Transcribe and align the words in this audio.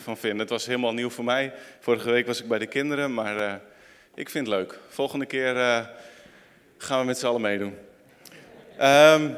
jullie 0.00 0.20
vinden. 0.20 0.38
Het 0.38 0.48
was 0.48 0.66
helemaal 0.66 0.92
nieuw 0.92 1.10
voor 1.10 1.24
mij. 1.24 1.52
Vorige 1.80 2.10
week 2.10 2.26
was 2.26 2.40
ik 2.40 2.48
bij 2.48 2.58
de 2.58 2.66
kinderen, 2.66 3.14
maar 3.14 3.36
uh, 3.36 3.54
ik 4.14 4.30
vind 4.30 4.46
het 4.46 4.56
leuk. 4.56 4.78
Volgende 4.88 5.26
keer 5.26 5.56
uh, 5.56 5.86
gaan 6.78 7.00
we 7.00 7.06
met 7.06 7.18
z'n 7.18 7.26
allen 7.26 7.40
meedoen. 7.40 7.76
Um, 8.82 9.36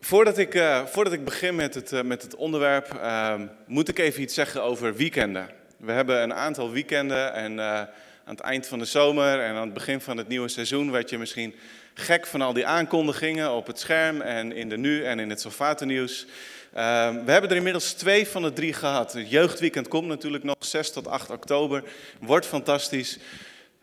voordat, 0.00 0.38
ik, 0.38 0.54
uh, 0.54 0.86
voordat 0.86 1.12
ik 1.12 1.24
begin 1.24 1.54
met 1.54 1.74
het, 1.74 2.02
met 2.02 2.22
het 2.22 2.34
onderwerp, 2.34 2.94
ehm, 2.94 3.46
moet 3.66 3.88
ik 3.88 3.98
even 3.98 4.22
iets 4.22 4.34
zeggen 4.34 4.62
over 4.62 4.94
weekenden. 4.94 5.48
We 5.76 5.92
hebben 5.92 6.22
een 6.22 6.34
aantal 6.34 6.70
weekenden 6.70 7.32
en 7.32 7.60
aan 7.60 7.88
het 8.34 8.40
eind 8.40 8.66
van 8.66 8.78
de 8.78 8.84
zomer 8.84 9.40
en 9.40 9.54
aan 9.54 9.64
het 9.64 9.74
begin 9.74 10.00
van 10.00 10.16
het 10.16 10.28
nieuwe 10.28 10.48
seizoen 10.48 10.90
werd 10.90 11.10
je 11.10 11.18
misschien 11.18 11.54
gek 11.94 12.26
van 12.26 12.40
al 12.40 12.52
die 12.52 12.66
aankondigingen 12.66 13.50
op 13.50 13.66
het 13.66 13.78
scherm 13.78 14.20
en 14.20 14.52
in 14.52 14.68
de 14.68 14.76
nu 14.76 15.04
en 15.04 15.18
in 15.18 15.30
het 15.30 15.40
Sofatennieuws. 15.40 16.24
Uh, 16.24 16.30
we 16.72 17.30
hebben 17.30 17.50
er 17.50 17.56
inmiddels 17.56 17.92
twee 17.92 18.28
van 18.28 18.42
de 18.42 18.52
drie 18.52 18.72
gehad. 18.72 19.12
Het 19.12 19.30
jeugdweekend 19.30 19.88
komt 19.88 20.06
natuurlijk 20.06 20.44
nog 20.44 20.56
6 20.58 20.92
tot 20.92 21.08
8 21.08 21.30
oktober. 21.30 21.82
Wordt 22.20 22.46
fantastisch. 22.46 23.18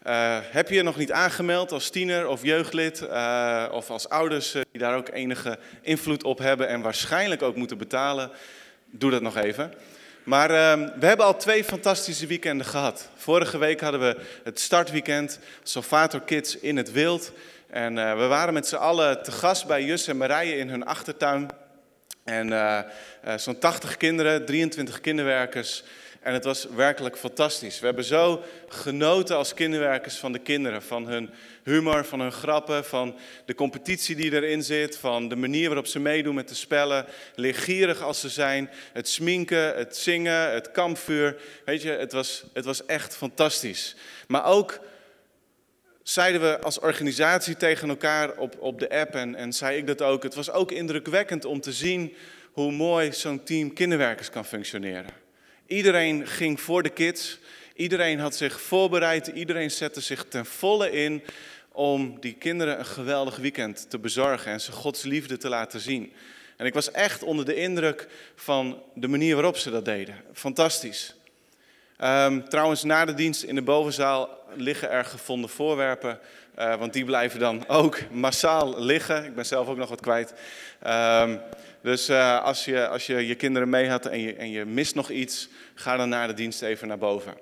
Uh, 0.07 0.37
heb 0.41 0.69
je 0.69 0.75
je 0.75 0.83
nog 0.83 0.97
niet 0.97 1.11
aangemeld 1.11 1.71
als 1.71 1.89
tiener 1.89 2.27
of 2.27 2.43
jeugdlid 2.43 3.01
uh, 3.01 3.65
of 3.71 3.89
als 3.89 4.09
ouders 4.09 4.55
uh, 4.55 4.61
die 4.71 4.81
daar 4.81 4.95
ook 4.95 5.09
enige 5.09 5.59
invloed 5.81 6.23
op 6.23 6.37
hebben 6.37 6.67
en 6.67 6.81
waarschijnlijk 6.81 7.41
ook 7.41 7.55
moeten 7.55 7.77
betalen? 7.77 8.31
Doe 8.85 9.11
dat 9.11 9.21
nog 9.21 9.37
even. 9.37 9.73
Maar 10.23 10.49
ehm, 10.49 10.89
we 10.99 11.05
hebben 11.05 11.25
al 11.25 11.37
twee 11.37 11.63
fantastische 11.63 12.27
weekenden 12.27 12.65
gehad. 12.65 13.09
Vorige 13.15 13.57
week 13.57 13.81
hadden 13.81 13.99
we 13.99 14.17
het 14.43 14.59
startweekend 14.59 15.39
Sofator 15.63 16.21
Kids 16.21 16.57
in 16.57 16.77
het 16.77 16.91
wild. 16.91 17.31
En 17.69 17.95
we 17.95 18.25
waren 18.27 18.53
met 18.53 18.67
z'n 18.67 18.75
allen 18.75 19.23
te 19.23 19.31
gast 19.31 19.67
bij 19.67 19.83
Jus 19.83 20.07
en 20.07 20.17
Marije 20.17 20.57
in 20.57 20.69
hun 20.69 20.85
achtertuin. 20.85 21.47
En 22.29 22.47
uh, 22.47 22.79
uh, 23.25 23.37
zo'n 23.37 23.59
80 23.59 23.97
kinderen, 23.97 24.45
23 24.45 25.01
kinderwerkers. 25.01 25.83
En 26.19 26.33
het 26.33 26.43
was 26.43 26.65
werkelijk 26.75 27.17
fantastisch. 27.17 27.79
We 27.79 27.85
hebben 27.85 28.03
zo 28.03 28.43
genoten 28.67 29.35
als 29.35 29.53
kinderwerkers 29.53 30.15
van 30.15 30.31
de 30.31 30.39
kinderen. 30.39 30.81
Van 30.81 31.07
hun 31.07 31.29
humor, 31.63 32.05
van 32.05 32.19
hun 32.19 32.31
grappen, 32.31 32.85
van 32.85 33.17
de 33.45 33.55
competitie 33.55 34.15
die 34.15 34.33
erin 34.33 34.63
zit. 34.63 34.97
Van 34.97 35.27
de 35.27 35.35
manier 35.35 35.67
waarop 35.67 35.87
ze 35.87 35.99
meedoen 35.99 36.35
met 36.35 36.47
de 36.47 36.55
spellen. 36.55 37.05
Leergierig 37.35 38.01
als 38.01 38.19
ze 38.19 38.29
zijn. 38.29 38.69
Het 38.93 39.09
sminken, 39.09 39.75
het 39.75 39.97
zingen, 39.97 40.51
het 40.51 40.71
kampvuur. 40.71 41.35
Weet 41.65 41.81
je, 41.81 41.91
het 41.91 42.11
was, 42.11 42.43
het 42.53 42.65
was 42.65 42.85
echt 42.85 43.15
fantastisch. 43.15 43.95
Maar 44.27 44.45
ook 44.45 44.79
zeiden 46.09 46.41
we 46.41 46.59
als 46.59 46.79
organisatie 46.79 47.57
tegen 47.57 47.89
elkaar 47.89 48.37
op, 48.37 48.55
op 48.59 48.79
de 48.79 48.89
app 48.89 49.15
en, 49.15 49.35
en 49.35 49.53
zei 49.53 49.77
ik 49.77 49.87
dat 49.87 50.01
ook. 50.01 50.23
Het 50.23 50.35
was 50.35 50.51
ook 50.51 50.71
indrukwekkend 50.71 51.45
om 51.45 51.61
te 51.61 51.71
zien 51.73 52.13
hoe 52.51 52.71
mooi 52.71 53.13
zo'n 53.13 53.43
team 53.43 53.73
kinderwerkers 53.73 54.29
kan 54.29 54.45
functioneren. 54.45 55.11
Iedereen 55.67 56.27
ging 56.27 56.61
voor 56.61 56.83
de 56.83 56.89
kids, 56.89 57.39
iedereen 57.75 58.19
had 58.19 58.35
zich 58.35 58.61
voorbereid, 58.61 59.27
iedereen 59.27 59.71
zette 59.71 60.01
zich 60.01 60.25
ten 60.29 60.45
volle 60.45 60.91
in 60.91 61.23
om 61.71 62.19
die 62.19 62.33
kinderen 62.33 62.79
een 62.79 62.85
geweldig 62.85 63.35
weekend 63.35 63.89
te 63.89 63.99
bezorgen 63.99 64.51
en 64.51 64.61
ze 64.61 64.71
Gods 64.71 65.03
liefde 65.03 65.37
te 65.37 65.49
laten 65.49 65.79
zien. 65.79 66.13
En 66.57 66.65
ik 66.65 66.73
was 66.73 66.91
echt 66.91 67.23
onder 67.23 67.45
de 67.45 67.55
indruk 67.55 68.07
van 68.35 68.83
de 68.93 69.07
manier 69.07 69.35
waarop 69.35 69.57
ze 69.57 69.69
dat 69.69 69.85
deden. 69.85 70.15
Fantastisch. 70.33 71.15
Um, 72.03 72.49
trouwens, 72.49 72.83
na 72.83 73.05
de 73.05 73.13
dienst 73.13 73.43
in 73.43 73.55
de 73.55 73.61
bovenzaal 73.61 74.29
liggen 74.55 74.89
er 74.89 75.05
gevonden 75.05 75.49
voorwerpen. 75.49 76.19
Uh, 76.59 76.75
want 76.75 76.93
die 76.93 77.05
blijven 77.05 77.39
dan 77.39 77.67
ook 77.67 77.99
massaal 78.11 78.83
liggen. 78.83 79.25
Ik 79.25 79.35
ben 79.35 79.45
zelf 79.45 79.67
ook 79.67 79.77
nog 79.77 79.89
wat 79.89 80.01
kwijt. 80.01 80.33
Um, 80.87 81.41
dus 81.81 82.09
uh, 82.09 82.43
als, 82.43 82.65
je, 82.65 82.87
als 82.87 83.05
je 83.05 83.27
je 83.27 83.35
kinderen 83.35 83.69
mee 83.69 83.89
had 83.89 84.05
en 84.05 84.19
je, 84.19 84.35
en 84.35 84.49
je 84.49 84.65
mist 84.65 84.95
nog 84.95 85.09
iets, 85.09 85.49
ga 85.73 85.97
dan 85.97 86.09
na 86.09 86.27
de 86.27 86.33
dienst 86.33 86.61
even 86.61 86.87
naar 86.87 86.97
boven. 86.97 87.33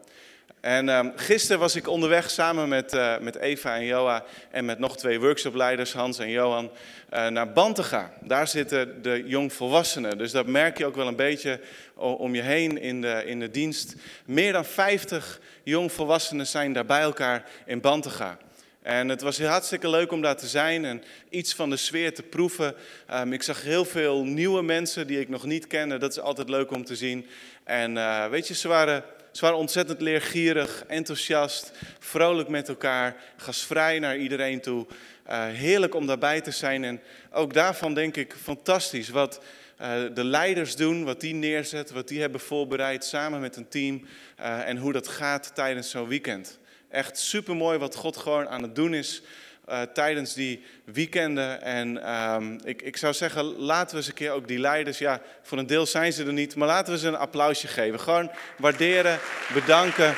En 0.68 0.90
um, 0.90 1.12
gisteren 1.16 1.60
was 1.60 1.76
ik 1.76 1.88
onderweg 1.88 2.30
samen 2.30 2.70
met, 2.70 2.94
uh, 2.94 3.18
met 3.18 3.36
Eva 3.36 3.76
en 3.76 3.86
Joa 3.86 4.24
en 4.52 4.66
met 4.66 4.80
nog 4.80 4.98
twee 4.98 5.20
workshopleiders, 5.20 5.94
Hans 5.94 6.20
en 6.20 6.30
Johan, 6.30 6.72
uh, 7.14 7.28
naar 7.28 7.52
Bantega. 7.52 8.14
Daar 8.22 8.48
zitten 8.48 9.02
de 9.02 9.24
jongvolwassenen. 9.26 10.18
Dus 10.18 10.32
dat 10.32 10.46
merk 10.46 10.78
je 10.78 10.86
ook 10.86 10.96
wel 10.96 11.08
een 11.08 11.16
beetje 11.16 11.60
om 11.96 12.36
je 12.36 12.42
heen 12.42 12.82
in 12.82 13.02
de, 13.02 13.24
in 13.26 13.40
de 13.40 13.52
dienst. 13.52 13.96
Meer 14.26 14.54
dan 14.54 14.66
50 14.66 15.40
jongvolwassenen 15.64 16.48
zijn 16.48 16.74
daar 16.74 16.86
bij 16.86 17.02
elkaar 17.02 17.46
in 17.66 17.82
Bantega. 17.82 18.38
En 18.82 19.10
het 19.10 19.22
was 19.22 19.42
hartstikke 19.42 19.90
leuk 19.90 20.12
om 20.12 20.22
daar 20.22 20.38
te 20.38 20.48
zijn 20.48 20.86
en 20.86 21.04
iets 21.30 21.54
van 21.54 21.70
de 21.70 21.78
sfeer 21.78 22.14
te 22.14 22.24
proeven. 22.24 22.76
Um, 23.14 23.34
ik 23.34 23.44
zag 23.44 23.62
heel 23.62 23.86
veel 23.86 24.24
nieuwe 24.24 24.62
mensen 24.62 25.08
die 25.08 25.20
ik 25.20 25.30
nog 25.30 25.46
niet 25.46 25.68
kende. 25.68 25.98
Dat 25.98 26.12
is 26.12 26.20
altijd 26.20 26.50
leuk 26.50 26.72
om 26.72 26.86
te 26.86 26.96
zien. 26.96 27.28
En 27.64 27.96
uh, 27.96 28.28
weet 28.28 28.48
je, 28.48 28.54
ze 28.54 28.68
waren 28.68 29.04
ze 29.38 29.44
waren 29.44 29.60
ontzettend 29.60 30.02
leergierig, 30.02 30.84
enthousiast, 30.88 31.72
vrolijk 32.00 32.50
met 32.50 32.70
elkaar, 32.70 33.16
gastvrij 33.36 34.00
naar 34.00 34.18
iedereen 34.18 34.62
toe. 34.62 34.86
Uh, 35.30 35.46
heerlijk 35.46 35.96
om 35.96 36.06
daarbij 36.06 36.42
te 36.42 36.52
zijn. 36.52 36.84
En 36.84 37.02
ook 37.32 37.54
daarvan 37.54 37.94
denk 37.94 38.16
ik 38.16 38.36
fantastisch 38.42 39.10
wat 39.10 39.42
uh, 39.82 39.90
de 40.14 40.24
leiders 40.24 40.76
doen, 40.76 41.04
wat 41.04 41.22
die 41.22 41.34
neerzetten, 41.34 41.96
wat 41.96 42.08
die 42.08 42.22
hebben 42.22 42.40
voorbereid 42.40 43.06
samen 43.06 43.40
met 43.40 43.56
een 43.56 43.68
team. 43.68 44.06
Uh, 44.40 44.68
en 44.68 44.78
hoe 44.78 44.94
dat 44.94 45.08
gaat 45.08 45.52
tijdens 45.56 45.90
zo'n 45.90 46.08
weekend. 46.08 46.60
Echt 46.90 47.18
supermooi 47.18 47.78
wat 47.78 47.96
God 47.96 48.18
gewoon 48.18 48.48
aan 48.48 48.62
het 48.62 48.76
doen 48.76 48.94
is 48.94 49.22
uh, 49.70 49.82
tijdens 49.82 50.34
die 50.34 50.64
weekenden. 50.86 51.62
En 51.62 52.14
um, 52.14 52.60
ik, 52.64 52.82
ik 52.82 52.98
zou 52.98 53.14
zeggen, 53.14 53.44
laten 53.46 53.92
we 53.92 53.98
eens 53.98 54.08
een 54.08 54.14
keer 54.14 54.32
ook 54.32 54.48
die 54.48 54.60
leiders, 54.60 54.98
ja, 54.98 55.22
voor 55.42 55.58
een 55.58 55.68
deel 55.68 55.86
zijn 55.86 56.14
ze 56.14 56.26
er 56.26 56.34
niet, 56.34 56.56
maar 56.56 56.68
laten 56.68 56.94
we 56.94 57.00
ze 57.00 57.08
een 57.08 57.16
applausje 57.16 57.68
geven. 57.68 58.00
Gewoon 58.00 58.32
waarderen, 58.58 59.20
bedanken. 59.54 60.16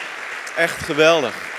Echt 0.57 0.77
geweldig. 0.77 1.57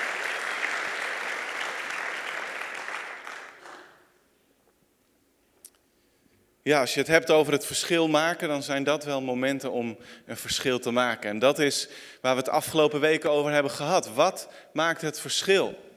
Ja, 6.63 6.81
als 6.81 6.95
je 6.95 7.01
het 7.01 7.09
hebt 7.09 7.31
over 7.31 7.53
het 7.53 7.67
verschil 7.67 8.09
maken, 8.09 8.49
dan 8.49 8.63
zijn 8.63 8.85
dat 8.85 9.05
wel 9.05 9.21
momenten 9.21 9.73
om 9.73 9.99
een 10.27 10.37
verschil 10.37 10.79
te 10.79 10.91
maken. 10.91 11.31
En 11.31 11.39
dat 11.39 11.59
is 11.59 11.89
waar 12.21 12.35
we 12.35 12.41
het 12.41 12.49
afgelopen 12.49 13.01
weken 13.01 13.31
over 13.31 13.53
hebben 13.53 13.73
gehad. 13.73 14.15
Wat 14.15 14.49
maakt 14.73 15.01
het 15.01 15.21
verschil? 15.21 15.90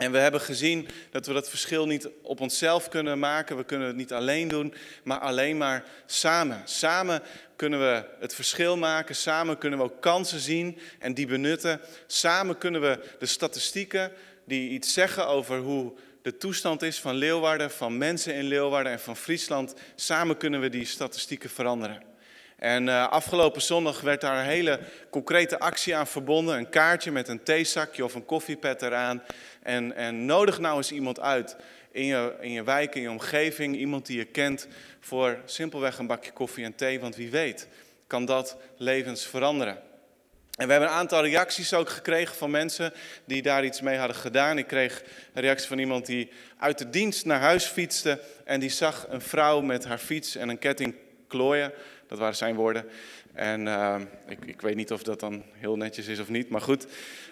En 0.00 0.12
we 0.12 0.18
hebben 0.18 0.40
gezien 0.40 0.88
dat 1.10 1.26
we 1.26 1.32
dat 1.32 1.48
verschil 1.48 1.86
niet 1.86 2.08
op 2.22 2.40
onszelf 2.40 2.88
kunnen 2.88 3.18
maken. 3.18 3.56
We 3.56 3.64
kunnen 3.64 3.86
het 3.86 3.96
niet 3.96 4.12
alleen 4.12 4.48
doen, 4.48 4.74
maar 5.02 5.18
alleen 5.18 5.56
maar 5.56 5.84
samen. 6.06 6.62
Samen 6.64 7.22
kunnen 7.56 7.78
we 7.80 8.04
het 8.20 8.34
verschil 8.34 8.76
maken. 8.76 9.14
Samen 9.14 9.58
kunnen 9.58 9.78
we 9.78 9.84
ook 9.84 10.00
kansen 10.00 10.40
zien 10.40 10.78
en 10.98 11.14
die 11.14 11.26
benutten. 11.26 11.80
Samen 12.06 12.58
kunnen 12.58 12.80
we 12.80 13.00
de 13.18 13.26
statistieken 13.26 14.12
die 14.44 14.70
iets 14.70 14.92
zeggen 14.92 15.26
over 15.26 15.58
hoe 15.58 15.92
de 16.22 16.36
toestand 16.36 16.82
is 16.82 17.00
van 17.00 17.14
Leeuwarden, 17.14 17.70
van 17.70 17.98
mensen 17.98 18.34
in 18.34 18.44
Leeuwarden 18.44 18.92
en 18.92 19.00
van 19.00 19.16
Friesland. 19.16 19.74
Samen 19.94 20.36
kunnen 20.36 20.60
we 20.60 20.68
die 20.68 20.86
statistieken 20.86 21.50
veranderen. 21.50 22.09
En 22.60 22.86
uh, 22.86 23.08
afgelopen 23.08 23.62
zondag 23.62 24.00
werd 24.00 24.20
daar 24.20 24.38
een 24.38 24.50
hele 24.50 24.80
concrete 25.10 25.58
actie 25.58 25.96
aan 25.96 26.06
verbonden. 26.06 26.56
Een 26.56 26.68
kaartje 26.68 27.10
met 27.10 27.28
een 27.28 27.42
theezakje 27.42 28.04
of 28.04 28.14
een 28.14 28.24
koffiepet 28.24 28.82
eraan. 28.82 29.22
En, 29.62 29.96
en 29.96 30.24
nodig 30.24 30.58
nou 30.58 30.76
eens 30.76 30.92
iemand 30.92 31.20
uit 31.20 31.56
in 31.90 32.04
je, 32.04 32.34
in 32.40 32.52
je 32.52 32.64
wijk, 32.64 32.94
in 32.94 33.02
je 33.02 33.10
omgeving. 33.10 33.76
Iemand 33.76 34.06
die 34.06 34.16
je 34.16 34.24
kent 34.24 34.68
voor 35.00 35.38
simpelweg 35.44 35.98
een 35.98 36.06
bakje 36.06 36.32
koffie 36.32 36.64
en 36.64 36.74
thee. 36.74 37.00
Want 37.00 37.16
wie 37.16 37.30
weet 37.30 37.68
kan 38.06 38.24
dat 38.24 38.56
levens 38.76 39.26
veranderen. 39.26 39.78
En 40.56 40.66
we 40.66 40.72
hebben 40.72 40.90
een 40.90 40.96
aantal 40.96 41.22
reacties 41.22 41.74
ook 41.74 41.88
gekregen 41.88 42.36
van 42.36 42.50
mensen 42.50 42.92
die 43.24 43.42
daar 43.42 43.64
iets 43.64 43.80
mee 43.80 43.98
hadden 43.98 44.16
gedaan. 44.16 44.58
Ik 44.58 44.66
kreeg 44.66 45.02
een 45.34 45.42
reactie 45.42 45.68
van 45.68 45.78
iemand 45.78 46.06
die 46.06 46.30
uit 46.58 46.78
de 46.78 46.90
dienst 46.90 47.24
naar 47.24 47.40
huis 47.40 47.64
fietste. 47.64 48.20
En 48.44 48.60
die 48.60 48.70
zag 48.70 49.06
een 49.08 49.20
vrouw 49.20 49.60
met 49.60 49.84
haar 49.84 49.98
fiets 49.98 50.36
en 50.36 50.48
een 50.48 50.58
ketting 50.58 50.94
klooien. 51.28 51.72
Dat 52.10 52.18
waren 52.18 52.36
zijn 52.36 52.54
woorden. 52.54 52.84
En 53.34 53.66
uh, 53.66 53.96
ik, 54.28 54.44
ik, 54.44 54.60
weet 54.60 54.76
niet 54.76 54.92
of 54.92 55.02
dat 55.02 55.20
dan 55.20 55.42
heel 55.52 55.76
netjes 55.76 56.06
is 56.06 56.18
of 56.18 56.28
niet, 56.28 56.48
maar 56.48 56.60
goed. 56.60 56.86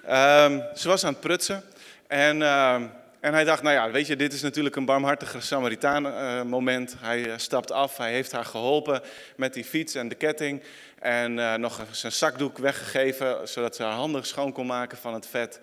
Uh, 0.06 0.56
ze 0.74 0.88
was 0.88 1.04
aan 1.04 1.12
het 1.12 1.20
prutsen. 1.20 1.62
En, 2.06 2.40
uh, 2.40 2.74
en 3.20 3.32
hij 3.32 3.44
dacht, 3.44 3.62
nou 3.62 3.74
ja, 3.74 3.90
weet 3.90 4.06
je, 4.06 4.16
dit 4.16 4.32
is 4.32 4.42
natuurlijk 4.42 4.76
een 4.76 4.84
barmhartige 4.84 5.40
Samaritaan 5.40 6.06
uh, 6.06 6.42
moment. 6.42 6.94
Hij 6.98 7.26
uh, 7.26 7.32
stapt 7.36 7.72
af, 7.72 7.96
hij 7.96 8.12
heeft 8.12 8.32
haar 8.32 8.44
geholpen 8.44 9.02
met 9.36 9.54
die 9.54 9.64
fiets 9.64 9.94
en 9.94 10.08
de 10.08 10.14
ketting. 10.14 10.62
En 10.98 11.36
uh, 11.36 11.54
nog 11.54 11.86
zijn 11.90 12.12
zakdoek 12.12 12.58
weggegeven, 12.58 13.48
zodat 13.48 13.76
ze 13.76 13.82
haar 13.82 13.92
handen 13.92 14.26
schoon 14.26 14.52
kon 14.52 14.66
maken 14.66 14.98
van 14.98 15.14
het 15.14 15.26
vet. 15.26 15.60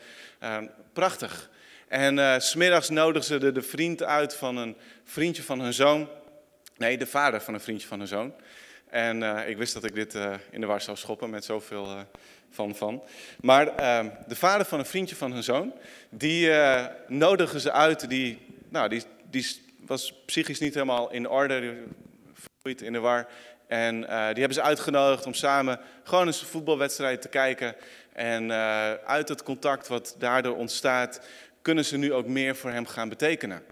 prachtig. 0.94 1.50
En 1.88 2.42
smiddags 2.42 2.90
nodigde 2.90 3.40
ze 3.40 3.52
de 3.52 3.62
vriend 3.62 4.04
uit 4.04 4.36
van 4.36 4.58
een 4.58 4.76
vriendje 5.04 5.44
van 5.44 5.60
hun 5.60 5.74
zoon. 5.74 6.10
Nee, 6.78 6.98
de 6.98 7.06
vader 7.06 7.42
van 7.42 7.54
een 7.54 7.60
vriendje 7.60 7.88
van 7.88 8.00
hun 8.00 8.08
zoon. 8.08 8.34
En 8.90 9.22
uh, 9.22 9.50
ik 9.50 9.58
wist 9.58 9.74
dat 9.74 9.84
ik 9.84 9.96
dit 9.96 10.16
uh, 10.16 10.34
in 10.52 10.62
de 10.62 10.68
war 10.68 10.82
zou 10.82 10.98
schoppen 10.98 11.30
met 11.30 11.46
zoveel 11.46 11.86
uh, 11.86 12.00
van 12.50 12.76
van. 12.76 13.04
Maar 13.42 13.68
ehm, 13.68 14.10
de 14.28 14.36
vader 14.36 14.66
van 14.66 14.80
een 14.80 14.86
vriendje 14.86 15.16
van 15.16 15.32
hun 15.32 15.44
zoon, 15.44 15.74
die 16.10 16.52
nodigen 17.08 17.60
ze 17.60 17.72
uit. 17.72 18.10
Die, 18.10 18.40
nou, 18.70 18.90
die, 18.90 19.04
die 19.30 19.48
was 19.86 20.14
psychisch 20.26 20.60
niet 20.60 20.74
helemaal 20.74 21.12
in 21.12 21.30
orde, 21.30 21.84
in 22.62 22.94
de 22.94 23.00
war. 23.00 23.28
En 23.68 24.00
die 24.00 24.10
hebben 24.10 24.54
ze 24.54 24.62
uitgenodigd 24.62 25.26
om 25.26 25.34
samen 25.34 25.80
gewoon 26.04 26.28
eens 26.28 26.42
een 26.42 26.48
voetbalwedstrijd 26.48 27.22
te 27.22 27.28
kijken. 27.28 27.76
En 28.14 28.52
uit 29.06 29.30
het 29.30 29.44
contact 29.44 29.88
wat 29.88 30.16
daardoor 30.18 30.56
ontstaat, 30.56 31.22
kunnen 31.62 31.86
ze 31.86 31.98
nu 31.98 32.14
ook 32.14 32.28
meer 32.28 32.56
voor 32.56 32.72
hem 32.72 32.86
gaan 32.86 33.10
betekenen. 33.10 33.64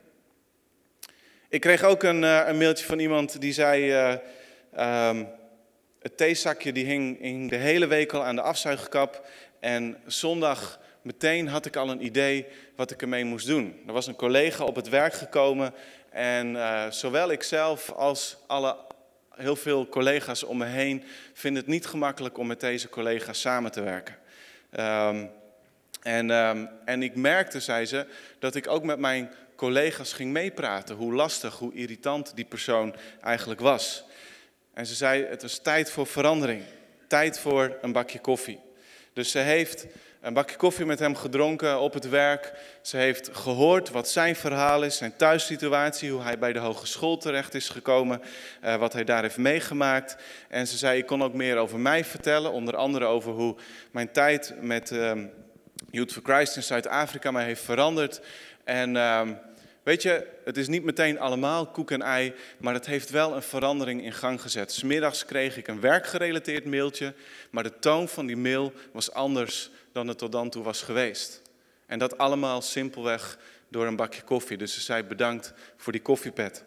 Ik 1.50 1.62
kreeg 1.62 1.84
ook 1.84 2.04
een, 2.04 2.24
een 2.24 2.58
mailtje 2.58 2.86
van 2.86 3.00
iemand 3.00 3.42
die 3.42 3.54
zei: 3.54 4.20
um, 4.80 5.28
Het 6.00 6.18
theezakje 6.18 6.72
die 6.72 6.86
hing, 6.86 7.20
hing 7.20 7.50
de 7.50 7.56
hele 7.56 7.88
week 7.88 8.14
al 8.14 8.24
aan 8.24 8.36
de 8.36 8.42
afzuigkap. 8.42 9.28
En 9.60 9.98
zondag 10.06 10.80
meteen 11.02 11.48
had 11.48 11.66
ik 11.66 11.76
al 11.76 11.90
een 11.90 12.06
idee 12.06 12.46
wat 12.76 12.92
ik 12.92 13.02
ermee 13.02 13.26
moest 13.26 13.48
doen. 13.48 13.80
Er 13.88 13.94
was 13.94 14.08
een 14.08 14.16
collega 14.16 14.64
op 14.64 14.76
het 14.76 14.90
werk 14.90 15.14
gekomen 15.14 15.74
en 16.10 16.54
uh, 16.56 16.90
zowel 16.90 17.32
ikzelf 17.32 17.92
als 17.92 18.38
alle, 18.48 18.78
heel 19.36 19.56
veel 19.56 19.88
collega's 19.88 20.44
om 20.44 20.58
me 20.58 20.66
heen 20.66 21.04
vinden 21.34 21.62
het 21.62 21.72
niet 21.72 21.86
gemakkelijk 21.86 22.38
om 22.38 22.48
met 22.48 22.60
deze 22.60 22.90
collega's 22.90 23.42
samen 23.42 23.72
te 23.72 23.82
werken. 23.82 24.16
Um, 24.80 25.30
en, 26.02 26.30
um, 26.30 26.70
en 26.86 27.04
ik 27.04 27.16
merkte, 27.16 27.60
zei 27.60 27.86
ze, 27.86 28.06
dat 28.40 28.56
ik 28.56 28.68
ook 28.68 28.84
met 28.84 29.00
mijn 29.00 29.32
collega's 29.56 30.14
ging 30.14 30.32
meepraten. 30.32 30.96
Hoe 30.96 31.14
lastig, 31.14 31.58
hoe 31.58 31.74
irritant 31.74 32.36
die 32.36 32.46
persoon 32.46 32.96
eigenlijk 33.22 33.60
was. 33.60 34.06
En 34.74 34.86
ze 34.86 34.96
zei, 34.96 35.26
het 35.26 35.42
was 35.42 35.58
tijd 35.58 35.92
voor 35.92 36.08
verandering. 36.08 36.64
Tijd 37.08 37.40
voor 37.40 37.78
een 37.82 37.92
bakje 37.92 38.20
koffie. 38.20 38.60
Dus 39.14 39.32
ze 39.32 39.40
heeft 39.40 39.86
een 40.22 40.34
bakje 40.34 40.56
koffie 40.56 40.86
met 40.86 41.00
hem 41.00 41.16
gedronken 41.16 41.80
op 41.80 41.94
het 41.94 42.10
werk. 42.10 42.54
Ze 42.82 42.98
heeft 42.98 43.30
gehoord 43.32 43.90
wat 43.90 44.10
zijn 44.10 44.36
verhaal 44.36 44.84
is, 44.84 44.98
zijn 44.98 45.16
thuissituatie, 45.16 46.12
hoe 46.12 46.22
hij 46.22 46.40
bij 46.40 46.54
de 46.54 46.60
hogeschool 46.60 47.18
terecht 47.18 47.54
is 47.54 47.70
gekomen, 47.70 48.22
uh, 48.64 48.76
wat 48.76 48.94
hij 48.94 49.04
daar 49.04 49.22
heeft 49.22 49.38
meegemaakt. 49.38 50.16
En 50.50 50.68
ze 50.68 50.78
zei, 50.78 50.98
ik 50.98 51.06
kon 51.06 51.24
ook 51.24 51.34
meer 51.34 51.58
over 51.58 51.80
mij 51.80 52.06
vertellen, 52.06 52.52
onder 52.52 52.76
andere 52.76 53.06
over 53.06 53.32
hoe 53.32 53.56
mijn 53.92 54.12
tijd 54.12 54.54
met 54.62 54.92
um, 54.92 55.32
Youth 55.92 56.12
for 56.14 56.22
Christ 56.24 56.56
in 56.56 56.64
Zuid-Afrika 56.64 57.32
mij 57.32 57.46
heeft 57.46 57.64
veranderd. 57.64 58.22
En... 58.64 58.96
Um, 58.96 59.40
Weet 59.84 60.02
je, 60.02 60.28
het 60.46 60.58
is 60.58 60.68
niet 60.68 60.84
meteen 60.84 61.20
allemaal 61.20 61.68
koek 61.68 61.92
en 61.92 62.02
ei, 62.02 62.34
maar 62.58 62.74
het 62.74 62.86
heeft 62.86 63.10
wel 63.10 63.36
een 63.36 63.42
verandering 63.42 64.04
in 64.04 64.14
gang 64.14 64.42
gezet. 64.42 64.72
Smiddags 64.72 65.26
kreeg 65.26 65.58
ik 65.58 65.68
een 65.68 65.80
werkgerelateerd 65.80 66.66
mailtje, 66.66 67.14
maar 67.50 67.64
de 67.64 67.80
toon 67.80 68.08
van 68.08 68.26
die 68.26 68.38
mail 68.38 68.74
was 68.92 69.12
anders 69.12 69.70
dan 69.92 70.08
het 70.08 70.18
tot 70.18 70.32
dan 70.32 70.50
toe 70.50 70.64
was 70.64 70.82
geweest. 70.82 71.42
En 71.86 72.00
dat 72.00 72.18
allemaal 72.18 72.62
simpelweg 72.62 73.38
door 73.70 73.88
een 73.88 73.96
bakje 73.96 74.22
koffie. 74.22 74.58
Dus 74.58 74.74
ze 74.74 74.82
zei 74.82 75.04
bedankt 75.04 75.54
voor 75.78 75.92
die 75.92 76.02
koffiepet. 76.02 76.64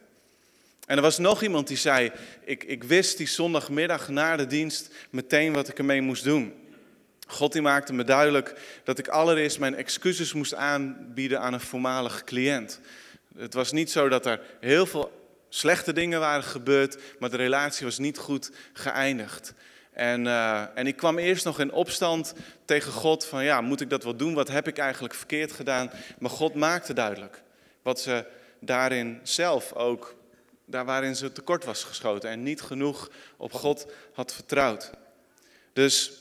En 0.87 0.97
er 0.97 1.03
was 1.03 1.19
nog 1.19 1.43
iemand 1.43 1.69
die 1.69 1.77
zei, 1.77 2.13
ik, 2.45 2.65
ik 2.65 2.85
wist 2.85 3.17
die 3.17 3.29
zondagmiddag 3.29 4.09
na 4.09 4.37
de 4.37 4.47
dienst 4.47 4.95
meteen 5.11 5.53
wat 5.53 5.69
ik 5.69 5.79
ermee 5.79 6.01
moest 6.01 6.25
doen. 6.25 6.55
God 7.27 7.53
die 7.53 7.63
maakte 7.63 7.93
me 7.93 8.05
duidelijk 8.05 8.55
dat 8.85 8.99
ik 8.99 9.09
allereerst 9.09 9.59
mijn 9.59 9.75
excuses 9.75 10.33
moest 10.33 10.55
aanbieden 10.55 11.41
aan 11.41 11.53
een 11.53 11.61
voormalig 11.61 12.25
cliënt. 12.25 12.81
Het 13.37 13.55
was 13.55 13.73
niet 13.73 13.91
zo 13.91 14.09
dat 14.09 14.27
er 14.27 14.41
heel 14.61 14.87
veel 14.87 15.13
slechte 15.49 15.93
dingen 15.93 16.21
waren 16.21 16.45
gebeurd, 16.45 16.99
maar 17.19 17.31
de 17.31 17.37
relatie 17.37 17.87
was 17.87 17.99
niet 17.99 18.19
goed 18.19 18.51
geëindigd. 18.73 19.55
En, 19.93 20.25
uh, 20.25 20.79
en 20.79 20.87
ik 20.87 20.97
kwam 20.97 21.19
eerst 21.19 21.45
nog 21.45 21.61
in 21.61 21.73
opstand 21.73 22.35
tegen 22.65 22.93
God 22.93 23.25
van 23.25 23.45
ja, 23.45 23.61
moet 23.61 23.81
ik 23.81 23.91
dat 23.91 24.05
wel 24.05 24.17
doen? 24.17 24.35
Wat 24.35 24.49
heb 24.49 24.69
ik 24.69 24.79
eigenlijk 24.79 25.15
verkeerd 25.15 25.53
gedaan? 25.53 25.91
Maar 26.19 26.31
God 26.31 26.55
maakte 26.55 26.93
duidelijk 26.93 27.43
wat 27.83 28.01
ze 28.01 28.25
daarin 28.61 29.21
zelf 29.23 29.73
ook, 29.73 30.15
daar 30.65 30.85
waarin 30.85 31.17
ze 31.17 31.33
tekort 31.33 31.65
was 31.65 31.85
geschoten 31.85 32.31
en 32.31 32.43
niet 32.43 32.63
genoeg 32.63 33.11
op 33.37 33.53
God 33.53 33.87
had 34.13 34.33
vertrouwd. 34.33 34.91
Dus 35.73 36.13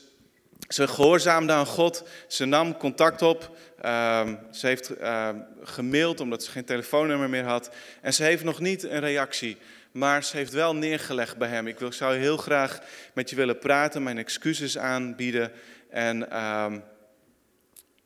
ze 0.68 0.88
gehoorzaamde 0.88 1.52
aan 1.52 1.66
God, 1.66 2.08
ze 2.28 2.44
nam 2.44 2.76
contact 2.76 3.22
op, 3.22 3.56
uh, 3.84 4.28
ze 4.50 4.66
heeft 4.66 5.00
uh, 5.00 5.28
gemaild 5.62 6.20
omdat 6.20 6.44
ze 6.44 6.50
geen 6.50 6.64
telefoonnummer 6.64 7.30
meer 7.30 7.44
had 7.44 7.70
en 8.02 8.14
ze 8.14 8.22
heeft 8.22 8.44
nog 8.44 8.60
niet 8.60 8.82
een 8.82 9.00
reactie 9.00 9.56
maar 9.96 10.24
ze 10.24 10.36
heeft 10.36 10.52
wel 10.52 10.76
neergelegd 10.76 11.36
bij 11.36 11.48
hem. 11.48 11.66
Ik 11.66 11.78
wil, 11.78 11.92
zou 11.92 12.16
heel 12.16 12.36
graag 12.36 12.80
met 13.14 13.30
je 13.30 13.36
willen 13.36 13.58
praten, 13.58 14.02
mijn 14.02 14.18
excuses 14.18 14.78
aanbieden. 14.78 15.52
En, 15.90 16.44
um, 16.46 16.84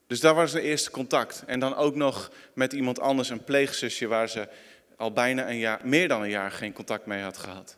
dus 0.07 0.21
daar 0.21 0.35
was 0.35 0.53
de 0.53 0.61
eerste 0.61 0.91
contact. 0.91 1.43
En 1.47 1.61
dan 1.61 1.77
ook 1.77 1.95
nog 1.95 2.31
met 2.55 2.73
iemand 2.73 3.01
anders, 3.01 3.29
een 3.29 3.45
pleegzusje, 3.45 4.07
waar 4.07 4.29
ze 4.29 4.49
al 4.97 5.13
bijna 5.13 5.49
een 5.49 5.59
jaar, 5.59 5.81
meer 5.85 6.09
dan 6.09 6.23
een 6.23 6.31
jaar 6.31 6.51
geen 6.51 6.73
contact 6.73 7.07
mee 7.07 7.23
had 7.23 7.39
gehad. 7.39 7.77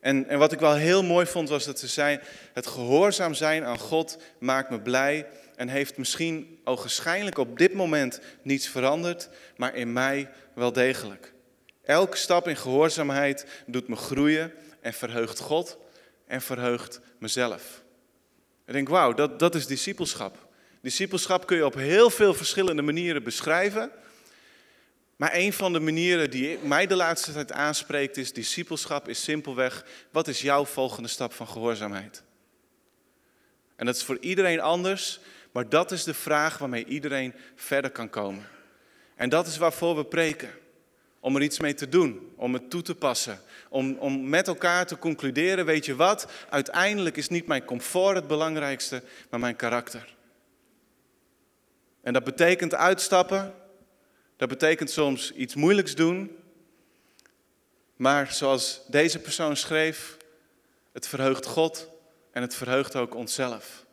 En, 0.00 0.28
en 0.28 0.38
wat 0.38 0.52
ik 0.52 0.60
wel 0.60 0.74
heel 0.74 1.02
mooi 1.02 1.26
vond, 1.26 1.48
was 1.48 1.64
dat 1.64 1.78
ze 1.78 1.86
zei: 1.88 2.20
Het 2.52 2.66
gehoorzaam 2.66 3.34
zijn 3.34 3.64
aan 3.64 3.78
God 3.78 4.22
maakt 4.38 4.70
me 4.70 4.80
blij. 4.80 5.26
En 5.62 5.68
heeft 5.68 5.96
misschien 5.96 6.60
ogenschijnlijk 6.64 7.38
op 7.38 7.58
dit 7.58 7.72
moment 7.72 8.20
niets 8.42 8.68
veranderd, 8.68 9.28
maar 9.56 9.74
in 9.74 9.92
mij 9.92 10.30
wel 10.54 10.72
degelijk. 10.72 11.32
Elke 11.84 12.16
stap 12.16 12.48
in 12.48 12.56
gehoorzaamheid 12.56 13.46
doet 13.66 13.88
me 13.88 13.96
groeien 13.96 14.52
en 14.80 14.92
verheugt 14.92 15.38
God 15.38 15.78
en 16.26 16.42
verheugt 16.42 17.00
mezelf. 17.18 17.82
Ik 18.66 18.72
denk, 18.72 18.88
wauw, 18.88 19.14
dat, 19.14 19.38
dat 19.38 19.54
is 19.54 19.66
discipelschap. 19.66 20.48
Discipelschap 20.80 21.46
kun 21.46 21.56
je 21.56 21.66
op 21.66 21.74
heel 21.74 22.10
veel 22.10 22.34
verschillende 22.34 22.82
manieren 22.82 23.22
beschrijven. 23.22 23.90
Maar 25.16 25.34
een 25.34 25.52
van 25.52 25.72
de 25.72 25.80
manieren 25.80 26.30
die 26.30 26.58
mij 26.58 26.86
de 26.86 26.96
laatste 26.96 27.32
tijd 27.32 27.52
aanspreekt 27.52 28.16
is, 28.16 28.32
discipelschap 28.32 29.08
is 29.08 29.22
simpelweg, 29.22 29.84
wat 30.10 30.28
is 30.28 30.40
jouw 30.40 30.64
volgende 30.64 31.08
stap 31.08 31.32
van 31.32 31.48
gehoorzaamheid? 31.48 32.22
En 33.82 33.88
dat 33.88 33.96
is 33.96 34.04
voor 34.04 34.18
iedereen 34.20 34.60
anders, 34.60 35.20
maar 35.52 35.68
dat 35.68 35.90
is 35.90 36.04
de 36.04 36.14
vraag 36.14 36.58
waarmee 36.58 36.84
iedereen 36.84 37.34
verder 37.54 37.90
kan 37.90 38.10
komen. 38.10 38.48
En 39.14 39.28
dat 39.28 39.46
is 39.46 39.56
waarvoor 39.56 39.96
we 39.96 40.04
preken 40.04 40.50
om 41.20 41.36
er 41.36 41.42
iets 41.42 41.60
mee 41.60 41.74
te 41.74 41.88
doen, 41.88 42.32
om 42.36 42.52
het 42.52 42.70
toe 42.70 42.82
te 42.82 42.94
passen, 42.94 43.40
om, 43.68 43.96
om 43.98 44.28
met 44.28 44.48
elkaar 44.48 44.86
te 44.86 44.98
concluderen, 44.98 45.64
weet 45.64 45.84
je 45.84 45.96
wat, 45.96 46.26
uiteindelijk 46.50 47.16
is 47.16 47.28
niet 47.28 47.46
mijn 47.46 47.64
comfort 47.64 48.14
het 48.14 48.26
belangrijkste, 48.26 49.02
maar 49.30 49.40
mijn 49.40 49.56
karakter. 49.56 50.14
En 52.00 52.12
dat 52.12 52.24
betekent 52.24 52.74
uitstappen, 52.74 53.54
dat 54.36 54.48
betekent 54.48 54.90
soms 54.90 55.32
iets 55.32 55.54
moeilijks 55.54 55.94
doen, 55.94 56.36
maar 57.96 58.32
zoals 58.32 58.82
deze 58.86 59.18
persoon 59.18 59.56
schreef, 59.56 60.16
het 60.92 61.08
verheugt 61.08 61.46
God 61.46 61.88
en 62.32 62.42
het 62.42 62.54
verheugt 62.54 62.96
ook 62.96 63.14
onszelf. 63.14 63.84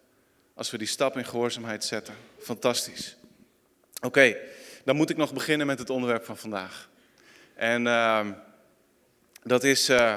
Als 0.59 0.71
we 0.71 0.77
die 0.77 0.87
stap 0.87 1.17
in 1.17 1.25
gehoorzaamheid 1.25 1.83
zetten. 1.83 2.13
Fantastisch. 2.39 3.15
Oké, 4.01 4.37
dan 4.83 4.95
moet 4.95 5.09
ik 5.09 5.17
nog 5.17 5.33
beginnen 5.33 5.67
met 5.67 5.79
het 5.79 5.89
onderwerp 5.89 6.25
van 6.25 6.37
vandaag. 6.37 6.89
En 7.53 7.85
uh, 7.85 8.27
dat 9.43 9.63
is 9.63 9.89
uh, 9.89 10.15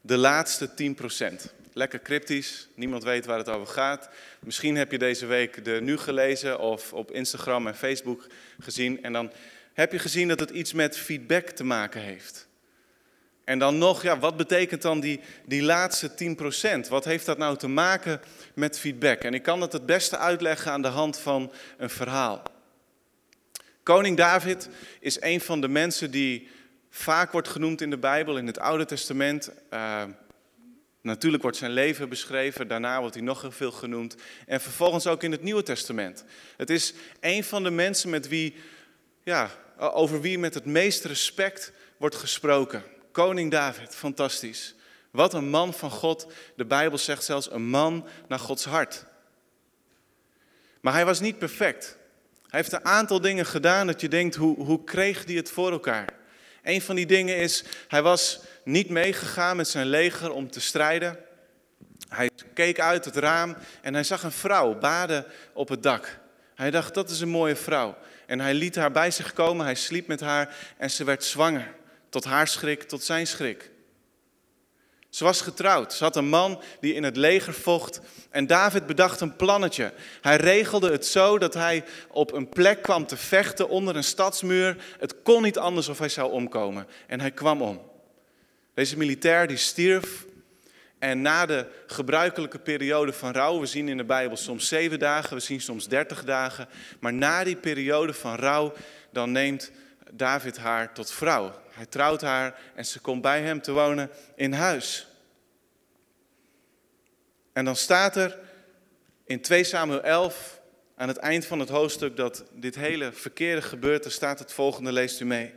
de 0.00 0.16
laatste 0.16 0.94
10%. 1.42 1.52
Lekker 1.72 2.02
cryptisch, 2.02 2.68
niemand 2.74 3.02
weet 3.02 3.26
waar 3.26 3.38
het 3.38 3.48
over 3.48 3.66
gaat. 3.66 4.08
Misschien 4.40 4.76
heb 4.76 4.90
je 4.90 4.98
deze 4.98 5.26
week 5.26 5.64
de 5.64 5.78
nu 5.82 5.96
gelezen 5.96 6.58
of 6.58 6.92
op 6.92 7.12
Instagram 7.12 7.66
en 7.66 7.76
Facebook 7.76 8.26
gezien. 8.58 9.02
En 9.02 9.12
dan 9.12 9.32
heb 9.72 9.92
je 9.92 9.98
gezien 9.98 10.28
dat 10.28 10.40
het 10.40 10.50
iets 10.50 10.72
met 10.72 10.98
feedback 10.98 11.48
te 11.48 11.64
maken 11.64 12.00
heeft. 12.00 12.47
En 13.48 13.58
dan 13.58 13.78
nog, 13.78 14.02
ja, 14.02 14.18
wat 14.18 14.36
betekent 14.36 14.82
dan 14.82 15.00
die, 15.00 15.20
die 15.44 15.62
laatste 15.62 16.10
10%? 16.86 16.88
Wat 16.88 17.04
heeft 17.04 17.26
dat 17.26 17.38
nou 17.38 17.56
te 17.56 17.68
maken 17.68 18.20
met 18.54 18.78
feedback? 18.78 19.22
En 19.22 19.34
ik 19.34 19.42
kan 19.42 19.60
dat 19.60 19.72
het 19.72 19.86
beste 19.86 20.18
uitleggen 20.18 20.72
aan 20.72 20.82
de 20.82 20.88
hand 20.88 21.18
van 21.18 21.52
een 21.76 21.90
verhaal. 21.90 22.42
Koning 23.82 24.16
David 24.16 24.68
is 25.00 25.20
een 25.20 25.40
van 25.40 25.60
de 25.60 25.68
mensen 25.68 26.10
die 26.10 26.48
vaak 26.90 27.32
wordt 27.32 27.48
genoemd 27.48 27.80
in 27.80 27.90
de 27.90 27.98
Bijbel, 27.98 28.36
in 28.36 28.46
het 28.46 28.58
Oude 28.58 28.84
Testament. 28.84 29.50
Uh, 29.72 30.02
natuurlijk 31.00 31.42
wordt 31.42 31.56
zijn 31.56 31.72
leven 31.72 32.08
beschreven, 32.08 32.68
daarna 32.68 33.00
wordt 33.00 33.14
hij 33.14 33.24
nog 33.24 33.40
heel 33.40 33.50
veel 33.50 33.72
genoemd. 33.72 34.16
En 34.46 34.60
vervolgens 34.60 35.06
ook 35.06 35.22
in 35.22 35.32
het 35.32 35.42
Nieuwe 35.42 35.62
Testament. 35.62 36.24
Het 36.56 36.70
is 36.70 36.94
een 37.20 37.44
van 37.44 37.62
de 37.62 37.70
mensen 37.70 38.10
met 38.10 38.28
wie, 38.28 38.54
ja, 39.22 39.50
over 39.78 40.20
wie 40.20 40.38
met 40.38 40.54
het 40.54 40.64
meeste 40.64 41.08
respect 41.08 41.72
wordt 41.96 42.16
gesproken. 42.16 42.82
Koning 43.24 43.50
David, 43.50 43.94
fantastisch. 43.94 44.74
Wat 45.10 45.34
een 45.34 45.48
man 45.48 45.74
van 45.74 45.90
God. 45.90 46.26
De 46.56 46.64
Bijbel 46.64 46.98
zegt 46.98 47.24
zelfs 47.24 47.50
een 47.50 47.68
man 47.68 48.06
naar 48.28 48.38
Gods 48.38 48.64
hart. 48.64 49.04
Maar 50.80 50.92
hij 50.92 51.04
was 51.04 51.20
niet 51.20 51.38
perfect. 51.38 51.96
Hij 52.42 52.60
heeft 52.60 52.72
een 52.72 52.84
aantal 52.84 53.20
dingen 53.20 53.46
gedaan 53.46 53.86
dat 53.86 54.00
je 54.00 54.08
denkt, 54.08 54.34
hoe, 54.34 54.64
hoe 54.64 54.84
kreeg 54.84 55.24
hij 55.24 55.34
het 55.34 55.50
voor 55.50 55.70
elkaar? 55.72 56.06
Een 56.62 56.82
van 56.82 56.96
die 56.96 57.06
dingen 57.06 57.36
is, 57.36 57.64
hij 57.88 58.02
was 58.02 58.40
niet 58.64 58.88
meegegaan 58.88 59.56
met 59.56 59.68
zijn 59.68 59.86
leger 59.86 60.30
om 60.30 60.50
te 60.50 60.60
strijden. 60.60 61.18
Hij 62.08 62.30
keek 62.54 62.80
uit 62.80 63.04
het 63.04 63.16
raam 63.16 63.56
en 63.82 63.94
hij 63.94 64.04
zag 64.04 64.22
een 64.22 64.32
vrouw 64.32 64.78
baden 64.78 65.24
op 65.52 65.68
het 65.68 65.82
dak. 65.82 66.18
Hij 66.54 66.70
dacht, 66.70 66.94
dat 66.94 67.10
is 67.10 67.20
een 67.20 67.28
mooie 67.28 67.56
vrouw. 67.56 67.96
En 68.26 68.40
hij 68.40 68.54
liet 68.54 68.76
haar 68.76 68.92
bij 68.92 69.10
zich 69.10 69.32
komen, 69.32 69.64
hij 69.64 69.74
sliep 69.74 70.06
met 70.06 70.20
haar 70.20 70.56
en 70.76 70.90
ze 70.90 71.04
werd 71.04 71.24
zwanger. 71.24 71.76
Tot 72.08 72.24
haar 72.24 72.48
schrik, 72.48 72.82
tot 72.82 73.02
zijn 73.02 73.26
schrik. 73.26 73.70
Ze 75.10 75.24
was 75.24 75.40
getrouwd. 75.40 75.92
Ze 75.92 76.04
had 76.04 76.16
een 76.16 76.28
man 76.28 76.62
die 76.80 76.94
in 76.94 77.02
het 77.02 77.16
leger 77.16 77.54
vocht. 77.54 78.00
En 78.30 78.46
David 78.46 78.86
bedacht 78.86 79.20
een 79.20 79.36
plannetje. 79.36 79.92
Hij 80.20 80.36
regelde 80.36 80.90
het 80.90 81.06
zo 81.06 81.38
dat 81.38 81.54
hij 81.54 81.84
op 82.08 82.32
een 82.32 82.48
plek 82.48 82.82
kwam 82.82 83.06
te 83.06 83.16
vechten 83.16 83.68
onder 83.68 83.96
een 83.96 84.04
stadsmuur. 84.04 84.76
Het 84.98 85.22
kon 85.22 85.42
niet 85.42 85.58
anders 85.58 85.88
of 85.88 85.98
hij 85.98 86.08
zou 86.08 86.32
omkomen. 86.32 86.86
En 87.06 87.20
hij 87.20 87.30
kwam 87.30 87.62
om. 87.62 87.80
Deze 88.74 88.96
militair 88.96 89.46
die 89.46 89.56
stierf. 89.56 90.26
En 90.98 91.22
na 91.22 91.46
de 91.46 91.66
gebruikelijke 91.86 92.58
periode 92.58 93.12
van 93.12 93.32
rouw, 93.32 93.60
we 93.60 93.66
zien 93.66 93.88
in 93.88 93.96
de 93.96 94.04
Bijbel 94.04 94.36
soms 94.36 94.68
zeven 94.68 94.98
dagen, 94.98 95.36
we 95.36 95.42
zien 95.42 95.60
soms 95.60 95.88
dertig 95.88 96.24
dagen. 96.24 96.68
Maar 97.00 97.14
na 97.14 97.44
die 97.44 97.56
periode 97.56 98.14
van 98.14 98.34
rouw, 98.34 98.72
dan 99.12 99.32
neemt 99.32 99.70
David 100.12 100.56
haar 100.56 100.92
tot 100.92 101.10
vrouw. 101.10 101.54
Hij 101.78 101.86
trouwt 101.86 102.20
haar 102.20 102.60
en 102.74 102.86
ze 102.86 103.00
komt 103.00 103.22
bij 103.22 103.42
hem 103.42 103.62
te 103.62 103.72
wonen 103.72 104.10
in 104.34 104.52
huis. 104.52 105.08
En 107.52 107.64
dan 107.64 107.76
staat 107.76 108.16
er 108.16 108.38
in 109.24 109.40
2 109.40 109.64
Samuel 109.64 110.02
11, 110.02 110.60
aan 110.96 111.08
het 111.08 111.16
eind 111.16 111.46
van 111.46 111.58
het 111.58 111.68
hoofdstuk, 111.68 112.16
dat 112.16 112.44
dit 112.52 112.74
hele 112.74 113.12
verkeerde 113.12 113.62
gebeurt, 113.62 114.04
er 114.04 114.10
staat 114.12 114.38
het 114.38 114.52
volgende, 114.52 114.92
leest 114.92 115.20
u 115.20 115.24
mee. 115.24 115.54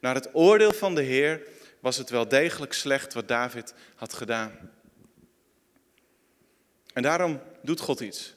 Naar 0.00 0.14
het 0.14 0.28
oordeel 0.32 0.72
van 0.72 0.94
de 0.94 1.02
Heer 1.02 1.42
was 1.80 1.96
het 1.96 2.10
wel 2.10 2.28
degelijk 2.28 2.72
slecht 2.72 3.14
wat 3.14 3.28
David 3.28 3.74
had 3.94 4.14
gedaan. 4.14 4.52
En 6.92 7.02
daarom 7.02 7.40
doet 7.62 7.80
God 7.80 8.00
iets. 8.00 8.34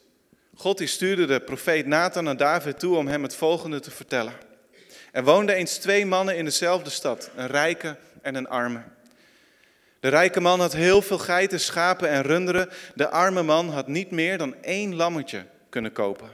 God 0.54 0.82
stuurde 0.84 1.26
de 1.26 1.40
profeet 1.40 1.86
Nathan 1.86 2.24
naar 2.24 2.36
David 2.36 2.78
toe 2.78 2.96
om 2.96 3.06
hem 3.06 3.22
het 3.22 3.34
volgende 3.34 3.80
te 3.80 3.90
vertellen. 3.90 4.32
Er 5.12 5.24
woonden 5.24 5.54
eens 5.54 5.76
twee 5.76 6.06
mannen 6.06 6.36
in 6.36 6.44
dezelfde 6.44 6.90
stad, 6.90 7.30
een 7.36 7.46
rijke 7.46 7.96
en 8.22 8.34
een 8.34 8.48
arme. 8.48 8.82
De 10.00 10.08
rijke 10.08 10.40
man 10.40 10.60
had 10.60 10.72
heel 10.72 11.02
veel 11.02 11.18
geiten, 11.18 11.60
schapen 11.60 12.08
en 12.08 12.22
runderen. 12.22 12.68
De 12.94 13.08
arme 13.08 13.42
man 13.42 13.68
had 13.70 13.86
niet 13.86 14.10
meer 14.10 14.38
dan 14.38 14.54
één 14.62 14.94
lammetje 14.94 15.46
kunnen 15.68 15.92
kopen. 15.92 16.28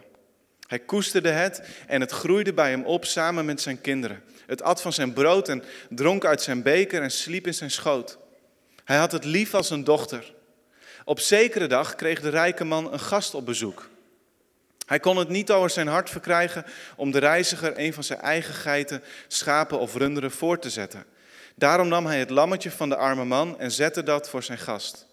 Hij 0.67 0.79
koesterde 0.79 1.29
het 1.29 1.63
en 1.87 2.01
het 2.01 2.11
groeide 2.11 2.53
bij 2.53 2.71
hem 2.71 2.85
op 2.85 3.05
samen 3.05 3.45
met 3.45 3.61
zijn 3.61 3.81
kinderen. 3.81 4.23
Het 4.47 4.63
at 4.63 4.83
van 4.83 4.93
zijn 4.93 5.13
brood 5.13 5.49
en 5.49 5.63
dronk 5.89 6.25
uit 6.25 6.43
zijn 6.43 6.63
beker 6.63 7.03
en 7.03 7.11
sliep 7.11 7.47
in 7.47 7.55
zijn 7.55 7.71
schoot. 7.71 8.19
Hij 8.85 8.97
had 8.97 9.13
het 9.13 9.25
lief 9.25 9.55
als 9.55 9.71
een 9.71 9.85
dochter. 9.85 10.35
Op 11.05 11.21
zekere 11.21 11.67
dag 11.67 11.95
kreeg 11.95 12.21
de 12.21 12.29
rijke 12.29 12.65
man 12.65 12.93
een 12.93 13.01
gast 13.01 13.35
op 13.35 13.47
bezoek. 13.47 13.89
Hij 14.89 15.01
kon 15.01 15.17
het 15.17 15.29
niet 15.29 15.51
over 15.51 15.71
zijn 15.71 15.87
hart 15.87 16.11
verkrijgen 16.11 16.65
om 16.97 17.11
de 17.11 17.19
reiziger 17.19 17.73
een 17.77 17.93
van 17.93 18.05
zijn 18.05 18.21
eigen 18.21 18.55
geiten, 18.55 19.03
schapen 19.27 19.79
of 19.79 19.95
runderen 19.95 20.31
voor 20.31 20.59
te 20.59 20.71
zetten. 20.71 21.05
Daarom 21.55 21.89
nam 21.89 22.07
hij 22.07 22.19
het 22.19 22.31
lammetje 22.31 22.71
van 22.71 22.89
de 22.89 22.97
arme 22.97 23.25
man 23.25 23.59
en 23.59 23.71
zette 23.71 24.03
dat 24.03 24.29
voor 24.29 24.43
zijn 24.43 24.59
gast. 24.59 25.07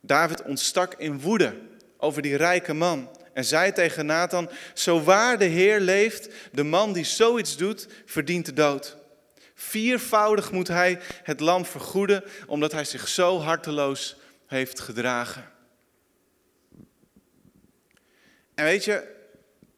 David 0.00 0.42
ontstak 0.42 0.94
in 0.94 1.20
woede 1.20 1.56
over 1.96 2.22
die 2.22 2.36
rijke 2.36 2.74
man 2.74 3.08
en 3.32 3.44
zei 3.44 3.72
tegen 3.72 4.06
Nathan: 4.06 4.50
Zo 4.74 5.02
waar 5.02 5.38
de 5.38 5.44
Heer 5.44 5.80
leeft, 5.80 6.28
de 6.52 6.64
man 6.64 6.92
die 6.92 7.04
zoiets 7.04 7.56
doet, 7.56 7.88
verdient 8.06 8.46
de 8.46 8.52
dood. 8.52 8.96
Viervoudig 9.54 10.52
moet 10.52 10.68
hij 10.68 10.98
het 11.22 11.40
lam 11.40 11.64
vergoeden, 11.64 12.24
omdat 12.46 12.72
hij 12.72 12.84
zich 12.84 13.08
zo 13.08 13.40
harteloos 13.40 14.16
heeft 14.46 14.80
gedragen. 14.80 15.52
En 18.54 18.64
weet 18.64 18.84
je, 18.84 19.12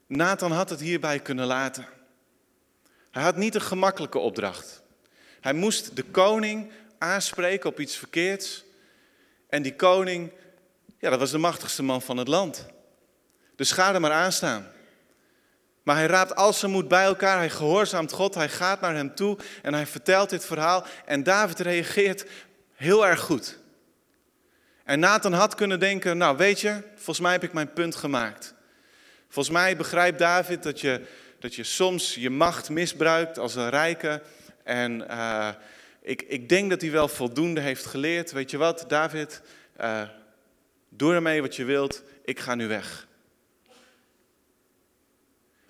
Nathan 0.07 0.53
had 0.53 0.71
het 0.71 0.81
hierbij 0.81 1.19
kunnen 1.19 1.47
laten. 1.47 1.87
Hij 3.11 3.23
had 3.23 3.37
niet 3.37 3.55
een 3.55 3.61
gemakkelijke 3.61 4.19
opdracht. 4.19 4.83
Hij 5.41 5.53
moest 5.53 5.97
de 5.97 6.03
koning 6.03 6.71
aanspreken 6.99 7.71
op 7.71 7.81
iets 7.81 7.97
verkeerds. 7.97 8.65
En 9.49 9.63
die 9.63 9.77
koning, 9.77 10.33
ja, 10.99 11.11
dat 11.11 11.19
was 11.19 11.31
de 11.31 11.39
machtigste 11.39 11.83
man 11.83 12.03
van 12.03 12.17
het 12.17 12.29
land. 12.29 12.67
Dus 13.57 13.73
ga 13.73 13.95
er 13.95 14.01
maar 14.01 14.13
aan 14.13 14.33
staan. 14.33 14.71
Maar 15.83 15.97
hij 15.97 16.07
raapt 16.07 16.37
al 16.37 16.53
zijn 16.53 16.73
moed 16.73 16.89
bij 16.89 17.05
elkaar, 17.05 17.37
hij 17.37 17.51
gehoorzaamt 17.51 18.13
God, 18.13 18.35
hij 18.35 18.49
gaat 18.49 18.81
naar 18.81 18.95
hem 18.95 19.15
toe 19.15 19.39
en 19.63 19.75
hij 19.75 19.87
vertelt 19.87 20.31
dit 20.31 20.45
verhaal. 20.45 20.85
En 21.05 21.23
David 21.23 21.61
reageert 21.61 22.27
heel 22.75 23.07
erg 23.07 23.21
goed. 23.21 23.59
En 24.85 24.99
Nathan 24.99 25.33
had 25.33 25.55
kunnen 25.55 25.81
denken, 25.81 26.19
nou 26.19 26.37
weet 26.37 26.61
je, 26.61 26.83
volgens 26.95 27.21
mij 27.21 27.33
heb 27.33 27.43
ik 27.43 27.53
mijn 27.53 27.73
punt 27.73 27.95
gemaakt. 27.95 28.55
Volgens 29.29 29.57
mij 29.57 29.77
begrijpt 29.77 30.19
David 30.19 30.63
dat 30.63 30.81
je, 30.81 31.01
dat 31.39 31.55
je 31.55 31.65
soms 31.65 32.15
je 32.15 32.31
macht 32.31 32.71
misbruikt 32.71 33.39
als 33.39 33.55
een 33.55 33.71
rijke. 33.71 34.23
En 34.65 35.05
uh, 35.11 35.49
ik, 36.01 36.23
ik 36.23 36.49
denk 36.49 36.71
dat 36.71 36.81
hij 36.81 36.91
wel 36.91 37.09
voldoende 37.09 37.61
heeft 37.61 37.87
geleerd. 37.87 38.33
Weet 38.33 38.51
je 38.51 38.57
wat, 38.57 38.85
David, 38.89 39.43
uh, 39.81 40.03
doe 40.89 41.15
ermee 41.15 41.41
wat 41.41 41.57
je 41.57 41.65
wilt, 41.65 42.03
ik 42.25 42.41
ga 42.41 42.55
nu 42.55 42.69
weg. 42.69 43.07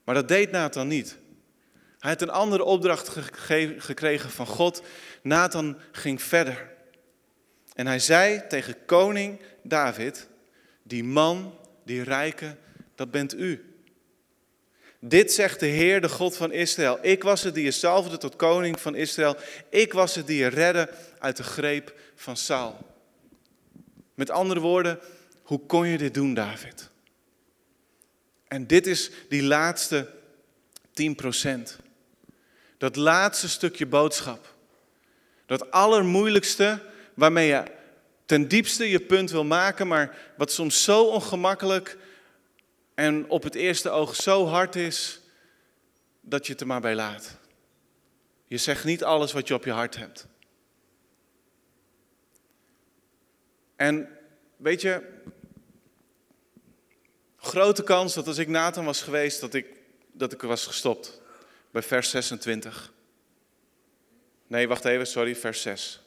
Maar 0.05 0.15
dat 0.15 0.29
deed 0.29 0.51
Nathan 0.51 0.89
niet. 0.89 1.17
Hij 1.99 2.11
had 2.11 2.23
een 2.23 2.31
andere 2.31 2.65
opdracht 2.65 3.09
gekregen 3.79 4.31
van 4.31 4.47
God. 4.47 4.83
Nathan 5.23 5.79
ging 5.93 6.23
verder. 6.23 6.71
En 7.75 7.87
hij 7.87 7.99
zei 7.99 8.47
tegen 8.49 8.85
koning 8.85 9.41
David, 9.63 10.29
die 10.83 11.05
man, 11.05 11.59
die 11.85 12.03
rijke, 12.03 12.57
dat 12.97 13.11
bent 13.11 13.35
u. 13.35 13.77
Dit 15.01 15.33
zegt 15.33 15.61
de 15.61 15.67
Heer, 15.67 16.01
de 16.01 16.09
God 16.09 16.37
van 16.37 16.53
Israël. 16.53 16.99
Ik 17.03 17.23
was 17.23 17.43
het 17.43 17.55
die 17.55 17.65
je 17.65 18.17
tot 18.19 18.37
koning 18.37 18.81
van 18.81 18.95
Israël. 18.95 19.37
Ik 19.71 19.93
was 19.93 20.15
het 20.15 20.27
die 20.27 20.39
je 20.39 20.47
redde 20.47 20.91
uit 21.19 21.37
de 21.37 21.43
greep 21.43 21.95
van 22.15 22.37
Saul. 22.37 22.95
Met 24.15 24.31
andere 24.31 24.61
woorden, 24.61 24.99
hoe 25.43 25.61
kon 25.67 25.87
je 25.87 25.99
dit 25.99 26.15
doen, 26.15 26.35
David? 26.35 26.91
En 28.49 28.67
dit 28.67 28.87
is 28.87 29.11
die 29.29 29.43
laatste 29.43 30.11
10%. 30.91 31.83
Dat 32.79 32.97
laatste 32.97 33.49
stukje 33.49 33.87
boodschap. 33.87 34.55
Dat 35.47 35.71
allermoeilijkste 35.71 36.83
waarmee 37.15 37.47
je 37.47 37.63
ten 38.27 38.49
diepste 38.49 38.91
je 38.91 39.01
punt 39.01 39.31
wil 39.31 39.45
maken, 39.45 39.87
maar 39.87 40.17
wat 40.37 40.53
soms 40.53 40.85
zo 40.85 41.05
ongemakkelijk 41.05 41.99
en 42.97 43.31
op 43.31 43.43
het 43.43 43.55
eerste 43.55 43.91
oog 43.91 44.15
zo 44.15 44.47
hard 44.47 44.77
is 44.77 45.21
dat 46.21 46.47
je 46.47 46.53
het 46.53 46.61
er 46.61 46.67
maar 46.67 46.81
bij 46.81 46.95
laat. 46.95 47.39
Je 48.47 48.57
zegt 48.57 48.85
niet 48.85 49.05
alles 49.05 49.33
wat 49.33 49.49
je 49.49 49.55
op 49.55 49.65
je 49.65 49.71
hart 49.71 49.97
hebt. 49.97 50.27
En 53.77 54.09
weet 54.57 54.81
je, 54.81 55.03
grote 57.37 57.83
kans 57.83 58.15
dat 58.15 58.27
als 58.27 58.39
ik 58.39 58.49
Nathan 58.49 58.85
was 58.85 59.03
geweest, 59.03 59.41
dat 59.41 59.55
ik, 59.55 59.67
dat 60.13 60.33
ik 60.33 60.43
was 60.43 60.67
gestopt. 60.67 61.21
Bij 61.71 61.83
vers 61.83 62.11
26. 62.11 62.93
Nee, 64.47 64.69
wacht 64.69 64.85
even, 64.85 65.07
sorry, 65.07 65.37
vers 65.37 65.63
6. 65.63 66.01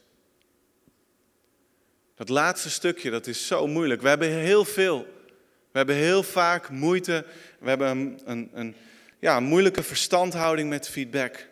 Dat 2.16 2.30
laatste 2.30 2.70
stukje, 2.70 3.10
dat 3.10 3.28
is 3.28 3.48
zo 3.48 3.68
moeilijk. 3.68 4.02
We 4.02 4.08
hebben 4.08 4.30
heel 4.30 4.66
veel. 4.66 5.18
We 5.72 5.78
hebben 5.78 5.96
heel 5.96 6.24
vaak 6.24 6.70
moeite. 6.70 7.26
We 7.60 7.70
hebben 7.70 8.20
een, 8.26 8.50
een, 8.54 8.76
ja, 9.20 9.40
moeilijke 9.40 9.84
verstandhouding 9.84 10.70
met 10.70 10.90
feedback. 10.90 11.48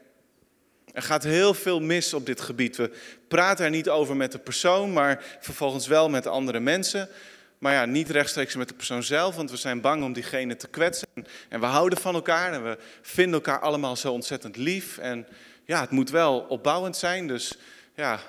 Er 0.94 1.02
gaat 1.02 1.24
heel 1.24 1.54
veel 1.54 1.80
mis 1.80 2.14
op 2.14 2.26
dit 2.26 2.42
gebied. 2.42 2.76
We 2.76 2.92
praten 3.28 3.66
er 3.66 3.72
niet 3.72 3.90
over 3.90 4.16
met 4.16 4.32
de 4.32 4.40
persoon, 4.40 4.94
maar 4.94 5.38
vervolgens 5.40 5.88
wel 5.88 6.10
met 6.10 6.28
andere 6.28 6.60
mensen. 6.60 7.10
Maar 7.58 7.74
ja, 7.74 7.86
niet 7.86 8.10
rechtstreeks 8.10 8.56
met 8.56 8.68
de 8.68 8.74
persoon 8.74 9.04
zelf, 9.04 9.36
want 9.36 9.52
we 9.52 9.58
zijn 9.58 9.82
bang 9.82 10.04
om 10.04 10.14
diegene 10.14 10.56
te 10.56 10.68
kwetsen. 10.68 11.08
En 11.50 11.60
we 11.60 11.66
houden 11.66 12.00
van 12.00 12.16
elkaar 12.16 12.54
en 12.54 12.64
we 12.64 12.78
vinden 13.02 13.34
elkaar 13.34 13.60
allemaal 13.60 13.96
zo 13.96 14.12
ontzettend 14.12 14.58
lief. 14.58 14.98
En 14.98 15.28
ja, 15.66 15.82
het 15.82 15.90
moet 15.90 16.10
wel 16.10 16.40
opbouwend 16.40 16.98
zijn, 16.98 17.28
dus 17.28 17.58
ja, 17.96 18.20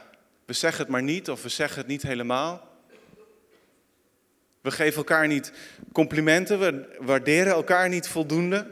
we 0.45 0.53
zeggen 0.53 0.83
het 0.83 0.91
maar 0.91 1.03
niet 1.03 1.31
of 1.31 1.43
we 1.43 1.49
zeggen 1.49 1.79
het 1.79 1.87
niet 1.87 2.03
helemaal. 2.03 2.68
We 4.69 4.75
geven 4.75 4.97
elkaar 4.97 5.27
niet 5.27 5.53
complimenten, 5.93 6.59
we 6.59 6.97
waarderen 7.01 7.53
elkaar 7.53 7.89
niet 7.89 8.09
voldoende. 8.09 8.67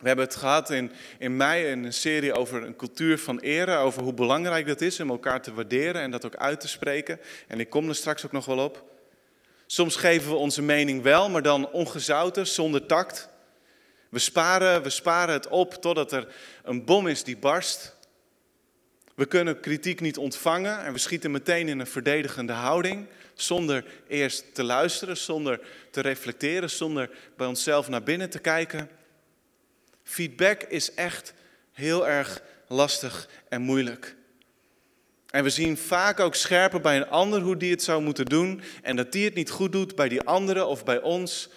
We 0.00 0.06
hebben 0.06 0.24
het 0.24 0.36
gehad 0.36 0.70
in, 0.70 0.90
in 1.18 1.36
mei 1.36 1.66
in 1.66 1.84
een 1.84 1.92
serie 1.92 2.32
over 2.32 2.62
een 2.62 2.76
cultuur 2.76 3.18
van 3.18 3.38
eren, 3.38 3.78
over 3.78 4.02
hoe 4.02 4.14
belangrijk 4.14 4.66
dat 4.66 4.80
is 4.80 5.00
om 5.00 5.10
elkaar 5.10 5.42
te 5.42 5.54
waarderen 5.54 6.02
en 6.02 6.10
dat 6.10 6.26
ook 6.26 6.36
uit 6.36 6.60
te 6.60 6.68
spreken. 6.68 7.20
En 7.46 7.60
ik 7.60 7.70
kom 7.70 7.88
er 7.88 7.94
straks 7.94 8.26
ook 8.26 8.32
nog 8.32 8.44
wel 8.44 8.58
op. 8.58 8.84
Soms 9.66 9.96
geven 9.96 10.30
we 10.30 10.36
onze 10.36 10.62
mening 10.62 11.02
wel, 11.02 11.30
maar 11.30 11.42
dan 11.42 11.70
ongezouten, 11.70 12.46
zonder 12.46 12.86
tact. 12.86 13.28
We 14.08 14.18
sparen, 14.18 14.82
we 14.82 14.90
sparen 14.90 15.34
het 15.34 15.48
op 15.48 15.74
totdat 15.74 16.12
er 16.12 16.34
een 16.62 16.84
bom 16.84 17.06
is 17.06 17.24
die 17.24 17.36
barst. 17.36 17.96
We 19.14 19.26
kunnen 19.26 19.60
kritiek 19.60 20.00
niet 20.00 20.18
ontvangen 20.18 20.84
en 20.84 20.92
we 20.92 20.98
schieten 20.98 21.30
meteen 21.30 21.68
in 21.68 21.78
een 21.78 21.86
verdedigende 21.86 22.52
houding, 22.52 23.06
zonder 23.40 23.84
eerst 24.08 24.54
te 24.54 24.62
luisteren, 24.62 25.16
zonder 25.16 25.60
te 25.90 26.00
reflecteren, 26.00 26.70
zonder 26.70 27.10
bij 27.36 27.46
onszelf 27.46 27.88
naar 27.88 28.02
binnen 28.02 28.30
te 28.30 28.38
kijken. 28.38 28.90
Feedback 30.02 30.62
is 30.62 30.94
echt 30.94 31.34
heel 31.72 32.08
erg 32.08 32.42
lastig 32.68 33.28
en 33.48 33.62
moeilijk. 33.62 34.16
En 35.30 35.42
we 35.44 35.50
zien 35.50 35.76
vaak 35.76 36.20
ook 36.20 36.34
scherper 36.34 36.80
bij 36.80 36.96
een 36.96 37.08
ander 37.08 37.40
hoe 37.40 37.56
die 37.56 37.70
het 37.70 37.82
zou 37.82 38.02
moeten 38.02 38.24
doen. 38.24 38.62
En 38.82 38.96
dat 38.96 39.12
die 39.12 39.24
het 39.24 39.34
niet 39.34 39.50
goed 39.50 39.72
doet 39.72 39.94
bij 39.94 40.08
die 40.08 40.22
andere 40.22 40.64
of 40.64 40.84
bij 40.84 41.00
ons. 41.00 41.48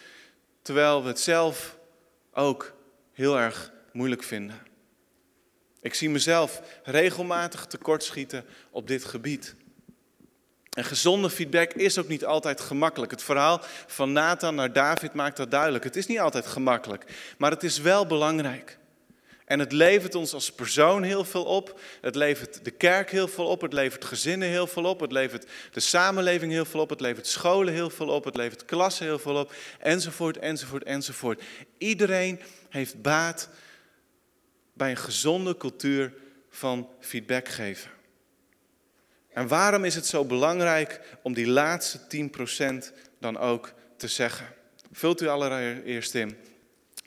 Terwijl 0.61 1.01
we 1.01 1.07
het 1.07 1.19
zelf 1.19 1.77
ook 2.33 2.73
heel 3.13 3.39
erg 3.39 3.71
moeilijk 3.91 4.23
vinden. 4.23 4.59
Ik 5.81 5.93
zie 5.93 6.09
mezelf 6.09 6.61
regelmatig 6.83 7.65
tekortschieten 7.65 8.45
op 8.69 8.87
dit 8.87 9.05
gebied. 9.05 9.55
En 10.71 10.83
gezonde 10.83 11.29
feedback 11.29 11.73
is 11.73 11.97
ook 11.97 12.07
niet 12.07 12.25
altijd 12.25 12.61
gemakkelijk. 12.61 13.11
Het 13.11 13.23
verhaal 13.23 13.61
van 13.87 14.11
Nathan 14.11 14.55
naar 14.55 14.73
David 14.73 15.13
maakt 15.13 15.37
dat 15.37 15.51
duidelijk. 15.51 15.83
Het 15.83 15.95
is 15.95 16.07
niet 16.07 16.19
altijd 16.19 16.47
gemakkelijk, 16.47 17.05
maar 17.37 17.51
het 17.51 17.63
is 17.63 17.77
wel 17.77 18.05
belangrijk. 18.05 18.77
En 19.45 19.59
het 19.59 19.71
levert 19.71 20.15
ons 20.15 20.33
als 20.33 20.51
persoon 20.51 21.03
heel 21.03 21.25
veel 21.25 21.43
op. 21.43 21.79
Het 22.01 22.15
levert 22.15 22.65
de 22.65 22.71
kerk 22.71 23.11
heel 23.11 23.27
veel 23.27 23.45
op. 23.45 23.61
Het 23.61 23.73
levert 23.73 24.05
gezinnen 24.05 24.47
heel 24.47 24.67
veel 24.67 24.83
op. 24.83 24.99
Het 24.99 25.11
levert 25.11 25.49
de 25.71 25.79
samenleving 25.79 26.51
heel 26.51 26.65
veel 26.65 26.79
op. 26.79 26.89
Het 26.89 27.01
levert 27.01 27.27
scholen 27.27 27.73
heel 27.73 27.89
veel 27.89 28.07
op. 28.07 28.23
Het 28.23 28.35
levert 28.35 28.65
klassen 28.65 29.05
heel 29.05 29.19
veel 29.19 29.35
op. 29.35 29.53
Enzovoort, 29.79 30.37
enzovoort, 30.37 30.83
enzovoort. 30.83 31.43
Iedereen 31.77 32.39
heeft 32.69 33.01
baat 33.01 33.49
bij 34.73 34.89
een 34.89 34.97
gezonde 34.97 35.57
cultuur 35.57 36.13
van 36.49 36.89
feedback 36.99 37.47
geven. 37.47 37.91
En 39.33 39.47
waarom 39.47 39.85
is 39.85 39.95
het 39.95 40.05
zo 40.05 40.25
belangrijk 40.25 41.17
om 41.21 41.33
die 41.33 41.47
laatste 41.47 42.29
10% 42.89 42.93
dan 43.19 43.37
ook 43.37 43.73
te 43.97 44.07
zeggen? 44.07 44.47
Vult 44.91 45.21
u 45.21 45.27
allereerst 45.27 46.15
in 46.15 46.37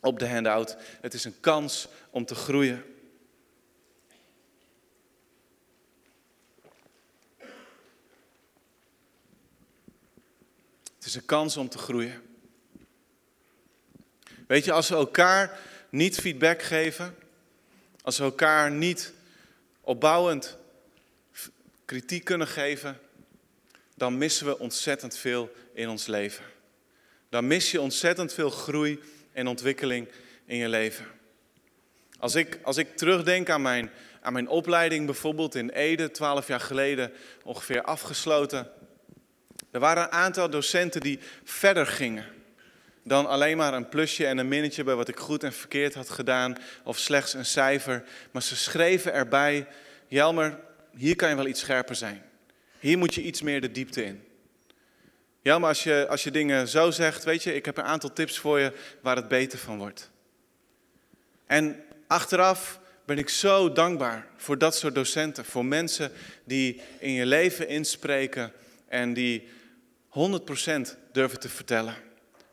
op 0.00 0.18
de 0.18 0.28
handout. 0.28 0.76
Het 1.00 1.14
is 1.14 1.24
een 1.24 1.40
kans 1.40 1.88
om 2.10 2.24
te 2.24 2.34
groeien. 2.34 2.84
Het 10.94 11.04
is 11.12 11.14
een 11.14 11.24
kans 11.24 11.56
om 11.56 11.68
te 11.68 11.78
groeien. 11.78 12.22
Weet 14.46 14.64
je, 14.64 14.72
als 14.72 14.88
we 14.88 14.94
elkaar 14.94 15.58
niet 15.90 16.20
feedback 16.20 16.62
geven, 16.62 17.14
als 18.02 18.18
we 18.18 18.24
elkaar 18.24 18.70
niet 18.70 19.12
opbouwend 19.80 20.56
kritiek 21.84 22.24
kunnen 22.24 22.46
geven, 22.46 22.98
dan 23.96 24.18
missen 24.18 24.46
we 24.46 24.58
ontzettend 24.58 25.16
veel 25.16 25.52
in 25.72 25.88
ons 25.88 26.06
leven. 26.06 26.44
Dan 27.28 27.46
mis 27.46 27.70
je 27.70 27.80
ontzettend 27.80 28.32
veel 28.32 28.50
groei 28.50 29.00
en 29.32 29.46
ontwikkeling 29.46 30.08
in 30.44 30.56
je 30.56 30.68
leven. 30.68 31.06
Als 32.18 32.34
ik, 32.34 32.58
als 32.62 32.76
ik 32.76 32.96
terugdenk 32.96 33.50
aan 33.50 33.62
mijn, 33.62 33.90
aan 34.20 34.32
mijn 34.32 34.48
opleiding 34.48 35.06
bijvoorbeeld 35.06 35.54
in 35.54 35.70
Ede, 35.70 36.10
twaalf 36.10 36.46
jaar 36.46 36.60
geleden 36.60 37.12
ongeveer 37.42 37.82
afgesloten. 37.82 38.70
Er 39.70 39.80
waren 39.80 40.02
een 40.02 40.12
aantal 40.12 40.50
docenten 40.50 41.00
die 41.00 41.18
verder 41.44 41.86
gingen 41.86 42.34
dan 43.04 43.26
alleen 43.26 43.56
maar 43.56 43.74
een 43.74 43.88
plusje 43.88 44.26
en 44.26 44.38
een 44.38 44.48
minnetje 44.48 44.84
bij 44.84 44.94
wat 44.94 45.08
ik 45.08 45.18
goed 45.18 45.42
en 45.42 45.52
verkeerd 45.52 45.94
had 45.94 46.10
gedaan 46.10 46.56
of 46.84 46.98
slechts 46.98 47.34
een 47.34 47.44
cijfer. 47.44 48.04
Maar 48.30 48.42
ze 48.42 48.56
schreven 48.56 49.12
erbij, 49.12 49.66
Jelmer, 50.06 50.58
hier 50.96 51.16
kan 51.16 51.28
je 51.28 51.34
wel 51.34 51.46
iets 51.46 51.60
scherper 51.60 51.94
zijn. 51.94 52.22
Hier 52.78 52.98
moet 52.98 53.14
je 53.14 53.22
iets 53.22 53.42
meer 53.42 53.60
de 53.60 53.70
diepte 53.70 54.04
in. 54.04 54.24
Ja, 55.42 55.58
maar 55.58 55.68
als 55.68 55.82
je, 55.82 56.06
als 56.08 56.24
je 56.24 56.30
dingen 56.30 56.68
zo 56.68 56.90
zegt, 56.90 57.24
weet 57.24 57.42
je, 57.42 57.54
ik 57.54 57.64
heb 57.64 57.76
een 57.76 57.84
aantal 57.84 58.12
tips 58.12 58.38
voor 58.38 58.58
je 58.58 58.72
waar 59.00 59.16
het 59.16 59.28
beter 59.28 59.58
van 59.58 59.78
wordt. 59.78 60.10
En 61.46 61.84
achteraf 62.06 62.80
ben 63.04 63.18
ik 63.18 63.28
zo 63.28 63.72
dankbaar 63.72 64.26
voor 64.36 64.58
dat 64.58 64.76
soort 64.76 64.94
docenten, 64.94 65.44
voor 65.44 65.64
mensen 65.64 66.12
die 66.44 66.80
in 66.98 67.12
je 67.12 67.26
leven 67.26 67.68
inspreken 67.68 68.52
en 68.88 69.14
die 69.14 69.48
100% 70.08 70.10
durven 71.12 71.40
te 71.40 71.48
vertellen. 71.48 71.94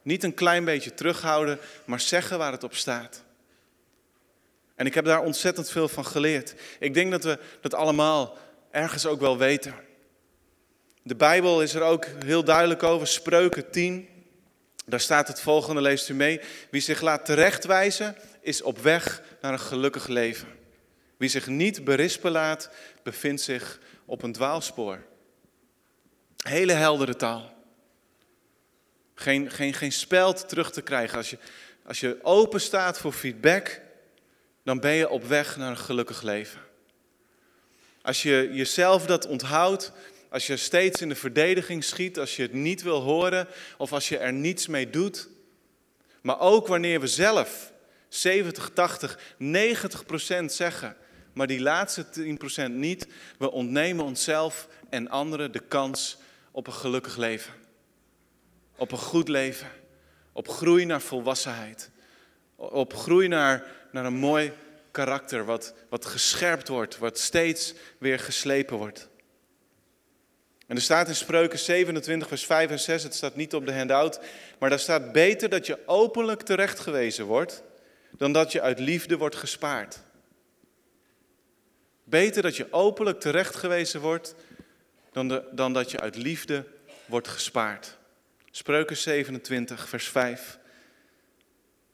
Niet 0.01 0.23
een 0.23 0.33
klein 0.33 0.65
beetje 0.65 0.93
terughouden, 0.93 1.59
maar 1.85 1.99
zeggen 1.99 2.37
waar 2.37 2.51
het 2.51 2.63
op 2.63 2.75
staat. 2.75 3.23
En 4.81 4.87
ik 4.87 4.93
heb 4.93 5.05
daar 5.05 5.23
ontzettend 5.23 5.71
veel 5.71 5.87
van 5.87 6.05
geleerd. 6.05 6.53
Ik 6.79 6.93
denk 6.93 7.11
dat 7.11 7.23
we 7.23 7.39
dat 7.61 7.73
allemaal 7.73 8.37
ergens 8.71 9.05
ook 9.05 9.19
wel 9.19 9.37
weten. 9.37 9.75
De 11.03 11.15
Bijbel 11.15 11.61
is 11.61 11.73
er 11.73 11.81
ook 11.81 12.05
heel 12.25 12.43
duidelijk 12.43 12.83
over, 12.83 13.07
Spreuken 13.07 13.71
10. 13.71 14.07
Daar 14.85 14.99
staat 14.99 15.27
het 15.27 15.41
volgende, 15.41 15.81
leest 15.81 16.09
u 16.09 16.13
mee. 16.13 16.41
Wie 16.71 16.81
zich 16.81 17.01
laat 17.01 17.25
terechtwijzen, 17.25 18.15
is 18.39 18.61
op 18.61 18.77
weg 18.77 19.21
naar 19.41 19.53
een 19.53 19.59
gelukkig 19.59 20.07
leven. 20.07 20.47
Wie 21.17 21.29
zich 21.29 21.47
niet 21.47 21.83
berispen 21.83 22.31
laat, 22.31 22.69
bevindt 23.03 23.41
zich 23.41 23.79
op 24.05 24.23
een 24.23 24.33
dwaalspoor. 24.33 25.03
Hele 26.43 26.73
heldere 26.73 27.15
taal. 27.15 27.53
Geen, 29.13 29.51
geen, 29.51 29.73
geen 29.73 29.91
speld 29.91 30.49
terug 30.49 30.71
te 30.71 30.81
krijgen. 30.81 31.17
Als 31.17 31.29
je, 31.29 31.37
als 31.85 31.99
je 31.99 32.19
open 32.21 32.61
staat 32.61 32.97
voor 32.97 33.13
feedback, 33.13 33.81
dan 34.63 34.79
ben 34.79 34.93
je 34.93 35.09
op 35.09 35.23
weg 35.23 35.57
naar 35.57 35.69
een 35.69 35.77
gelukkig 35.77 36.21
leven. 36.21 36.61
Als 38.01 38.23
je 38.23 38.49
jezelf 38.51 39.05
dat 39.05 39.27
onthoudt, 39.27 39.91
als 40.29 40.47
je 40.47 40.57
steeds 40.57 41.01
in 41.01 41.09
de 41.09 41.15
verdediging 41.15 41.83
schiet, 41.83 42.19
als 42.19 42.35
je 42.35 42.41
het 42.41 42.53
niet 42.53 42.81
wil 42.81 43.01
horen 43.01 43.47
of 43.77 43.93
als 43.93 44.09
je 44.09 44.17
er 44.17 44.33
niets 44.33 44.67
mee 44.67 44.89
doet, 44.89 45.27
maar 46.21 46.39
ook 46.39 46.67
wanneer 46.67 46.99
we 46.99 47.07
zelf 47.07 47.73
70, 48.07 48.69
80, 48.73 49.19
90 49.37 50.05
procent 50.05 50.51
zeggen, 50.53 50.95
maar 51.33 51.47
die 51.47 51.61
laatste 51.61 52.09
10 52.09 52.37
procent 52.37 52.75
niet, 52.75 53.07
we 53.37 53.51
ontnemen 53.51 54.05
onszelf 54.05 54.67
en 54.89 55.09
anderen 55.09 55.51
de 55.51 55.59
kans 55.67 56.17
op 56.51 56.67
een 56.67 56.73
gelukkig 56.73 57.17
leven. 57.17 57.53
Op 58.75 58.91
een 58.91 58.97
goed 58.97 59.27
leven. 59.27 59.67
Op 60.31 60.47
groei 60.47 60.85
naar 60.85 61.01
volwassenheid. 61.01 61.89
Op 62.55 62.93
groei 62.93 63.27
naar, 63.27 63.65
naar 63.91 64.05
een 64.05 64.13
mooi 64.13 64.53
karakter 64.91 65.45
wat, 65.45 65.73
wat 65.89 66.05
gescherpt 66.05 66.67
wordt, 66.67 66.97
wat 66.97 67.19
steeds 67.19 67.73
weer 67.97 68.19
geslepen 68.19 68.77
wordt. 68.77 69.09
En 70.67 70.75
er 70.75 70.81
staat 70.81 71.07
in 71.07 71.15
Spreuken 71.15 71.59
27, 71.59 72.27
vers 72.27 72.45
5 72.45 72.69
en 72.69 72.79
6, 72.79 73.03
het 73.03 73.15
staat 73.15 73.35
niet 73.35 73.53
op 73.53 73.65
de 73.65 73.73
handout, 73.73 74.19
maar 74.59 74.69
daar 74.69 74.79
staat 74.79 75.11
beter 75.11 75.49
dat 75.49 75.65
je 75.65 75.79
openlijk 75.85 76.41
terechtgewezen 76.41 77.25
wordt, 77.25 77.63
dan 78.17 78.31
dat 78.31 78.51
je 78.51 78.61
uit 78.61 78.79
liefde 78.79 79.17
wordt 79.17 79.35
gespaard. 79.35 79.99
Beter 82.03 82.41
dat 82.41 82.55
je 82.55 82.73
openlijk 82.73 83.19
terechtgewezen 83.19 84.01
wordt, 84.01 84.35
dan, 85.11 85.27
de, 85.27 85.43
dan 85.51 85.73
dat 85.73 85.91
je 85.91 85.99
uit 85.99 86.15
liefde 86.15 86.65
wordt 87.05 87.27
gespaard. 87.27 87.97
Spreuken 88.51 88.97
27, 88.97 89.89
vers 89.89 90.07
5. 90.07 90.59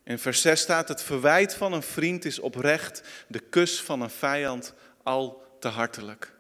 In 0.08 0.20
vers 0.20 0.42
6 0.42 0.62
staat: 0.62 0.88
Het 0.88 1.02
verwijt 1.02 1.54
van 1.54 1.74
een 1.74 1.84
vriend 1.84 2.26
is 2.26 2.40
oprecht, 2.40 3.02
de 3.28 3.40
kus 3.40 3.82
van 3.82 4.02
een 4.02 4.10
vijand 4.10 4.74
al 5.04 5.44
te 5.60 5.68
hartelijk. 5.68 6.34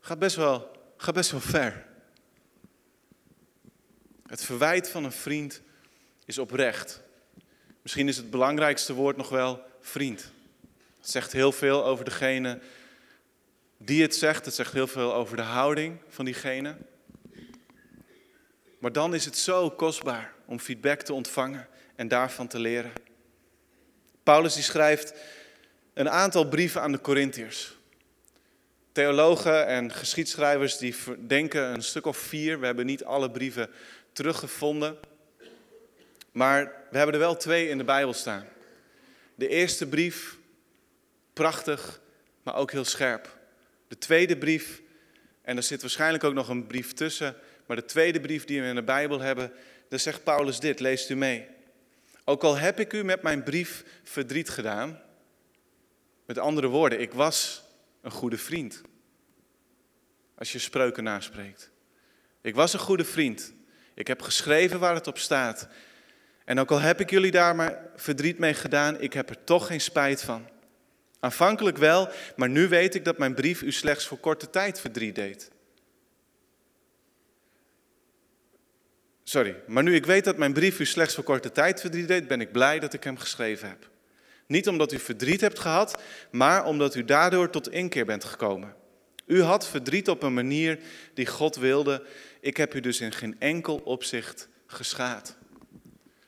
Gaat 0.00 0.18
best 0.18 0.36
wel, 0.36 0.70
gaat 0.96 1.14
best 1.14 1.30
wel 1.30 1.40
ver. 1.40 1.86
Het 4.26 4.44
verwijt 4.44 4.90
van 4.90 5.04
een 5.04 5.12
vriend 5.12 5.62
is 6.24 6.38
oprecht. 6.38 7.02
Misschien 7.82 8.08
is 8.08 8.16
het 8.16 8.30
belangrijkste 8.30 8.92
woord 8.92 9.16
nog 9.16 9.28
wel 9.28 9.62
vriend. 9.80 10.32
Het 10.98 11.10
zegt 11.10 11.32
heel 11.32 11.52
veel 11.52 11.84
over 11.84 12.04
degene 12.04 12.60
die 13.76 14.02
het 14.02 14.14
zegt. 14.14 14.44
Het 14.44 14.54
zegt 14.54 14.72
heel 14.72 14.86
veel 14.86 15.14
over 15.14 15.36
de 15.36 15.42
houding 15.42 16.00
van 16.08 16.24
diegene. 16.24 16.76
Maar 18.82 18.92
dan 18.92 19.14
is 19.14 19.24
het 19.24 19.38
zo 19.38 19.70
kostbaar 19.70 20.32
om 20.44 20.58
feedback 20.58 21.00
te 21.02 21.12
ontvangen 21.12 21.68
en 21.94 22.08
daarvan 22.08 22.46
te 22.46 22.58
leren. 22.58 22.92
Paulus 24.22 24.54
die 24.54 24.62
schrijft 24.62 25.14
een 25.94 26.10
aantal 26.10 26.48
brieven 26.48 26.80
aan 26.80 26.92
de 26.92 27.00
Corinthiërs. 27.00 27.76
Theologen 28.92 29.66
en 29.66 29.92
geschiedschrijvers 29.92 30.76
die 30.76 30.94
denken 31.26 31.62
een 31.62 31.82
stuk 31.82 32.06
of 32.06 32.16
vier. 32.16 32.60
We 32.60 32.66
hebben 32.66 32.86
niet 32.86 33.04
alle 33.04 33.30
brieven 33.30 33.70
teruggevonden. 34.12 34.98
Maar 36.32 36.64
we 36.90 36.96
hebben 36.96 37.14
er 37.14 37.20
wel 37.20 37.36
twee 37.36 37.68
in 37.68 37.78
de 37.78 37.84
Bijbel 37.84 38.14
staan. 38.14 38.46
De 39.34 39.48
eerste 39.48 39.86
brief, 39.86 40.38
prachtig, 41.32 42.00
maar 42.42 42.54
ook 42.54 42.72
heel 42.72 42.84
scherp. 42.84 43.38
De 43.88 43.98
tweede 43.98 44.38
brief, 44.38 44.82
en 45.42 45.56
er 45.56 45.62
zit 45.62 45.80
waarschijnlijk 45.80 46.24
ook 46.24 46.34
nog 46.34 46.48
een 46.48 46.66
brief 46.66 46.92
tussen, 46.92 47.36
maar 47.72 47.80
de 47.80 47.86
tweede 47.86 48.20
brief 48.20 48.44
die 48.44 48.60
we 48.60 48.68
in 48.68 48.74
de 48.74 48.82
Bijbel 48.82 49.20
hebben, 49.20 49.52
daar 49.88 49.98
zegt 49.98 50.24
Paulus 50.24 50.60
dit, 50.60 50.80
leest 50.80 51.10
u 51.10 51.16
mee. 51.16 51.46
Ook 52.24 52.42
al 52.42 52.56
heb 52.56 52.80
ik 52.80 52.92
u 52.92 53.04
met 53.04 53.22
mijn 53.22 53.42
brief 53.42 53.84
verdriet 54.02 54.48
gedaan, 54.48 55.00
met 56.26 56.38
andere 56.38 56.66
woorden, 56.66 57.00
ik 57.00 57.12
was 57.12 57.62
een 58.00 58.10
goede 58.10 58.38
vriend. 58.38 58.82
Als 60.34 60.52
je 60.52 60.58
spreuken 60.58 61.04
naspreekt. 61.04 61.70
Ik 62.42 62.54
was 62.54 62.72
een 62.72 62.78
goede 62.78 63.04
vriend. 63.04 63.52
Ik 63.94 64.06
heb 64.06 64.22
geschreven 64.22 64.80
waar 64.80 64.94
het 64.94 65.06
op 65.06 65.18
staat. 65.18 65.68
En 66.44 66.60
ook 66.60 66.70
al 66.70 66.80
heb 66.80 67.00
ik 67.00 67.10
jullie 67.10 67.30
daar 67.30 67.56
maar 67.56 67.90
verdriet 67.96 68.38
mee 68.38 68.54
gedaan, 68.54 69.00
ik 69.00 69.12
heb 69.12 69.30
er 69.30 69.44
toch 69.44 69.66
geen 69.66 69.80
spijt 69.80 70.22
van. 70.22 70.48
Aanvankelijk 71.20 71.76
wel, 71.76 72.08
maar 72.36 72.48
nu 72.48 72.68
weet 72.68 72.94
ik 72.94 73.04
dat 73.04 73.18
mijn 73.18 73.34
brief 73.34 73.62
u 73.62 73.72
slechts 73.72 74.06
voor 74.06 74.18
korte 74.18 74.50
tijd 74.50 74.80
verdriet 74.80 75.14
deed. 75.14 75.50
Sorry, 79.24 79.56
maar 79.66 79.82
nu 79.82 79.94
ik 79.94 80.06
weet 80.06 80.24
dat 80.24 80.36
mijn 80.36 80.52
brief 80.52 80.80
u 80.80 80.86
slechts 80.86 81.14
voor 81.14 81.24
korte 81.24 81.52
tijd 81.52 81.80
verdriet 81.80 82.08
deed, 82.08 82.28
ben 82.28 82.40
ik 82.40 82.52
blij 82.52 82.78
dat 82.78 82.92
ik 82.92 83.04
hem 83.04 83.18
geschreven 83.18 83.68
heb. 83.68 83.90
Niet 84.46 84.68
omdat 84.68 84.92
u 84.92 84.98
verdriet 84.98 85.40
hebt 85.40 85.58
gehad, 85.58 86.02
maar 86.30 86.64
omdat 86.64 86.94
u 86.94 87.04
daardoor 87.04 87.50
tot 87.50 87.70
inkeer 87.70 88.04
bent 88.04 88.24
gekomen. 88.24 88.74
U 89.26 89.42
had 89.42 89.68
verdriet 89.68 90.08
op 90.08 90.22
een 90.22 90.34
manier 90.34 90.78
die 91.14 91.26
God 91.26 91.56
wilde. 91.56 92.06
Ik 92.40 92.56
heb 92.56 92.74
u 92.74 92.80
dus 92.80 93.00
in 93.00 93.12
geen 93.12 93.36
enkel 93.38 93.76
opzicht 93.76 94.48
geschaad. 94.66 95.36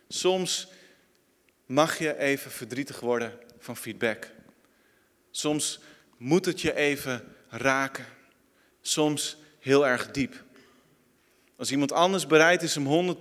Soms 0.08 0.68
mag 1.66 1.98
je 1.98 2.18
even 2.18 2.50
verdrietig 2.50 3.00
worden 3.00 3.32
van 3.58 3.76
feedback. 3.76 4.30
Soms 5.30 5.80
moet 6.16 6.44
het 6.44 6.60
je 6.60 6.74
even 6.74 7.34
raken. 7.48 8.04
Soms 8.80 9.36
heel 9.58 9.86
erg 9.86 10.10
diep. 10.10 10.44
Als 11.64 11.72
iemand 11.72 11.92
anders 11.92 12.26
bereid 12.26 12.62
is 12.62 12.76
om 12.76 13.16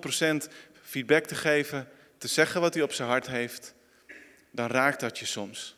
100% 0.46 0.50
feedback 0.82 1.26
te 1.26 1.36
geven, 1.36 1.88
te 2.18 2.28
zeggen 2.28 2.62
wat 2.62 2.74
hij 2.74 2.84
op 2.84 2.94
zijn 2.94 3.10
hart 3.10 3.28
heeft, 3.28 3.74
dan 4.52 4.68
raakt 4.68 5.00
dat 5.00 5.20
je 5.20 5.26
soms. 5.26 5.76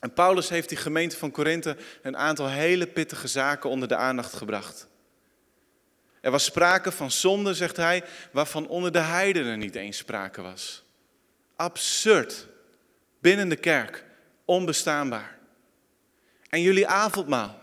En 0.00 0.12
Paulus 0.12 0.48
heeft 0.48 0.68
die 0.68 0.78
gemeente 0.78 1.16
van 1.16 1.30
Korinthe 1.30 1.76
een 2.02 2.16
aantal 2.16 2.48
hele 2.48 2.86
pittige 2.86 3.28
zaken 3.28 3.70
onder 3.70 3.88
de 3.88 3.96
aandacht 3.96 4.34
gebracht. 4.34 4.88
Er 6.20 6.30
was 6.30 6.44
sprake 6.44 6.92
van 6.92 7.10
zonde, 7.10 7.54
zegt 7.54 7.76
hij, 7.76 8.04
waarvan 8.32 8.68
onder 8.68 8.92
de 8.92 8.98
heidenen 8.98 9.58
niet 9.58 9.74
eens 9.74 9.96
sprake 9.96 10.42
was. 10.42 10.84
Absurd. 11.56 12.46
Binnen 13.20 13.48
de 13.48 13.56
kerk. 13.56 14.04
Onbestaanbaar. 14.44 15.38
En 16.48 16.62
jullie 16.62 16.86
avondmaal. 16.86 17.60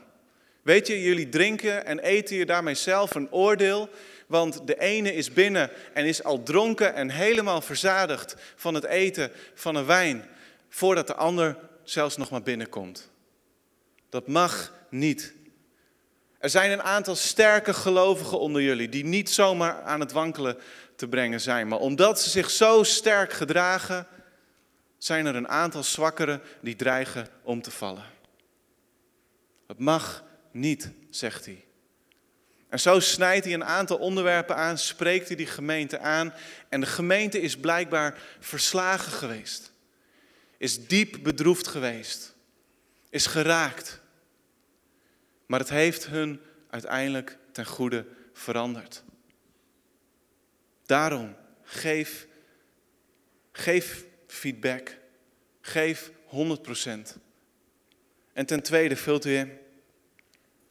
Weet 0.65 0.87
je, 0.87 1.01
jullie 1.01 1.29
drinken 1.29 1.85
en 1.85 1.99
eten 1.99 2.35
je 2.35 2.45
daarmee 2.45 2.75
zelf 2.75 3.15
een 3.15 3.31
oordeel. 3.31 3.89
Want 4.27 4.67
de 4.67 4.79
ene 4.79 5.13
is 5.13 5.33
binnen 5.33 5.71
en 5.93 6.05
is 6.05 6.23
al 6.23 6.43
dronken 6.43 6.93
en 6.93 7.09
helemaal 7.09 7.61
verzadigd 7.61 8.35
van 8.55 8.73
het 8.73 8.83
eten 8.83 9.31
van 9.53 9.75
een 9.75 9.85
wijn. 9.85 10.25
Voordat 10.69 11.07
de 11.07 11.15
ander 11.15 11.57
zelfs 11.83 12.17
nog 12.17 12.29
maar 12.29 12.41
binnenkomt. 12.41 13.09
Dat 14.09 14.27
mag 14.27 14.73
niet. 14.89 15.33
Er 16.39 16.49
zijn 16.49 16.71
een 16.71 16.83
aantal 16.83 17.15
sterke 17.15 17.73
gelovigen 17.73 18.39
onder 18.39 18.61
jullie 18.61 18.89
die 18.89 19.05
niet 19.05 19.29
zomaar 19.29 19.81
aan 19.81 19.99
het 19.99 20.11
wankelen 20.11 20.57
te 20.95 21.07
brengen 21.07 21.41
zijn. 21.41 21.67
Maar 21.67 21.79
omdat 21.79 22.21
ze 22.21 22.29
zich 22.29 22.49
zo 22.49 22.83
sterk 22.83 23.33
gedragen, 23.33 24.07
zijn 24.97 25.25
er 25.25 25.35
een 25.35 25.47
aantal 25.47 25.83
zwakkeren 25.83 26.41
die 26.61 26.75
dreigen 26.75 27.27
om 27.43 27.61
te 27.61 27.71
vallen. 27.71 28.03
Het 29.67 29.79
mag 29.79 30.24
niet, 30.55 30.91
zegt 31.09 31.45
hij. 31.45 31.65
En 32.69 32.79
zo 32.79 32.99
snijdt 32.99 33.45
hij 33.45 33.53
een 33.53 33.63
aantal 33.63 33.97
onderwerpen 33.97 34.55
aan, 34.55 34.77
spreekt 34.77 35.27
hij 35.27 35.37
die 35.37 35.45
gemeente 35.45 35.99
aan. 35.99 36.33
En 36.69 36.79
de 36.79 36.85
gemeente 36.85 37.41
is 37.41 37.57
blijkbaar 37.57 38.21
verslagen 38.39 39.11
geweest. 39.11 39.73
Is 40.57 40.87
diep 40.87 41.19
bedroefd 41.23 41.67
geweest. 41.67 42.35
Is 43.09 43.25
geraakt. 43.25 44.01
Maar 45.45 45.59
het 45.59 45.69
heeft 45.69 46.05
hun 46.05 46.41
uiteindelijk 46.69 47.37
ten 47.51 47.65
goede 47.65 48.05
veranderd. 48.33 49.03
Daarom, 50.85 51.35
geef, 51.63 52.27
geef 53.51 54.05
feedback. 54.27 54.97
Geef 55.61 56.11
100%. 56.25 57.19
En 58.33 58.45
ten 58.45 58.61
tweede, 58.61 58.95
vult 58.95 59.25
u 59.25 59.35
in. 59.35 59.63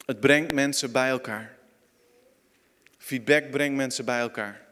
Het 0.04 0.20
brengt 0.20 0.52
mensen 0.52 0.92
bij 0.92 1.08
elkaar. 1.08 1.56
Feedback 2.98 3.50
brengt 3.50 3.76
mensen 3.76 4.04
bij 4.04 4.20
elkaar. 4.20 4.62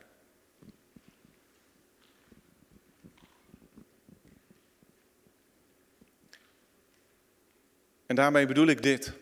En 8.06 8.16
daarmee 8.16 8.46
bedoel 8.46 8.66
ik 8.66 8.82
dit. 8.82 9.12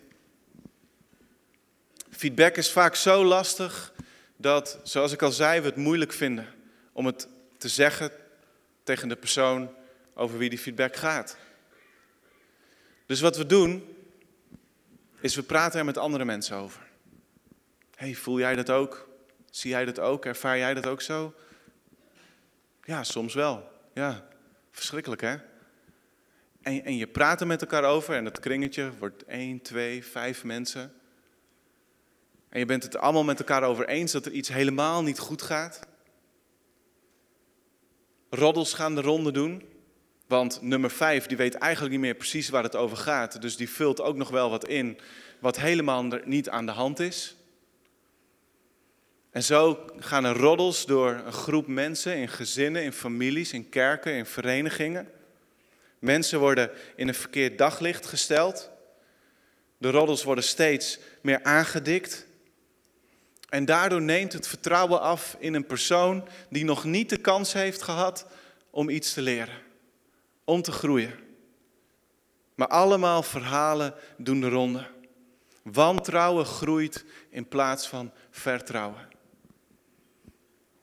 Feedback 2.10 2.56
is 2.56 2.70
vaak 2.70 2.94
zo 2.94 3.24
lastig 3.24 3.92
dat, 4.36 4.80
zoals 4.82 5.12
ik 5.12 5.22
al 5.22 5.32
zei, 5.32 5.60
we 5.60 5.66
het 5.66 5.76
moeilijk 5.76 6.12
vinden 6.12 6.46
om 6.92 7.06
het 7.06 7.28
te 7.58 7.68
zeggen 7.68 8.10
tegen 8.82 9.08
de 9.08 9.16
persoon 9.16 9.74
over 10.14 10.38
wie 10.38 10.50
die 10.50 10.58
feedback 10.58 10.96
gaat. 10.96 11.36
Dus 13.06 13.20
wat 13.20 13.36
we 13.36 13.46
doen, 13.46 13.96
is 15.20 15.34
we 15.34 15.42
praten 15.42 15.78
er 15.78 15.84
met 15.84 15.98
andere 15.98 16.24
mensen 16.24 16.56
over. 16.56 16.88
hey, 17.94 18.14
voel 18.14 18.38
jij 18.38 18.56
dat 18.56 18.70
ook? 18.70 19.08
Zie 19.50 19.70
jij 19.70 19.84
dat 19.84 19.98
ook? 19.98 20.24
Ervaar 20.24 20.58
jij 20.58 20.74
dat 20.74 20.86
ook 20.86 21.00
zo? 21.00 21.34
Ja, 22.82 23.04
soms 23.04 23.34
wel. 23.34 23.70
Ja, 23.94 24.28
verschrikkelijk 24.70 25.20
hè? 25.20 25.36
En, 26.62 26.84
en 26.84 26.96
je 26.96 27.06
praat 27.06 27.40
er 27.40 27.46
met 27.46 27.60
elkaar 27.60 27.84
over 27.84 28.14
en 28.14 28.24
dat 28.24 28.40
kringetje 28.40 28.92
wordt 28.98 29.24
één, 29.24 29.62
twee, 29.62 30.04
vijf 30.04 30.44
mensen. 30.44 30.92
En 32.48 32.58
je 32.58 32.64
bent 32.66 32.82
het 32.82 32.96
allemaal 32.96 33.24
met 33.24 33.38
elkaar 33.38 33.62
over 33.62 33.88
eens 33.88 34.12
dat 34.12 34.26
er 34.26 34.32
iets 34.32 34.48
helemaal 34.48 35.02
niet 35.02 35.18
goed 35.18 35.42
gaat. 35.42 35.80
Roddels 38.30 38.74
gaan 38.74 38.94
de 38.94 39.00
ronde 39.00 39.32
doen. 39.32 39.69
Want 40.30 40.62
nummer 40.62 40.90
vijf, 40.90 41.26
die 41.26 41.36
weet 41.36 41.54
eigenlijk 41.54 41.92
niet 41.92 42.02
meer 42.02 42.14
precies 42.14 42.48
waar 42.48 42.62
het 42.62 42.76
over 42.76 42.96
gaat. 42.96 43.42
Dus 43.42 43.56
die 43.56 43.70
vult 43.70 44.00
ook 44.00 44.16
nog 44.16 44.28
wel 44.28 44.50
wat 44.50 44.68
in 44.68 44.98
wat 45.38 45.58
helemaal 45.58 46.02
niet 46.24 46.48
aan 46.48 46.66
de 46.66 46.72
hand 46.72 47.00
is. 47.00 47.36
En 49.30 49.42
zo 49.42 49.86
gaan 49.98 50.24
er 50.24 50.36
roddels 50.36 50.86
door 50.86 51.10
een 51.10 51.32
groep 51.32 51.66
mensen 51.66 52.16
in 52.16 52.28
gezinnen, 52.28 52.82
in 52.82 52.92
families, 52.92 53.52
in 53.52 53.68
kerken, 53.68 54.12
in 54.12 54.26
verenigingen. 54.26 55.08
Mensen 55.98 56.38
worden 56.38 56.70
in 56.96 57.08
een 57.08 57.14
verkeerd 57.14 57.58
daglicht 57.58 58.06
gesteld. 58.06 58.70
De 59.78 59.90
roddels 59.90 60.24
worden 60.24 60.44
steeds 60.44 60.98
meer 61.20 61.42
aangedikt. 61.42 62.26
En 63.48 63.64
daardoor 63.64 64.02
neemt 64.02 64.32
het 64.32 64.48
vertrouwen 64.48 65.00
af 65.00 65.36
in 65.38 65.54
een 65.54 65.66
persoon 65.66 66.28
die 66.48 66.64
nog 66.64 66.84
niet 66.84 67.10
de 67.10 67.18
kans 67.18 67.52
heeft 67.52 67.82
gehad 67.82 68.26
om 68.70 68.88
iets 68.88 69.12
te 69.12 69.22
leren, 69.22 69.68
om 70.50 70.62
te 70.62 70.72
groeien. 70.72 71.12
Maar 72.54 72.68
allemaal 72.68 73.22
verhalen 73.22 73.94
doen 74.16 74.40
de 74.40 74.48
ronde. 74.48 74.86
Wantrouwen 75.62 76.44
groeit 76.44 77.04
in 77.28 77.48
plaats 77.48 77.88
van 77.88 78.12
vertrouwen. 78.30 79.08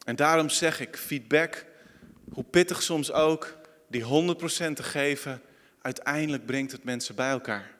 En 0.04 0.16
daarom 0.16 0.50
zeg 0.50 0.80
ik, 0.80 0.98
feedback, 0.98 1.66
hoe 2.34 2.44
pittig 2.44 2.82
soms 2.82 3.12
ook, 3.12 3.58
die 3.88 4.04
100% 4.04 4.74
te 4.74 4.84
geven, 4.84 5.42
uiteindelijk 5.82 6.46
brengt 6.46 6.72
het 6.72 6.84
mensen 6.84 7.16
bij 7.16 7.30
elkaar. 7.30 7.76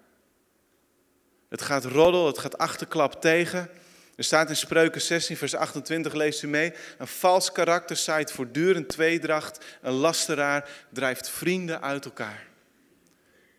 Het 1.50 1.62
gaat 1.62 1.86
roddel, 1.86 2.28
het 2.28 2.38
gaat 2.38 2.58
achterklap 2.58 3.22
tegen. 3.22 3.70
Er 4.18 4.24
staat 4.24 4.50
in 4.50 4.56
Spreuken 4.56 5.02
16, 5.02 5.38
vers 5.38 5.56
28, 5.56 6.14
leest 6.14 6.44
u 6.44 6.48
mee. 6.48 6.74
Een 6.98 7.08
vals 7.08 7.52
karakter 7.52 7.96
zaait 7.96 8.32
voortdurend 8.32 8.90
tweedracht. 8.90 9.66
Een 9.82 9.94
lasteraar 9.94 10.70
drijft 10.92 11.30
vrienden 11.30 11.82
uit 11.82 12.06
elkaar. 12.06 12.48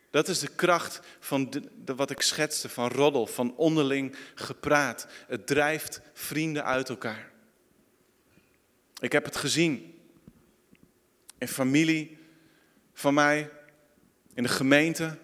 Dat 0.09 0.27
is 0.27 0.39
de 0.39 0.47
kracht 0.47 0.99
van 1.19 1.53
wat 1.85 2.09
ik 2.09 2.21
schetste, 2.21 2.69
van 2.69 2.87
roddel, 2.87 3.27
van 3.27 3.55
onderling 3.55 4.15
gepraat. 4.35 5.07
Het 5.27 5.47
drijft 5.47 6.01
vrienden 6.13 6.65
uit 6.65 6.89
elkaar. 6.89 7.29
Ik 8.99 9.11
heb 9.11 9.25
het 9.25 9.35
gezien 9.35 9.99
in 11.37 11.47
familie 11.47 12.17
van 12.93 13.13
mij, 13.13 13.49
in 14.33 14.43
de 14.43 14.49
gemeente, 14.49 15.17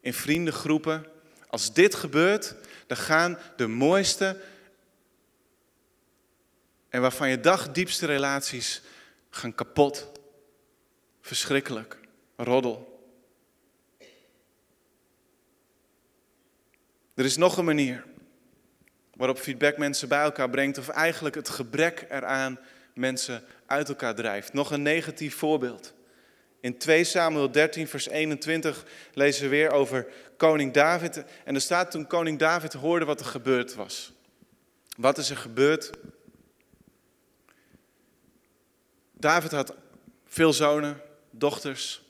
in 0.00 0.14
vriendengroepen. 0.14 1.06
Als 1.48 1.72
dit 1.72 1.94
gebeurt, 1.94 2.54
dan 2.86 2.96
gaan 2.96 3.38
de 3.56 3.66
mooiste 3.66 4.36
en 6.92 7.00
waarvan 7.00 7.28
je 7.28 7.40
dagdiepste 7.40 8.06
relaties 8.06 8.82
gaan 9.30 9.54
kapot. 9.54 10.10
Verschrikkelijk. 11.20 11.98
Roddel. 12.36 13.06
Er 17.14 17.24
is 17.24 17.36
nog 17.36 17.56
een 17.56 17.64
manier 17.64 18.04
waarop 19.14 19.38
feedback 19.38 19.76
mensen 19.76 20.08
bij 20.08 20.22
elkaar 20.22 20.50
brengt, 20.50 20.78
of 20.78 20.88
eigenlijk 20.88 21.34
het 21.34 21.48
gebrek 21.48 22.06
eraan 22.08 22.58
mensen 22.94 23.44
uit 23.66 23.88
elkaar 23.88 24.14
drijft. 24.14 24.52
Nog 24.52 24.70
een 24.70 24.82
negatief 24.82 25.34
voorbeeld. 25.34 25.94
In 26.60 26.78
2 26.78 27.04
Samuel 27.04 27.50
13, 27.50 27.88
vers 27.88 28.08
21 28.08 28.84
lezen 29.12 29.42
we 29.42 29.48
weer 29.48 29.70
over 29.70 30.06
koning 30.36 30.72
David. 30.72 31.24
En 31.44 31.54
er 31.54 31.60
staat 31.60 31.90
toen 31.90 32.06
koning 32.06 32.38
David 32.38 32.72
hoorde 32.72 33.04
wat 33.04 33.20
er 33.20 33.26
gebeurd 33.26 33.74
was. 33.74 34.12
Wat 34.96 35.18
is 35.18 35.30
er 35.30 35.36
gebeurd? 35.36 35.90
David 39.22 39.52
had 39.52 39.74
veel 40.26 40.52
zonen, 40.52 41.00
dochters. 41.30 42.02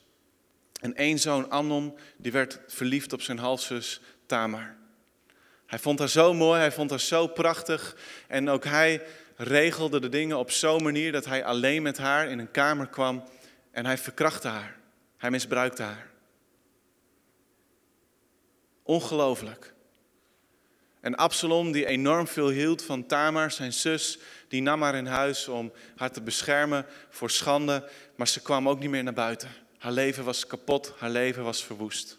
En 0.81 0.97
één 0.97 1.19
zoon, 1.19 1.51
Amnon, 1.51 1.99
die 2.17 2.33
werd 2.33 2.61
verliefd 2.67 3.13
op 3.13 3.23
zijn 3.23 3.39
halfzus 3.39 4.01
Tamar. 4.27 4.77
Hij 5.67 5.79
vond 5.79 5.99
haar 5.99 6.09
zo 6.09 6.35
mooi, 6.35 6.61
hij 6.61 6.73
vond 6.73 6.91
haar 6.91 7.01
zo 7.01 7.27
prachtig. 7.27 7.97
En 8.29 8.49
ook 8.49 8.65
hij 8.65 9.03
regelde 9.37 10.01
de 10.01 10.09
dingen 10.09 10.39
op 10.39 10.51
zo'n 10.51 10.83
manier 10.83 11.13
dat 11.13 11.25
hij 11.25 11.45
alleen 11.45 11.83
met 11.83 11.99
haar 11.99 12.29
in 12.29 12.39
een 12.39 12.51
kamer 12.51 12.87
kwam 12.87 13.25
en 13.71 13.87
hij 13.87 13.99
verkrachtte 13.99 14.49
haar. 14.49 14.79
Hij 15.17 15.31
misbruikte 15.31 15.83
haar. 15.83 16.11
Ongelooflijk. 18.83 19.75
En 21.03 21.15
Absalom, 21.15 21.73
die 21.73 21.87
enorm 21.87 22.27
veel 22.27 22.49
hield 22.49 22.83
van 22.83 23.07
Tamar, 23.07 23.51
zijn 23.51 23.73
zus, 23.73 24.19
die 24.49 24.63
nam 24.63 24.83
haar 24.83 24.95
in 24.95 25.07
huis 25.07 25.49
om 25.49 25.73
haar 25.97 26.11
te 26.11 26.21
beschermen 26.21 26.87
voor 27.09 27.31
schande, 27.31 27.89
maar 28.17 28.29
ze 28.29 28.43
kwam 28.43 28.69
ook 28.69 28.79
niet 28.79 28.91
meer 28.91 29.03
naar 29.03 29.13
buiten. 29.13 29.49
Haar 29.79 29.93
leven 29.93 30.25
was 30.25 30.47
kapot, 30.47 30.95
haar 30.99 31.11
leven 31.11 31.45
was 31.45 31.65
verwoest. 31.65 32.19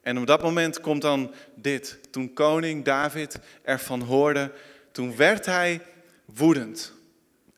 En 0.00 0.18
op 0.18 0.26
dat 0.26 0.42
moment 0.42 0.80
komt 0.80 1.02
dan 1.02 1.34
dit. 1.54 1.98
Toen 2.10 2.32
koning 2.32 2.84
David 2.84 3.38
ervan 3.62 4.00
hoorde, 4.00 4.52
toen 4.92 5.16
werd 5.16 5.46
hij 5.46 5.82
woedend. 6.24 6.92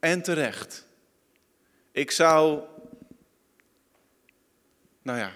En 0.01 0.23
terecht. 0.23 0.87
Ik 1.93 2.11
zou, 2.11 2.63
nou 5.03 5.19
ja, 5.19 5.33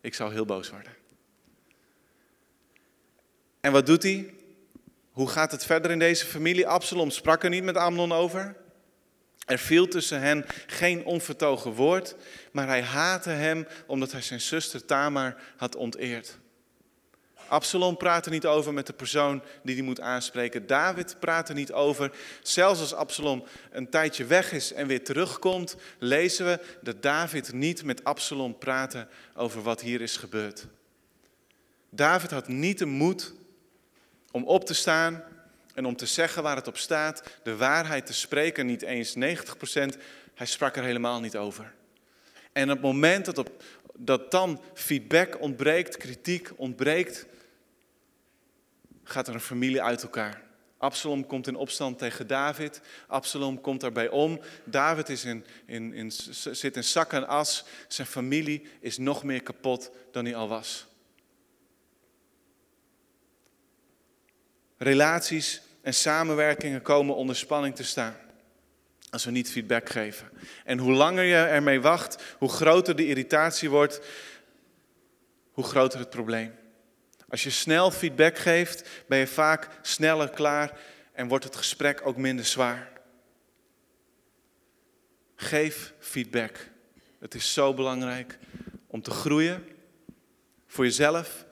ik 0.00 0.14
zou 0.14 0.32
heel 0.32 0.44
boos 0.44 0.70
worden. 0.70 1.01
En 3.62 3.72
wat 3.72 3.86
doet 3.86 4.02
hij? 4.02 4.34
Hoe 5.10 5.28
gaat 5.28 5.52
het 5.52 5.64
verder 5.64 5.90
in 5.90 5.98
deze 5.98 6.26
familie? 6.26 6.66
Absalom 6.66 7.10
sprak 7.10 7.44
er 7.44 7.50
niet 7.50 7.62
met 7.62 7.76
Amnon 7.76 8.12
over. 8.12 8.56
Er 9.46 9.58
viel 9.58 9.88
tussen 9.88 10.20
hen 10.20 10.44
geen 10.66 11.04
onvertogen 11.04 11.72
woord, 11.72 12.14
maar 12.52 12.66
hij 12.66 12.82
haatte 12.82 13.30
hem 13.30 13.66
omdat 13.86 14.12
hij 14.12 14.20
zijn 14.20 14.40
zuster 14.40 14.84
Tamar 14.84 15.36
had 15.56 15.76
onteerd. 15.76 16.38
Absalom 17.46 17.96
praat 17.96 18.26
er 18.26 18.32
niet 18.32 18.46
over 18.46 18.72
met 18.72 18.86
de 18.86 18.92
persoon 18.92 19.42
die 19.62 19.74
hij 19.74 19.84
moet 19.84 20.00
aanspreken. 20.00 20.66
David 20.66 21.16
praat 21.20 21.48
er 21.48 21.54
niet 21.54 21.72
over. 21.72 22.12
Zelfs 22.42 22.80
als 22.80 22.94
Absalom 22.94 23.44
een 23.70 23.90
tijdje 23.90 24.24
weg 24.24 24.52
is 24.52 24.72
en 24.72 24.86
weer 24.86 25.04
terugkomt, 25.04 25.76
lezen 25.98 26.46
we 26.46 26.60
dat 26.80 27.02
David 27.02 27.52
niet 27.52 27.84
met 27.84 28.04
Absalom 28.04 28.58
praatte 28.58 29.08
over 29.34 29.62
wat 29.62 29.80
hier 29.80 30.00
is 30.00 30.16
gebeurd. 30.16 30.66
David 31.90 32.30
had 32.30 32.48
niet 32.48 32.78
de 32.78 32.86
moed 32.86 33.32
om 34.32 34.44
op 34.44 34.64
te 34.64 34.74
staan 34.74 35.24
en 35.74 35.86
om 35.86 35.96
te 35.96 36.06
zeggen 36.06 36.42
waar 36.42 36.56
het 36.56 36.68
op 36.68 36.76
staat, 36.76 37.22
de 37.42 37.56
waarheid 37.56 38.06
te 38.06 38.12
spreken, 38.12 38.66
niet 38.66 38.82
eens 38.82 39.14
90%, 39.14 39.18
hij 40.34 40.46
sprak 40.46 40.76
er 40.76 40.84
helemaal 40.84 41.20
niet 41.20 41.36
over. 41.36 41.72
En 42.52 42.70
op 42.70 42.76
het 42.76 42.84
moment 42.84 43.24
dat, 43.24 43.50
dat 43.96 44.30
dan 44.30 44.60
feedback 44.74 45.40
ontbreekt, 45.40 45.96
kritiek 45.96 46.50
ontbreekt, 46.56 47.26
gaat 49.04 49.28
er 49.28 49.34
een 49.34 49.40
familie 49.40 49.82
uit 49.82 50.02
elkaar. 50.02 50.42
Absalom 50.82 51.26
komt 51.26 51.46
in 51.46 51.56
opstand 51.56 51.98
tegen 51.98 52.26
David. 52.26 52.80
Absalom 53.06 53.60
komt 53.60 53.80
daarbij 53.80 54.08
om. 54.08 54.40
David 54.64 55.08
is 55.08 55.24
in, 55.24 55.44
in, 55.66 55.94
in, 55.94 56.10
zit 56.50 56.76
in 56.76 56.84
zak 56.84 57.12
en 57.12 57.28
as. 57.28 57.64
Zijn 57.88 58.06
familie 58.06 58.66
is 58.80 58.98
nog 58.98 59.24
meer 59.24 59.42
kapot 59.42 59.90
dan 60.12 60.24
hij 60.24 60.34
al 60.34 60.48
was. 60.48 60.86
Relaties 64.82 65.62
en 65.82 65.94
samenwerkingen 65.94 66.82
komen 66.82 67.14
onder 67.14 67.36
spanning 67.36 67.74
te 67.74 67.84
staan. 67.84 68.16
Als 69.10 69.24
we 69.24 69.30
niet 69.30 69.50
feedback 69.50 69.88
geven. 69.88 70.30
En 70.64 70.78
hoe 70.78 70.92
langer 70.92 71.24
je 71.24 71.36
ermee 71.36 71.80
wacht, 71.80 72.22
hoe 72.38 72.48
groter 72.48 72.96
de 72.96 73.06
irritatie 73.06 73.70
wordt, 73.70 74.00
hoe 75.52 75.64
groter 75.64 75.98
het 75.98 76.10
probleem. 76.10 76.54
Als 77.28 77.42
je 77.42 77.50
snel 77.50 77.90
feedback 77.90 78.38
geeft, 78.38 78.88
ben 79.08 79.18
je 79.18 79.26
vaak 79.26 79.68
sneller 79.82 80.30
klaar 80.30 80.78
en 81.12 81.28
wordt 81.28 81.44
het 81.44 81.56
gesprek 81.56 82.00
ook 82.04 82.16
minder 82.16 82.44
zwaar. 82.44 82.90
Geef 85.34 85.94
feedback. 85.98 86.68
Het 87.18 87.34
is 87.34 87.52
zo 87.52 87.74
belangrijk 87.74 88.38
om 88.86 89.02
te 89.02 89.10
groeien 89.10 89.66
voor 90.66 90.84
jezelf, 90.84 91.44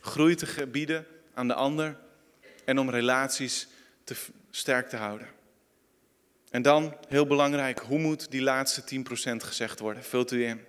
groei 0.00 0.34
te 0.34 0.66
bieden 0.66 1.06
aan 1.34 1.48
de 1.48 1.54
ander 1.54 2.02
en 2.64 2.78
om 2.78 2.90
relaties 2.90 3.66
te 4.04 4.16
sterk 4.50 4.88
te 4.88 4.96
houden. 4.96 5.28
En 6.50 6.62
dan, 6.62 6.96
heel 7.08 7.26
belangrijk, 7.26 7.78
hoe 7.78 7.98
moet 7.98 8.30
die 8.30 8.42
laatste 8.42 8.82
10% 8.82 9.36
gezegd 9.36 9.78
worden? 9.78 10.04
Vult 10.04 10.32
u 10.32 10.46
in. 10.46 10.64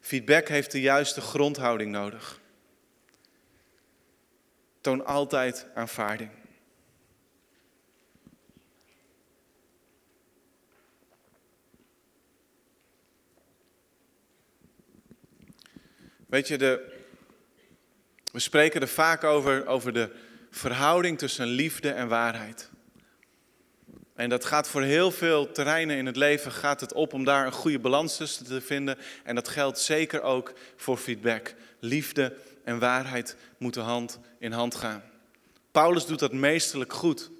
Feedback 0.00 0.48
heeft 0.48 0.72
de 0.72 0.80
juiste 0.80 1.20
grondhouding 1.20 1.90
nodig. 1.90 2.40
Toon 4.80 5.04
altijd 5.04 5.66
aanvaarding. 5.74 6.30
Weet 16.32 16.48
je, 16.48 16.58
de, 16.58 17.00
we 18.32 18.38
spreken 18.38 18.80
er 18.80 18.88
vaak 18.88 19.24
over, 19.24 19.66
over 19.66 19.92
de 19.92 20.10
verhouding 20.52 21.18
tussen 21.18 21.46
liefde 21.46 21.90
en 21.90 22.08
waarheid. 22.08 22.70
En 24.14 24.28
dat 24.28 24.44
gaat 24.44 24.68
voor 24.68 24.82
heel 24.82 25.10
veel 25.10 25.52
terreinen 25.52 25.96
in 25.96 26.06
het 26.06 26.16
leven 26.16 26.52
gaat 26.52 26.80
het 26.80 26.92
op 26.92 27.12
om 27.12 27.24
daar 27.24 27.46
een 27.46 27.52
goede 27.52 27.78
balans 27.78 28.16
tussen 28.16 28.46
te 28.46 28.60
vinden. 28.60 28.98
En 29.24 29.34
dat 29.34 29.48
geldt 29.48 29.78
zeker 29.78 30.22
ook 30.22 30.52
voor 30.76 30.96
feedback. 30.96 31.54
Liefde 31.80 32.36
en 32.64 32.78
waarheid 32.78 33.36
moeten 33.58 33.82
hand 33.82 34.18
in 34.38 34.52
hand 34.52 34.74
gaan. 34.74 35.02
Paulus 35.70 36.06
doet 36.06 36.18
dat 36.18 36.32
meesterlijk 36.32 36.92
goed. 36.92 37.30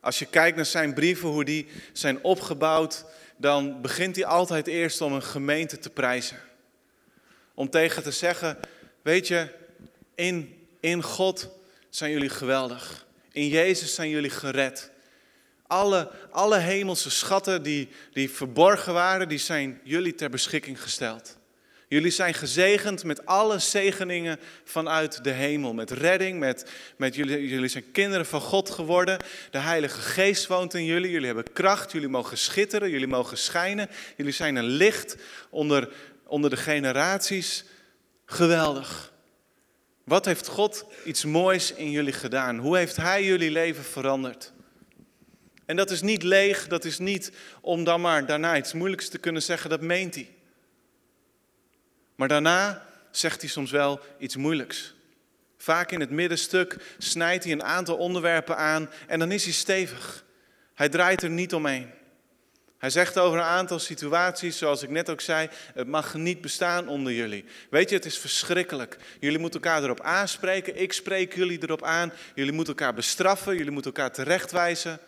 Als 0.00 0.18
je 0.18 0.26
kijkt 0.26 0.56
naar 0.56 0.66
zijn 0.66 0.94
brieven, 0.94 1.28
hoe 1.28 1.44
die 1.44 1.68
zijn 1.92 2.24
opgebouwd, 2.24 3.04
dan 3.36 3.80
begint 3.80 4.16
hij 4.16 4.24
altijd 4.24 4.66
eerst 4.66 5.00
om 5.00 5.12
een 5.12 5.22
gemeente 5.22 5.78
te 5.78 5.90
prijzen. 5.90 6.38
Om 7.54 7.70
tegen 7.70 8.02
te 8.02 8.10
zeggen, 8.10 8.58
weet 9.02 9.28
je, 9.28 9.54
in, 10.14 10.57
in 10.80 11.02
God 11.02 11.48
zijn 11.90 12.10
jullie 12.10 12.28
geweldig. 12.28 13.06
In 13.32 13.48
Jezus 13.48 13.94
zijn 13.94 14.08
jullie 14.08 14.30
gered. 14.30 14.90
Alle, 15.66 16.10
alle 16.30 16.58
hemelse 16.58 17.10
schatten 17.10 17.62
die, 17.62 17.88
die 18.12 18.30
verborgen 18.30 18.92
waren, 18.92 19.28
die 19.28 19.38
zijn 19.38 19.80
jullie 19.82 20.14
ter 20.14 20.30
beschikking 20.30 20.82
gesteld. 20.82 21.36
Jullie 21.88 22.10
zijn 22.10 22.34
gezegend 22.34 23.04
met 23.04 23.26
alle 23.26 23.58
zegeningen 23.58 24.38
vanuit 24.64 25.24
de 25.24 25.30
hemel. 25.30 25.74
Met 25.74 25.90
redding, 25.90 26.38
met, 26.38 26.70
met 26.96 27.14
jullie, 27.14 27.48
jullie 27.48 27.68
zijn 27.68 27.90
kinderen 27.92 28.26
van 28.26 28.40
God 28.40 28.70
geworden. 28.70 29.18
De 29.50 29.58
Heilige 29.58 30.00
Geest 30.00 30.46
woont 30.46 30.74
in 30.74 30.84
jullie. 30.84 31.10
Jullie 31.10 31.26
hebben 31.26 31.52
kracht, 31.52 31.92
jullie 31.92 32.08
mogen 32.08 32.38
schitteren, 32.38 32.90
jullie 32.90 33.06
mogen 33.06 33.38
schijnen. 33.38 33.88
Jullie 34.16 34.32
zijn 34.32 34.56
een 34.56 34.64
licht 34.64 35.16
onder, 35.50 35.88
onder 36.26 36.50
de 36.50 36.56
generaties. 36.56 37.64
Geweldig. 38.24 39.12
Wat 40.08 40.24
heeft 40.24 40.46
God 40.46 40.84
iets 41.04 41.24
moois 41.24 41.72
in 41.72 41.90
jullie 41.90 42.12
gedaan? 42.12 42.58
Hoe 42.58 42.76
heeft 42.76 42.96
Hij 42.96 43.24
jullie 43.24 43.50
leven 43.50 43.84
veranderd? 43.84 44.52
En 45.66 45.76
dat 45.76 45.90
is 45.90 46.02
niet 46.02 46.22
leeg, 46.22 46.66
dat 46.68 46.84
is 46.84 46.98
niet 46.98 47.32
om 47.60 47.84
dan 47.84 48.00
maar 48.00 48.26
daarna 48.26 48.56
iets 48.56 48.72
moeilijks 48.72 49.08
te 49.08 49.18
kunnen 49.18 49.42
zeggen, 49.42 49.70
dat 49.70 49.80
meent 49.80 50.14
hij. 50.14 50.34
Maar 52.14 52.28
daarna 52.28 52.86
zegt 53.10 53.40
hij 53.40 53.50
soms 53.50 53.70
wel 53.70 54.00
iets 54.18 54.36
moeilijks. 54.36 54.94
Vaak 55.56 55.92
in 55.92 56.00
het 56.00 56.10
middenstuk 56.10 56.76
snijdt 56.98 57.44
hij 57.44 57.52
een 57.52 57.64
aantal 57.64 57.96
onderwerpen 57.96 58.56
aan 58.56 58.90
en 59.06 59.18
dan 59.18 59.32
is 59.32 59.44
hij 59.44 59.52
stevig. 59.52 60.24
Hij 60.74 60.88
draait 60.88 61.22
er 61.22 61.30
niet 61.30 61.54
omheen. 61.54 61.90
Hij 62.78 62.90
zegt 62.90 63.18
over 63.18 63.38
een 63.38 63.44
aantal 63.44 63.78
situaties, 63.78 64.58
zoals 64.58 64.82
ik 64.82 64.90
net 64.90 65.10
ook 65.10 65.20
zei, 65.20 65.48
het 65.74 65.86
mag 65.86 66.14
niet 66.14 66.40
bestaan 66.40 66.88
onder 66.88 67.12
jullie. 67.12 67.44
Weet 67.70 67.88
je, 67.88 67.96
het 67.96 68.04
is 68.04 68.18
verschrikkelijk. 68.18 68.96
Jullie 69.20 69.38
moeten 69.38 69.62
elkaar 69.62 69.82
erop 69.82 70.00
aanspreken, 70.00 70.80
ik 70.80 70.92
spreek 70.92 71.34
jullie 71.34 71.62
erop 71.62 71.82
aan. 71.82 72.12
Jullie 72.34 72.52
moeten 72.52 72.74
elkaar 72.76 72.94
bestraffen, 72.94 73.56
jullie 73.56 73.72
moeten 73.72 73.92
elkaar 73.92 74.12
terechtwijzen. 74.12 74.98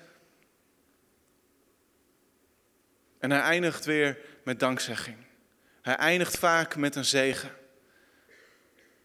En 3.18 3.30
hij 3.30 3.40
eindigt 3.40 3.84
weer 3.84 4.18
met 4.44 4.60
dankzegging. 4.60 5.16
Hij 5.82 5.96
eindigt 5.96 6.38
vaak 6.38 6.76
met 6.76 6.94
een 6.94 7.04
zegen. 7.04 7.50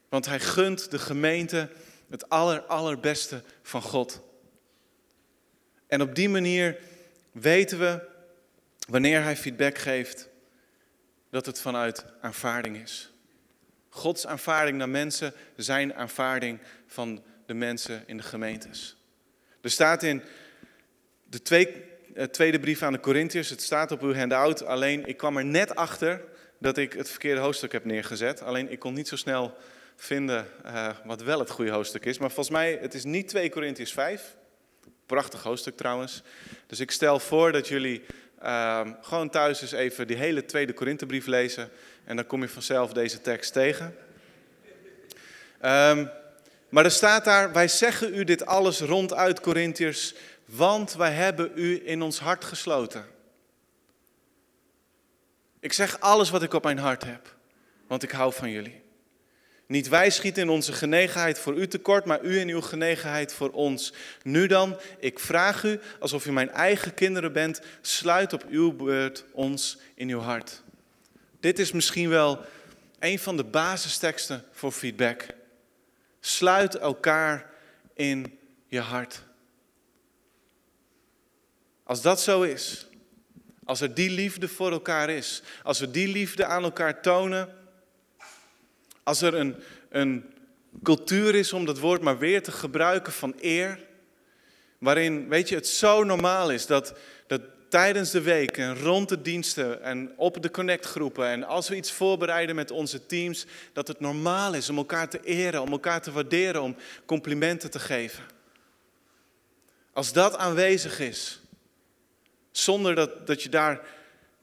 Want 0.10 0.26
hij 0.26 0.40
gunt 0.40 0.92
de 0.92 1.00
gemeente 1.00 1.70
het 2.10 2.30
aller, 2.30 2.62
allerbeste 2.62 3.44
van 3.62 3.82
God. 3.82 4.22
En 5.88 6.02
op 6.02 6.16
die 6.16 6.30
manier 6.30 6.78
weten 7.32 7.80
we, 7.80 8.14
wanneer 8.86 9.24
hij 9.24 9.36
feedback 9.36 9.78
geeft, 9.78 10.30
dat 11.30 11.46
het 11.46 11.62
vanuit 11.62 12.06
aanvaarding 12.22 12.78
is. 12.78 13.14
Gods 13.90 14.28
aanvaarding 14.28 14.78
naar 14.78 14.90
mensen, 14.90 15.34
zijn 15.56 15.94
aanvaarding 15.94 16.60
van 16.88 17.24
de 17.46 17.54
mensen 17.54 18.04
in 18.06 18.18
de 18.18 18.24
gemeentes. 18.24 18.98
Er 19.62 19.72
staat 19.72 20.04
in 20.04 20.22
de 21.30 21.42
twee 21.42 21.84
eh, 22.16 22.24
tweede 22.24 22.60
brief 22.60 22.82
aan 22.82 22.94
de 22.94 23.00
Corinthiërs. 23.00 23.50
Het 23.50 23.62
staat 23.62 23.92
op 23.92 24.02
uw 24.02 24.14
handout. 24.14 24.66
Alleen 24.66 25.06
ik 25.06 25.18
kwam 25.18 25.38
er 25.38 25.46
net 25.46 25.76
achter 25.76 26.22
dat 26.60 26.78
ik 26.78 26.94
het 26.94 27.10
verkeerde 27.10 27.42
hoofdstuk 27.42 27.72
heb 27.72 27.86
neergezet. 27.86 28.42
Alleen 28.42 28.72
ik 28.72 28.80
kon 28.80 28.94
niet 28.94 29.08
zo 29.08 29.16
snel 29.16 29.58
vinden 29.96 30.48
uh, 30.66 30.90
wat 31.04 31.22
wel 31.22 31.40
het 31.40 31.50
goede 31.50 31.72
hoofdstuk 31.72 32.06
is. 32.06 32.18
Maar 32.18 32.32
volgens 32.32 32.56
mij, 32.56 32.78
het 32.82 32.94
is 32.94 33.04
niet 33.04 33.28
2 33.28 33.50
Corinthiërs 33.50 33.94
5. 33.94 34.36
Prachtig 35.06 35.44
hoofdstuk 35.44 35.78
trouwens. 35.78 36.24
Dus 36.68 36.80
ik 36.80 36.92
stel 36.92 37.20
voor 37.20 37.52
dat 37.52 37.68
jullie 37.68 38.06
uh, 38.46 38.82
gewoon 39.02 39.30
thuis 39.30 39.62
eens 39.62 39.72
even 39.72 40.08
die 40.08 40.18
hele 40.18 40.46
tweede 40.46 40.74
Korinthebrief 40.74 41.26
lezen. 41.26 41.70
En 42.04 42.16
dan 42.16 42.28
kom 42.28 42.42
je 42.42 42.50
vanzelf 42.50 42.94
deze 42.94 43.22
tekst 43.22 43.54
tegen. 43.54 43.96
Um, 45.62 46.10
maar 46.70 46.86
er 46.86 46.92
staat 46.92 47.26
daar, 47.26 47.52
wij 47.54 47.68
zeggen 47.68 48.14
u 48.16 48.24
dit 48.24 48.46
alles 48.46 48.80
ronduit 48.80 49.40
Corinthiërs, 49.40 50.16
want 50.46 50.94
wij 50.94 51.12
hebben 51.12 51.52
u 51.56 51.82
in 51.86 52.02
ons 52.02 52.20
hart 52.20 52.46
gesloten. 52.46 53.06
Ik 55.60 55.74
zeg 55.74 56.00
alles 56.00 56.30
wat 56.30 56.44
ik 56.44 56.54
op 56.54 56.64
mijn 56.64 56.78
hart 56.78 57.04
heb, 57.04 57.36
want 57.88 58.04
ik 58.04 58.12
hou 58.12 58.34
van 58.34 58.50
jullie. 58.50 58.85
Niet 59.68 59.88
wij 59.88 60.10
schieten 60.10 60.44
in 60.44 60.50
onze 60.50 60.74
genegenheid 60.74 61.40
voor 61.40 61.54
u 61.54 61.68
tekort, 61.68 62.06
maar 62.06 62.24
u 62.24 62.40
in 62.40 62.50
uw 62.50 62.62
genegenheid 62.62 63.34
voor 63.34 63.50
ons. 63.50 63.94
Nu 64.24 64.48
dan, 64.48 64.80
ik 65.00 65.20
vraag 65.20 65.64
u, 65.64 65.80
alsof 66.00 66.26
u 66.26 66.32
mijn 66.32 66.52
eigen 66.52 66.94
kinderen 66.94 67.34
bent, 67.34 67.62
sluit 67.82 68.34
op 68.34 68.46
uw 68.50 68.72
beurt 68.72 69.26
ons 69.32 69.78
in 69.96 70.10
uw 70.10 70.20
hart. 70.20 70.64
Dit 71.40 71.60
is 71.60 71.72
misschien 71.72 72.10
wel 72.10 72.46
een 73.00 73.20
van 73.20 73.38
de 73.38 73.44
basisteksten 73.44 74.44
voor 74.52 74.72
feedback. 74.72 75.26
Sluit 76.20 76.76
elkaar 76.76 77.50
in 77.94 78.40
je 78.68 78.80
hart. 78.80 79.24
Als 81.84 82.02
dat 82.02 82.22
zo 82.22 82.42
is, 82.42 82.88
als 83.66 83.82
er 83.82 83.94
die 83.94 84.10
liefde 84.10 84.48
voor 84.48 84.72
elkaar 84.72 85.10
is, 85.10 85.42
als 85.64 85.80
we 85.80 85.92
die 85.92 86.08
liefde 86.08 86.46
aan 86.46 86.64
elkaar 86.64 87.02
tonen, 87.02 87.50
als 89.06 89.22
er 89.22 89.34
een, 89.34 89.56
een 89.90 90.34
cultuur 90.84 91.36
is 91.36 91.54
om 91.54 91.66
dat 91.66 91.80
woord 91.80 92.02
maar 92.02 92.18
weer 92.18 92.44
te 92.44 92.52
gebruiken 92.52 93.14
van 93.14 93.36
eer, 93.40 93.80
waarin, 94.78 95.30
weet 95.30 95.50
je, 95.50 95.56
het 95.56 95.68
zo 95.68 96.04
normaal 96.04 96.52
is 96.52 96.66
dat, 96.66 96.94
dat 97.28 97.42
tijdens 97.70 98.12
de 98.12 98.22
week 98.22 98.58
en 98.58 98.80
rond 98.80 99.10
de 99.10 99.22
diensten 99.22 99.84
en 99.84 100.14
op 100.18 100.42
de 100.42 100.52
connectgroepen 100.52 101.28
en 101.28 101.44
als 101.44 101.70
we 101.70 101.76
iets 101.76 101.92
voorbereiden 101.92 102.56
met 102.56 102.72
onze 102.72 103.06
teams, 103.06 103.46
dat 103.74 103.88
het 103.88 104.00
normaal 104.00 104.54
is 104.54 104.70
om 104.70 104.78
elkaar 104.78 105.10
te 105.10 105.20
eren, 105.24 105.62
om 105.62 105.72
elkaar 105.72 106.02
te 106.02 106.12
waarderen, 106.12 106.62
om 106.62 106.76
complimenten 107.06 107.72
te 107.72 107.80
geven. 107.80 108.24
Als 109.94 110.14
dat 110.14 110.38
aanwezig 110.38 111.00
is, 111.00 111.42
zonder 112.52 112.96
dat, 112.96 113.28
dat 113.28 113.44
je 113.44 113.50
daar 113.50 113.82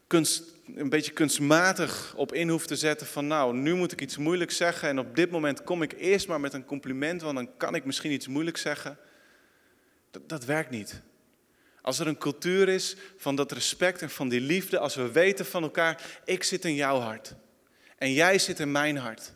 kunst, 0.07 0.52
een 0.75 0.89
beetje 0.89 1.11
kunstmatig 1.11 2.13
op 2.15 2.33
in 2.33 2.49
hoeft 2.49 2.67
te 2.67 2.75
zetten 2.75 3.07
van 3.07 3.27
nou, 3.27 3.55
nu 3.55 3.73
moet 3.73 3.91
ik 3.91 4.01
iets 4.01 4.17
moeilijks 4.17 4.57
zeggen 4.57 4.89
en 4.89 4.99
op 4.99 5.15
dit 5.15 5.31
moment 5.31 5.63
kom 5.63 5.81
ik 5.81 5.93
eerst 5.97 6.27
maar 6.27 6.39
met 6.39 6.53
een 6.53 6.65
compliment, 6.65 7.21
want 7.21 7.35
dan 7.35 7.57
kan 7.57 7.75
ik 7.75 7.85
misschien 7.85 8.11
iets 8.11 8.27
moeilijks 8.27 8.61
zeggen. 8.61 8.97
Dat, 10.11 10.29
dat 10.29 10.45
werkt 10.45 10.69
niet. 10.69 11.01
Als 11.81 11.99
er 11.99 12.07
een 12.07 12.17
cultuur 12.17 12.69
is 12.69 12.95
van 13.17 13.35
dat 13.35 13.51
respect 13.51 14.01
en 14.01 14.09
van 14.09 14.29
die 14.29 14.41
liefde, 14.41 14.79
als 14.79 14.95
we 14.95 15.11
weten 15.11 15.45
van 15.45 15.63
elkaar, 15.63 16.01
ik 16.25 16.43
zit 16.43 16.65
in 16.65 16.75
jouw 16.75 16.99
hart 16.99 17.35
en 17.97 18.13
jij 18.13 18.39
zit 18.39 18.59
in 18.59 18.71
mijn 18.71 18.97
hart. 18.97 19.33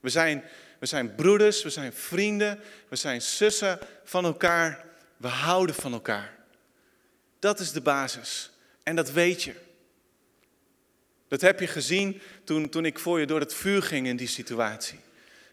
We 0.00 0.08
zijn, 0.08 0.44
we 0.78 0.86
zijn 0.86 1.14
broeders, 1.14 1.62
we 1.62 1.70
zijn 1.70 1.92
vrienden, 1.92 2.60
we 2.88 2.96
zijn 2.96 3.22
zussen 3.22 3.78
van 4.04 4.24
elkaar, 4.24 4.84
we 5.16 5.28
houden 5.28 5.74
van 5.74 5.92
elkaar. 5.92 6.34
Dat 7.38 7.60
is 7.60 7.72
de 7.72 7.80
basis 7.80 8.50
en 8.82 8.96
dat 8.96 9.10
weet 9.10 9.42
je. 9.42 9.65
Dat 11.28 11.40
heb 11.40 11.60
je 11.60 11.66
gezien 11.66 12.20
toen, 12.44 12.68
toen 12.68 12.84
ik 12.84 12.98
voor 12.98 13.20
je 13.20 13.26
door 13.26 13.40
het 13.40 13.54
vuur 13.54 13.82
ging 13.82 14.06
in 14.06 14.16
die 14.16 14.28
situatie. 14.28 14.98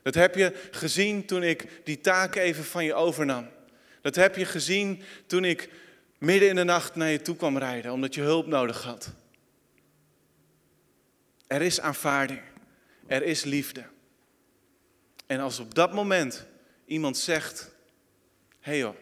Dat 0.01 0.13
heb 0.13 0.36
je 0.36 0.53
gezien 0.71 1.25
toen 1.25 1.43
ik 1.43 1.67
die 1.83 2.01
taak 2.01 2.36
even 2.36 2.63
van 2.63 2.86
je 2.86 2.93
overnam. 2.93 3.47
Dat 4.01 4.15
heb 4.15 4.36
je 4.36 4.45
gezien 4.45 5.03
toen 5.27 5.45
ik 5.45 5.69
midden 6.17 6.49
in 6.49 6.55
de 6.55 6.63
nacht 6.63 6.95
naar 6.95 7.09
je 7.09 7.21
toe 7.21 7.36
kwam 7.36 7.57
rijden 7.57 7.91
omdat 7.91 8.15
je 8.15 8.21
hulp 8.21 8.47
nodig 8.47 8.83
had. 8.83 9.12
Er 11.47 11.62
is 11.62 11.79
aanvaarding. 11.79 12.41
Er 13.07 13.23
is 13.23 13.43
liefde. 13.43 13.83
En 15.25 15.39
als 15.39 15.59
op 15.59 15.75
dat 15.75 15.93
moment 15.93 16.45
iemand 16.86 17.17
zegt: 17.17 17.71
Hé 18.59 18.71
hey 18.71 18.77
joh, 18.77 18.95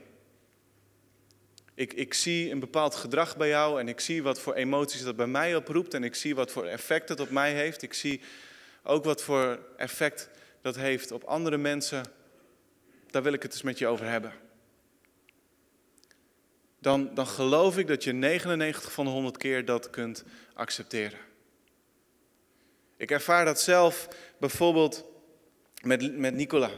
ik, 1.74 1.94
ik 1.94 2.14
zie 2.14 2.52
een 2.52 2.60
bepaald 2.60 2.96
gedrag 2.96 3.38
bij 3.38 3.48
jou 3.48 3.80
en 3.80 3.88
ik 3.88 4.00
zie 4.00 4.24
wat 4.24 4.40
voor 4.40 4.54
emoties 4.54 5.04
dat 5.04 5.16
bij 5.16 5.28
mij 5.28 5.56
oproept 5.56 5.94
en 5.94 6.04
ik 6.04 6.16
zie 6.16 6.36
wat 6.36 6.52
voor 6.52 6.66
effect 6.66 7.08
dat 7.08 7.20
op 7.20 7.30
mij 7.30 7.54
heeft. 7.54 7.82
Ik 7.82 7.94
zie 7.94 8.22
ook 8.84 9.04
wat 9.04 9.24
voor 9.24 9.60
effect 9.78 10.30
dat 10.62 10.76
heeft 10.76 11.12
op 11.12 11.24
andere 11.24 11.58
mensen. 11.58 12.06
Daar 13.10 13.24
wil 13.24 13.34
ik 13.34 13.44
het 13.44 13.52
eens 13.52 13.62
met 13.62 13.78
je 13.78 13.88
over 13.88 14.06
hebben 14.06 14.34
dan, 16.82 17.14
dan 17.14 17.28
geloof 17.28 17.78
ik 17.78 17.88
dat 17.88 18.04
je 18.04 18.12
99 18.12 18.92
van 18.92 19.06
de 19.06 19.12
100 19.12 19.38
keer 19.38 19.66
dat 19.66 19.90
kunt 19.90 20.24
accepteren. 20.54 21.20
Ik 22.98 23.12
ervaar 23.12 23.46
dat 23.46 23.62
zelf 23.62 24.08
bijvoorbeeld 24.40 25.06
met, 25.82 26.18
met 26.18 26.34
Nicola. 26.34 26.70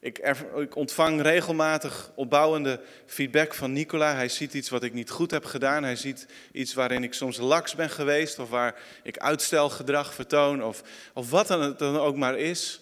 Ik, 0.00 0.18
ik, 0.56 0.76
ontvang 0.76 1.22
regelmatig 1.22 2.10
opbouwende 2.14 2.80
feedback 3.06 3.54
van 3.54 3.72
Nicola. 3.72 4.14
Hij 4.14 4.28
ziet 4.28 4.54
iets 4.54 4.68
wat 4.68 4.82
ik 4.82 4.92
niet 4.92 5.10
goed 5.10 5.30
heb 5.30 5.44
gedaan. 5.44 5.82
Hij 5.82 5.96
ziet 5.96 6.26
iets 6.52 6.74
waarin 6.74 7.02
ik 7.02 7.14
soms 7.14 7.36
laks 7.36 7.74
ben 7.74 7.90
geweest. 7.90 8.38
Of 8.38 8.48
waar 8.48 8.74
ik 9.02 9.18
uitstelgedrag 9.18 10.14
vertoon. 10.14 10.62
Of, 10.62 10.82
of 11.14 11.30
wat 11.30 11.46
dan, 11.46 11.74
dan 11.76 11.96
ook 11.96 12.16
maar 12.16 12.38
is. 12.38 12.80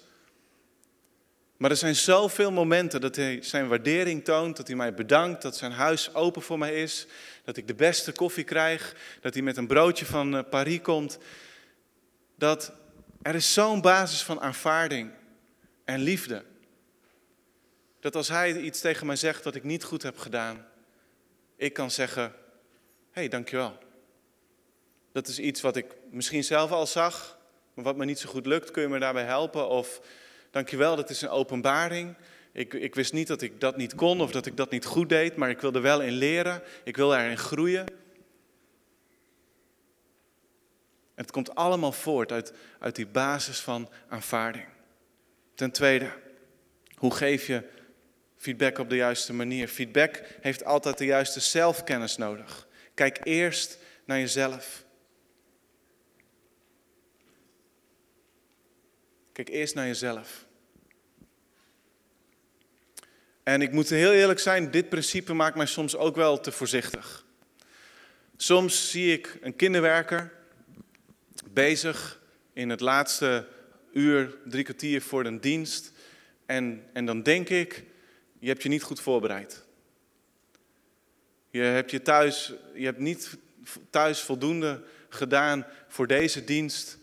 Maar 1.58 1.70
er 1.70 1.76
zijn 1.76 1.96
zoveel 1.96 2.52
momenten 2.52 3.00
dat 3.00 3.16
hij 3.16 3.38
zijn 3.42 3.68
waardering 3.68 4.24
toont, 4.24 4.56
dat 4.56 4.66
hij 4.66 4.76
mij 4.76 4.94
bedankt, 4.94 5.42
dat 5.42 5.56
zijn 5.56 5.72
huis 5.72 6.14
open 6.14 6.42
voor 6.42 6.58
mij 6.58 6.82
is, 6.82 7.06
dat 7.44 7.56
ik 7.56 7.66
de 7.66 7.74
beste 7.74 8.12
koffie 8.12 8.44
krijg, 8.44 8.94
dat 9.20 9.34
hij 9.34 9.42
met 9.42 9.56
een 9.56 9.66
broodje 9.66 10.06
van 10.06 10.36
eh, 10.36 10.42
Paris 10.50 10.80
komt. 10.80 11.18
Dat 12.36 12.72
er 13.22 13.34
is 13.34 13.52
zo'n 13.52 13.80
basis 13.80 14.22
van 14.22 14.40
aanvaarding 14.40 15.10
en 15.84 16.00
liefde. 16.00 16.44
Dat 18.08 18.16
als 18.16 18.28
hij 18.28 18.60
iets 18.60 18.80
tegen 18.80 19.06
mij 19.06 19.16
zegt 19.16 19.44
dat 19.44 19.54
ik 19.54 19.64
niet 19.64 19.84
goed 19.84 20.02
heb 20.02 20.18
gedaan, 20.18 20.66
ik 21.56 21.72
kan 21.72 21.90
zeggen, 21.90 22.22
hé, 22.22 22.30
hey, 23.10 23.28
dankjewel. 23.28 23.78
Dat 25.12 25.28
is 25.28 25.38
iets 25.38 25.60
wat 25.60 25.76
ik 25.76 25.86
misschien 26.10 26.44
zelf 26.44 26.70
al 26.70 26.86
zag, 26.86 27.38
maar 27.74 27.84
wat 27.84 27.96
me 27.96 28.04
niet 28.04 28.18
zo 28.18 28.28
goed 28.28 28.46
lukt, 28.46 28.70
kun 28.70 28.82
je 28.82 28.88
me 28.88 28.98
daarbij 28.98 29.24
helpen? 29.24 29.68
Of 29.68 30.00
Dankjewel, 30.50 30.96
dat 30.96 31.10
is 31.10 31.22
een 31.22 31.28
openbaring. 31.28 32.14
Ik, 32.52 32.74
ik 32.74 32.94
wist 32.94 33.12
niet 33.12 33.26
dat 33.26 33.42
ik 33.42 33.60
dat 33.60 33.76
niet 33.76 33.94
kon 33.94 34.20
of 34.20 34.30
dat 34.30 34.46
ik 34.46 34.56
dat 34.56 34.70
niet 34.70 34.84
goed 34.84 35.08
deed, 35.08 35.36
maar 35.36 35.50
ik 35.50 35.60
wil 35.60 35.72
er 35.72 35.82
wel 35.82 36.00
in 36.00 36.12
leren. 36.12 36.62
Ik 36.84 36.96
wil 36.96 37.14
erin 37.14 37.38
groeien. 37.38 37.86
En 41.14 41.24
het 41.24 41.30
komt 41.30 41.54
allemaal 41.54 41.92
voort 41.92 42.32
uit, 42.32 42.52
uit 42.78 42.96
die 42.96 43.06
basis 43.06 43.60
van 43.60 43.88
aanvaarding. 44.08 44.66
Ten 45.54 45.70
tweede, 45.70 46.10
hoe 46.94 47.14
geef 47.14 47.46
je 47.46 47.76
feedback 48.48 48.78
op 48.78 48.88
de 48.88 48.96
juiste 48.96 49.32
manier? 49.32 49.68
Feedback 49.68 50.22
heeft 50.40 50.64
altijd 50.64 50.98
de 50.98 51.04
juiste 51.04 51.40
zelfkennis 51.40 52.16
nodig. 52.16 52.68
Kijk 52.94 53.18
eerst 53.22 53.78
naar 54.04 54.18
jezelf. 54.18 54.84
Kijk 59.32 59.48
eerst 59.48 59.74
naar 59.74 59.86
jezelf. 59.86 60.46
En 63.42 63.62
ik 63.62 63.72
moet 63.72 63.88
heel 63.88 64.12
eerlijk 64.12 64.38
zijn, 64.38 64.70
dit 64.70 64.88
principe 64.88 65.32
maakt 65.32 65.56
mij 65.56 65.66
soms 65.66 65.96
ook 65.96 66.16
wel 66.16 66.40
te 66.40 66.52
voorzichtig. 66.52 67.24
Soms 68.36 68.90
zie 68.90 69.12
ik 69.12 69.38
een 69.40 69.56
kinderwerker 69.56 70.32
bezig 71.50 72.20
in 72.52 72.68
het 72.70 72.80
laatste 72.80 73.46
uur, 73.92 74.36
drie 74.44 74.64
kwartier 74.64 75.02
voor 75.02 75.24
een 75.24 75.40
dienst. 75.40 75.92
En, 76.46 76.84
en 76.92 77.06
dan 77.06 77.22
denk 77.22 77.48
ik, 77.48 77.84
je 78.38 78.48
hebt 78.48 78.62
je 78.62 78.68
niet 78.68 78.82
goed 78.82 79.00
voorbereid. 79.00 79.64
Je 81.50 81.60
hebt, 81.60 81.90
je, 81.90 82.02
thuis, 82.02 82.52
je 82.74 82.84
hebt 82.84 82.98
niet 82.98 83.36
thuis 83.90 84.20
voldoende 84.20 84.82
gedaan 85.08 85.66
voor 85.88 86.06
deze 86.06 86.44
dienst. 86.44 86.98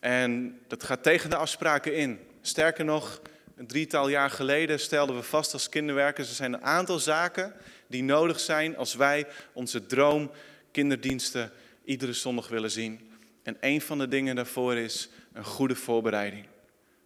En 0.00 0.60
dat 0.66 0.84
gaat 0.84 1.02
tegen 1.02 1.30
de 1.30 1.36
afspraken 1.36 1.94
in. 1.96 2.18
Sterker 2.40 2.84
nog, 2.84 3.20
een 3.56 3.66
drietal 3.66 4.08
jaar 4.08 4.30
geleden 4.30 4.80
stelden 4.80 5.16
we 5.16 5.22
vast 5.22 5.52
als 5.52 5.68
kinderwerkers, 5.68 6.28
er 6.28 6.34
zijn 6.34 6.52
een 6.52 6.64
aantal 6.64 6.98
zaken 6.98 7.54
die 7.86 8.02
nodig 8.02 8.40
zijn 8.40 8.76
als 8.76 8.94
wij 8.94 9.26
onze 9.52 9.86
droom 9.86 10.30
kinderdiensten 10.70 11.52
iedere 11.84 12.12
zondag 12.12 12.48
willen 12.48 12.70
zien. 12.70 13.10
En 13.42 13.56
een 13.60 13.80
van 13.80 13.98
de 13.98 14.08
dingen 14.08 14.36
daarvoor 14.36 14.76
is 14.76 15.08
een 15.32 15.44
goede 15.44 15.74
voorbereiding. 15.74 16.46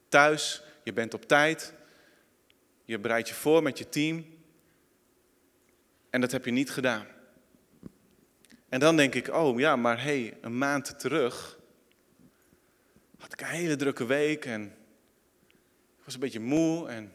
Thuis, 0.09 0.62
je 0.85 0.93
bent 0.93 1.14
op 1.14 1.28
tijd, 1.28 1.74
je 2.93 2.99
bereidt 2.99 3.28
je 3.28 3.34
voor 3.34 3.62
met 3.62 3.78
je 3.78 3.88
team 3.88 4.26
en 6.11 6.20
dat 6.20 6.32
heb 6.32 6.45
je 6.45 6.51
niet 6.51 6.70
gedaan. 6.70 7.07
En 8.68 8.80
dan 8.80 8.97
denk 8.97 9.14
ik, 9.14 9.28
oh 9.28 9.59
ja, 9.59 9.76
maar 9.76 10.03
hé, 10.03 10.22
hey, 10.22 10.38
een 10.40 10.59
maand 10.59 10.99
terug 11.01 11.59
had 13.18 13.32
ik 13.32 13.40
een 13.40 13.47
hele 13.47 13.76
drukke 13.76 14.07
week 14.07 14.45
en 14.45 14.64
ik 15.99 16.05
was 16.05 16.14
een 16.14 16.20
beetje 16.20 16.40
moe. 16.40 16.88
En, 16.88 17.12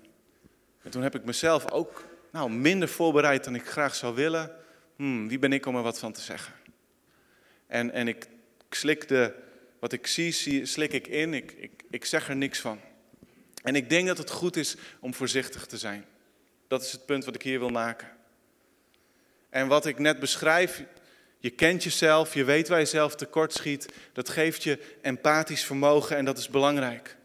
en 0.82 0.92
toen 0.92 1.02
heb 1.02 1.16
ik 1.16 1.26
mezelf 1.26 1.72
ook 1.72 2.06
nou, 2.32 2.52
minder 2.52 2.88
voorbereid 2.88 3.44
dan 3.44 3.56
ik 3.56 3.68
graag 3.68 3.96
zou 3.96 4.16
willen. 4.16 4.56
Hmm, 4.96 5.28
wie 5.28 5.40
ben 5.40 5.54
ik 5.54 5.66
om 5.66 5.76
er 5.76 5.84
wat 5.84 6.00
van 6.00 6.12
te 6.12 6.22
zeggen? 6.22 6.54
En, 7.68 7.92
en 7.92 8.08
ik, 8.08 8.28
ik 8.68 8.74
slik 8.74 9.08
de, 9.08 9.34
wat 9.80 9.92
ik 9.92 10.08
zie, 10.08 10.32
zie, 10.32 10.66
slik 10.66 10.94
ik 10.94 11.08
in. 11.08 11.34
Ik, 11.34 11.52
ik, 11.52 11.84
ik 11.90 12.06
zeg 12.06 12.30
er 12.30 12.36
niks 12.36 12.60
van. 12.60 12.80
En 13.68 13.76
ik 13.76 13.90
denk 13.90 14.08
dat 14.08 14.18
het 14.18 14.30
goed 14.30 14.56
is 14.56 14.76
om 15.00 15.14
voorzichtig 15.14 15.66
te 15.66 15.78
zijn. 15.78 16.06
Dat 16.68 16.82
is 16.82 16.92
het 16.92 17.06
punt 17.06 17.26
wat 17.26 17.36
ik 17.36 17.42
hier 17.42 17.60
wil 17.60 17.70
maken. 17.70 18.08
En 19.50 19.68
wat 19.68 19.86
ik 19.86 20.00
net 20.00 20.20
beschrijf, 20.20 20.84
je 21.40 21.50
kent 21.50 21.84
jezelf, 21.84 22.34
je 22.34 22.44
weet 22.44 22.68
waar 22.68 22.80
je 22.80 22.86
zelf 22.86 23.16
tekortschiet. 23.16 23.94
Dat 24.14 24.30
geeft 24.30 24.64
je 24.64 24.98
empathisch 25.02 25.64
vermogen 25.64 26.18
en 26.18 26.26
dat 26.26 26.38
is 26.38 26.50
belangrijk. 26.50 27.18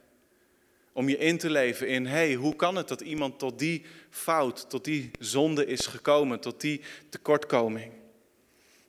Om 0.93 1.09
je 1.09 1.17
in 1.17 1.37
te 1.37 1.49
leven 1.49 1.87
in, 1.87 2.05
hey, 2.05 2.33
hoe 2.33 2.55
kan 2.55 2.75
het 2.75 2.87
dat 2.87 3.01
iemand 3.01 3.39
tot 3.39 3.59
die 3.59 3.85
fout, 4.09 4.69
tot 4.69 4.83
die 4.83 5.11
zonde 5.19 5.65
is 5.65 5.85
gekomen, 5.85 6.39
tot 6.39 6.61
die 6.61 6.81
tekortkoming? 7.09 8.02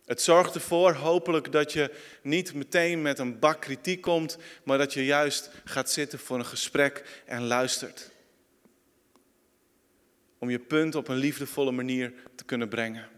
Het 0.04 0.22
zorgt 0.22 0.54
ervoor, 0.54 0.92
hopelijk, 0.92 1.52
dat 1.52 1.72
je 1.72 1.94
niet 2.22 2.54
meteen 2.54 3.02
met 3.02 3.18
een 3.18 3.38
bak 3.38 3.60
kritiek 3.60 4.00
komt, 4.00 4.38
maar 4.64 4.78
dat 4.78 4.92
je 4.92 5.04
juist 5.04 5.50
gaat 5.64 5.90
zitten 5.90 6.18
voor 6.18 6.38
een 6.38 6.46
gesprek 6.46 7.22
en 7.26 7.42
luistert. 7.42 8.10
Om 10.38 10.50
je 10.50 10.58
punt 10.58 10.94
op 10.94 11.08
een 11.08 11.16
liefdevolle 11.16 11.72
manier 11.72 12.12
te 12.34 12.44
kunnen 12.44 12.68
brengen. 12.68 13.08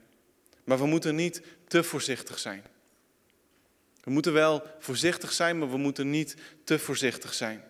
Maar 0.64 0.78
we 0.78 0.87
moeten 0.87 1.14
niet 1.14 1.43
te 1.68 1.82
voorzichtig 1.82 2.39
zijn. 2.39 2.64
We 4.03 4.11
moeten 4.11 4.32
wel 4.32 4.62
voorzichtig 4.78 5.32
zijn, 5.32 5.59
maar 5.59 5.70
we 5.70 5.76
moeten 5.76 6.11
niet 6.11 6.37
te 6.64 6.78
voorzichtig 6.78 7.34
zijn. 7.34 7.64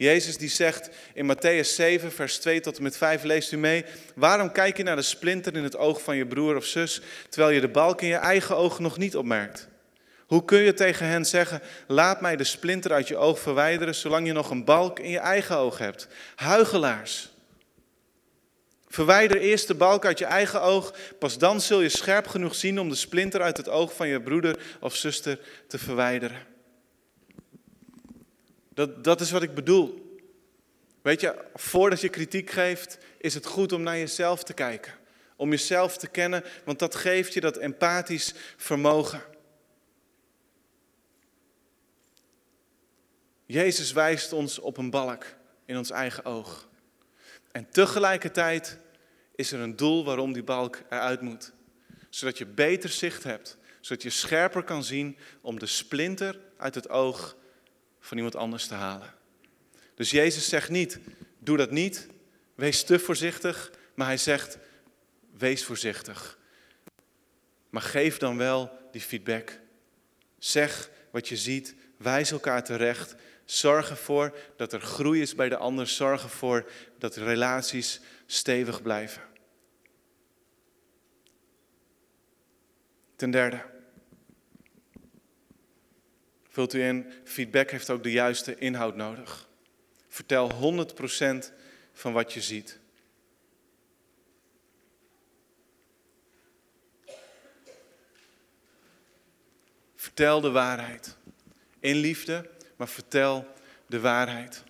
Jezus 0.00 0.38
die 0.38 0.48
zegt 0.48 0.90
in 1.14 1.34
Matthäus 1.34 1.74
7, 1.74 2.12
vers 2.12 2.38
2 2.38 2.60
tot 2.60 2.76
en 2.76 2.82
met 2.82 2.96
5, 2.96 3.22
leest 3.22 3.52
u 3.52 3.56
mee. 3.56 3.84
Waarom 4.14 4.52
kijk 4.52 4.76
je 4.76 4.82
naar 4.82 4.96
de 4.96 5.02
splinter 5.02 5.56
in 5.56 5.62
het 5.62 5.76
oog 5.76 6.02
van 6.02 6.16
je 6.16 6.26
broer 6.26 6.56
of 6.56 6.64
zus, 6.64 7.00
terwijl 7.28 7.54
je 7.54 7.60
de 7.60 7.68
balk 7.68 8.02
in 8.02 8.08
je 8.08 8.14
eigen 8.14 8.56
oog 8.56 8.78
nog 8.78 8.98
niet 8.98 9.16
opmerkt? 9.16 9.68
Hoe 10.26 10.44
kun 10.44 10.58
je 10.58 10.74
tegen 10.74 11.06
hen 11.06 11.24
zeggen, 11.24 11.62
laat 11.86 12.20
mij 12.20 12.36
de 12.36 12.44
splinter 12.44 12.92
uit 12.92 13.08
je 13.08 13.16
oog 13.16 13.38
verwijderen, 13.38 13.94
zolang 13.94 14.26
je 14.26 14.32
nog 14.32 14.50
een 14.50 14.64
balk 14.64 14.98
in 14.98 15.10
je 15.10 15.18
eigen 15.18 15.56
oog 15.56 15.78
hebt? 15.78 16.08
Huigelaars. 16.34 17.30
Verwijder 18.88 19.40
eerst 19.40 19.66
de 19.66 19.74
balk 19.74 20.04
uit 20.04 20.18
je 20.18 20.24
eigen 20.24 20.62
oog, 20.62 20.94
pas 21.18 21.38
dan 21.38 21.60
zul 21.60 21.80
je 21.80 21.88
scherp 21.88 22.26
genoeg 22.26 22.54
zien 22.54 22.80
om 22.80 22.88
de 22.88 22.94
splinter 22.94 23.42
uit 23.42 23.56
het 23.56 23.68
oog 23.68 23.94
van 23.94 24.08
je 24.08 24.20
broeder 24.20 24.58
of 24.80 24.96
zuster 24.96 25.38
te 25.68 25.78
verwijderen. 25.78 26.58
Dat, 28.80 29.04
dat 29.04 29.20
is 29.20 29.30
wat 29.30 29.42
ik 29.42 29.54
bedoel. 29.54 30.18
Weet 31.02 31.20
je, 31.20 31.44
voordat 31.54 32.00
je 32.00 32.08
kritiek 32.08 32.50
geeft, 32.50 32.98
is 33.18 33.34
het 33.34 33.46
goed 33.46 33.72
om 33.72 33.82
naar 33.82 33.98
jezelf 33.98 34.44
te 34.44 34.52
kijken. 34.52 34.92
Om 35.36 35.50
jezelf 35.50 35.96
te 35.96 36.08
kennen, 36.08 36.44
want 36.64 36.78
dat 36.78 36.94
geeft 36.94 37.34
je 37.34 37.40
dat 37.40 37.56
empathisch 37.56 38.34
vermogen. 38.56 39.22
Jezus 43.46 43.92
wijst 43.92 44.32
ons 44.32 44.58
op 44.58 44.76
een 44.76 44.90
balk 44.90 45.26
in 45.64 45.76
ons 45.76 45.90
eigen 45.90 46.24
oog. 46.24 46.68
En 47.52 47.70
tegelijkertijd 47.70 48.78
is 49.34 49.52
er 49.52 49.60
een 49.60 49.76
doel 49.76 50.04
waarom 50.04 50.32
die 50.32 50.44
balk 50.44 50.82
eruit 50.90 51.20
moet. 51.20 51.52
Zodat 52.10 52.38
je 52.38 52.46
beter 52.46 52.90
zicht 52.90 53.24
hebt, 53.24 53.56
zodat 53.80 54.02
je 54.02 54.10
scherper 54.10 54.62
kan 54.62 54.84
zien 54.84 55.16
om 55.40 55.58
de 55.58 55.66
splinter 55.66 56.40
uit 56.56 56.74
het 56.74 56.88
oog 56.88 57.38
van 58.00 58.16
iemand 58.16 58.36
anders 58.36 58.66
te 58.66 58.74
halen. 58.74 59.14
Dus 59.94 60.10
Jezus 60.10 60.48
zegt 60.48 60.68
niet, 60.68 60.98
doe 61.38 61.56
dat 61.56 61.70
niet, 61.70 62.06
wees 62.54 62.84
te 62.84 62.98
voorzichtig, 62.98 63.70
maar 63.94 64.06
hij 64.06 64.16
zegt, 64.16 64.58
wees 65.38 65.64
voorzichtig. 65.64 66.38
Maar 67.70 67.82
geef 67.82 68.18
dan 68.18 68.36
wel 68.36 68.78
die 68.92 69.00
feedback. 69.00 69.58
Zeg 70.38 70.90
wat 71.10 71.28
je 71.28 71.36
ziet, 71.36 71.74
wijs 71.96 72.30
elkaar 72.30 72.64
terecht. 72.64 73.14
Zorg 73.44 73.90
ervoor 73.90 74.36
dat 74.56 74.72
er 74.72 74.80
groei 74.80 75.20
is 75.20 75.34
bij 75.34 75.48
de 75.48 75.56
ander. 75.56 75.86
Zorg 75.86 76.22
ervoor 76.22 76.70
dat 76.98 77.16
relaties 77.16 78.00
stevig 78.26 78.82
blijven. 78.82 79.22
Ten 83.16 83.30
derde, 83.30 83.62
vult 86.60 86.74
u 86.74 86.82
in, 86.82 87.06
feedback 87.24 87.70
heeft 87.70 87.90
ook 87.90 88.02
de 88.02 88.10
juiste 88.10 88.58
inhoud 88.58 88.96
nodig. 88.96 89.48
Vertel 90.08 90.50
100% 90.50 91.52
van 91.92 92.12
wat 92.12 92.32
je 92.32 92.40
ziet. 92.40 92.78
Vertel 99.94 100.40
de 100.40 100.50
waarheid. 100.50 101.16
In 101.78 101.96
liefde, 101.96 102.50
maar 102.76 102.88
vertel 102.88 103.46
de 103.86 104.00
waarheid. 104.00 104.62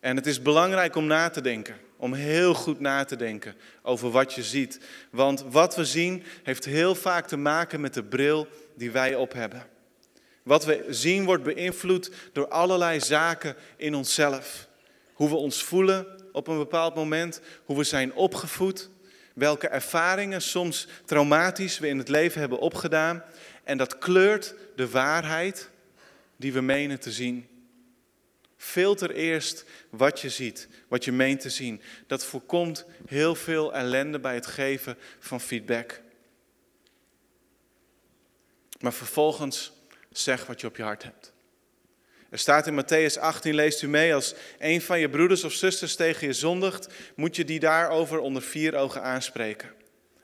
En 0.00 0.16
het 0.16 0.26
is 0.26 0.42
belangrijk 0.42 0.94
om 0.94 1.06
na 1.06 1.30
te 1.30 1.40
denken, 1.40 1.76
om 1.96 2.12
heel 2.12 2.54
goed 2.54 2.80
na 2.80 3.04
te 3.04 3.16
denken 3.16 3.54
over 3.82 4.10
wat 4.10 4.32
je 4.32 4.42
ziet. 4.42 4.80
Want 5.10 5.42
wat 5.42 5.76
we 5.76 5.84
zien 5.84 6.22
heeft 6.42 6.64
heel 6.64 6.94
vaak 6.94 7.26
te 7.26 7.36
maken 7.36 7.80
met 7.80 7.94
de 7.94 8.04
bril 8.04 8.48
die 8.74 8.90
wij 8.90 9.14
op 9.14 9.32
hebben. 9.32 9.72
Wat 10.44 10.64
we 10.64 10.84
zien 10.88 11.24
wordt 11.24 11.42
beïnvloed 11.42 12.10
door 12.32 12.48
allerlei 12.48 13.00
zaken 13.00 13.56
in 13.76 13.94
onszelf. 13.94 14.68
Hoe 15.12 15.28
we 15.28 15.34
ons 15.34 15.62
voelen 15.62 16.06
op 16.32 16.46
een 16.46 16.58
bepaald 16.58 16.94
moment, 16.94 17.40
hoe 17.64 17.76
we 17.76 17.84
zijn 17.84 18.14
opgevoed, 18.14 18.90
welke 19.34 19.68
ervaringen, 19.68 20.42
soms 20.42 20.86
traumatisch, 21.04 21.78
we 21.78 21.88
in 21.88 21.98
het 21.98 22.08
leven 22.08 22.40
hebben 22.40 22.58
opgedaan. 22.58 23.24
En 23.62 23.78
dat 23.78 23.98
kleurt 23.98 24.54
de 24.76 24.90
waarheid 24.90 25.70
die 26.36 26.52
we 26.52 26.60
menen 26.60 27.00
te 27.00 27.12
zien. 27.12 27.48
Filter 28.56 29.10
eerst 29.10 29.64
wat 29.90 30.20
je 30.20 30.30
ziet, 30.30 30.68
wat 30.88 31.04
je 31.04 31.12
meent 31.12 31.40
te 31.40 31.50
zien. 31.50 31.80
Dat 32.06 32.24
voorkomt 32.24 32.84
heel 33.06 33.34
veel 33.34 33.74
ellende 33.74 34.20
bij 34.20 34.34
het 34.34 34.46
geven 34.46 34.96
van 35.18 35.40
feedback. 35.40 36.02
Maar 38.80 38.92
vervolgens 38.92 39.73
zeg 40.18 40.46
wat 40.46 40.60
je 40.60 40.66
op 40.66 40.76
je 40.76 40.82
hart 40.82 41.02
hebt. 41.02 41.32
Er 42.30 42.38
staat 42.38 42.66
in 42.66 42.84
Matthäus 42.84 43.20
18, 43.20 43.54
leest 43.54 43.82
u 43.82 43.88
mee, 43.88 44.14
als 44.14 44.34
een 44.58 44.82
van 44.82 45.00
je 45.00 45.08
broeders 45.08 45.44
of 45.44 45.52
zusters 45.52 45.96
tegen 45.96 46.26
je 46.26 46.32
zondigt, 46.32 46.88
moet 47.16 47.36
je 47.36 47.44
die 47.44 47.60
daarover 47.60 48.18
onder 48.18 48.42
vier 48.42 48.74
ogen 48.74 49.02
aanspreken. 49.02 49.70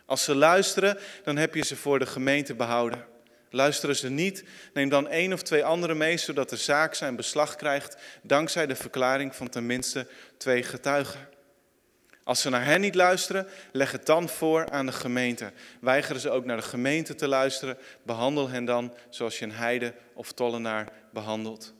Als 0.06 0.24
ze 0.24 0.34
luisteren, 0.34 0.98
dan 1.24 1.36
heb 1.36 1.54
je 1.54 1.64
ze 1.64 1.76
voor 1.76 1.98
de 1.98 2.06
gemeente 2.06 2.54
behouden. 2.54 3.06
Luisteren 3.50 3.96
ze 3.96 4.10
niet, 4.10 4.44
neem 4.72 4.88
dan 4.88 5.08
één 5.08 5.32
of 5.32 5.42
twee 5.42 5.64
anderen 5.64 5.96
mee, 5.96 6.16
zodat 6.16 6.50
de 6.50 6.56
zaak 6.56 6.94
zijn 6.94 7.16
beslag 7.16 7.56
krijgt, 7.56 7.96
dankzij 8.22 8.66
de 8.66 8.76
verklaring 8.76 9.36
van 9.36 9.48
tenminste 9.48 10.06
twee 10.36 10.62
getuigen. 10.62 11.28
Als 12.30 12.40
ze 12.40 12.50
naar 12.50 12.64
hen 12.64 12.80
niet 12.80 12.94
luisteren, 12.94 13.46
leg 13.72 13.92
het 13.92 14.06
dan 14.06 14.28
voor 14.28 14.68
aan 14.68 14.86
de 14.86 14.92
gemeente. 14.92 15.52
Weigeren 15.80 16.20
ze 16.20 16.30
ook 16.30 16.44
naar 16.44 16.56
de 16.56 16.62
gemeente 16.62 17.14
te 17.14 17.28
luisteren, 17.28 17.78
behandel 18.02 18.48
hen 18.48 18.64
dan 18.64 18.94
zoals 19.08 19.38
je 19.38 19.44
een 19.44 19.52
heide 19.52 19.94
of 20.14 20.32
tollenaar 20.32 20.92
behandelt. 21.12 21.74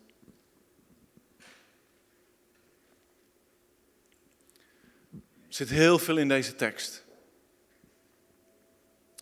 Er 5.13 5.21
zit 5.49 5.69
heel 5.69 5.99
veel 5.99 6.17
in 6.17 6.29
deze 6.29 6.57
tekst. 6.57 7.05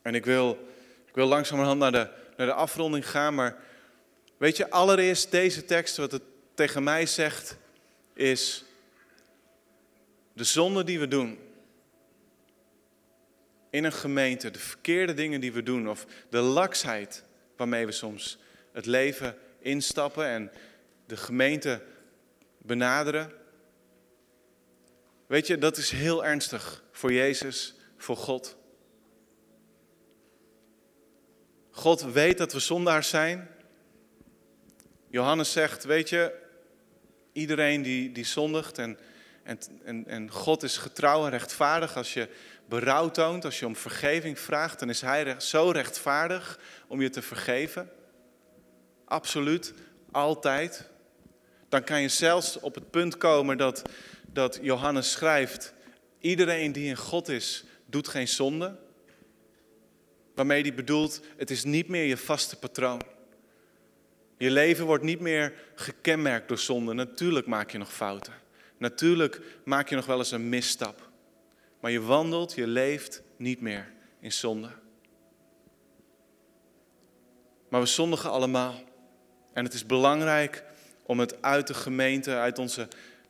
En 0.03 0.15
ik 0.15 0.25
wil, 0.25 0.69
ik 1.07 1.15
wil 1.15 1.27
langzamerhand 1.27 1.79
naar 1.79 1.93
de, 1.93 2.09
naar 2.37 2.47
de 2.47 2.53
afronding 2.53 3.11
gaan, 3.11 3.35
maar 3.35 3.57
weet 4.37 4.57
je, 4.57 4.71
allereerst 4.71 5.31
deze 5.31 5.65
tekst, 5.65 5.97
wat 5.97 6.13
het 6.13 6.23
tegen 6.55 6.83
mij 6.83 7.07
zegt, 7.07 7.57
is 8.15 8.65
de 10.39 10.45
zonde 10.45 10.85
die 10.85 10.99
we 10.99 11.09
doen 11.09 11.39
in 13.71 13.85
een 13.85 13.93
gemeente, 13.93 14.51
de 14.51 14.59
verkeerde 14.59 15.15
dingen 15.15 15.41
die 15.41 15.53
we 15.53 15.63
doen 15.63 15.89
of 15.89 16.07
de 16.31 16.39
laksheid 16.39 17.25
waarmee 17.57 17.87
we 17.87 17.93
soms 17.93 18.39
het 18.73 18.87
leven 18.87 19.37
instappen 19.59 20.27
en 20.27 20.51
de 21.07 21.17
gemeente 21.17 21.83
benaderen. 22.59 23.33
Weet 25.27 25.47
je, 25.47 25.59
dat 25.59 25.77
is 25.77 25.91
heel 25.91 26.25
ernstig 26.25 26.85
voor 26.93 27.13
Jezus, 27.13 27.75
voor 27.97 28.17
God. 28.17 28.57
God 31.71 32.03
weet 32.03 32.39
dat 32.39 32.53
we 32.53 32.61
zondaars 32.61 33.09
zijn. 33.09 33.49
Johannes 35.11 35.53
zegt, 35.53 35.85
weet 35.85 36.09
je, 36.09 36.35
iedereen 37.33 37.83
die, 37.83 38.13
die 38.13 38.25
zondigt 38.25 38.79
en 38.79 38.99
En, 39.49 39.59
en, 39.85 40.07
en 40.07 40.31
God 40.31 40.63
is 40.63 40.77
getrouw 40.77 41.25
en 41.25 41.31
rechtvaardig. 41.31 41.97
Als 41.97 42.15
je 42.15 42.29
berouw 42.67 43.11
toont, 43.11 43.45
als 43.45 43.59
je 43.59 43.67
om 43.67 43.77
vergeving 43.77 44.39
vraagt, 44.39 44.79
dan 44.79 44.89
is 44.89 45.01
Hij 45.01 45.41
zo 45.41 45.71
rechtvaardig 45.71 46.61
om 46.87 47.01
je 47.01 47.11
te 47.11 47.23
vergeven. 47.23 47.91
Absoluut, 49.05 49.75
altijd. 50.11 50.89
Dan 51.69 51.85
kan 51.85 52.01
je 52.01 52.09
zelfs 52.09 52.61
op 52.61 52.75
het 52.75 52.91
punt 52.91 53.17
komen 53.17 53.59
dat, 53.59 53.83
dat 54.27 54.59
Johannes 54.63 55.11
schrijft: 55.11 55.75
iedereen 56.21 56.73
die 56.73 56.89
in 56.89 56.97
God 56.97 57.29
is, 57.29 57.65
doet 57.87 58.09
geen 58.09 58.29
zonde. 58.29 58.77
Waarmee 60.35 60.63
hij 60.63 60.75
bedoelt, 60.75 61.21
het 61.37 61.51
is 61.51 61.65
niet 61.65 61.89
meer 61.89 62.05
je 62.05 62.17
vaste 62.17 62.57
patroon. 62.57 63.03
Je 64.39 64.51
leven 64.51 64.87
wordt 64.87 65.05
niet 65.05 65.21
meer 65.21 65.53
gekenmerkt 65.75 66.49
door 66.49 66.59
zonde. 66.59 66.93
Natuurlijk 66.93 67.47
maak 67.47 67.71
je 67.71 67.79
nog 67.79 67.93
fouten. 67.93 68.47
Natuurlijk 68.79 69.41
maak 69.65 69.89
je 69.89 69.95
nog 69.95 70.07
wel 70.07 70.19
eens 70.19 70.31
een 70.31 70.49
misstap. 70.49 71.09
Maar 71.81 71.91
je 71.91 72.01
wandelt, 72.01 72.55
je 72.55 72.67
leeft 72.67 73.23
niet 73.37 73.61
meer 73.61 73.93
in 74.21 74.33
zonde. 74.33 74.69
Maar 77.69 77.81
we 77.81 77.87
zondigen 77.87 78.31
allemaal. 78.31 78.81
En 79.53 79.65
het 79.65 79.75
is 79.75 79.87
belangrijk 79.87 80.65
om 81.03 81.21
het 81.21 81.43
uit 81.43 81.67
de 81.67 81.75
gemeente, 81.75 82.35
uit 82.35 82.59
onze 82.59 82.89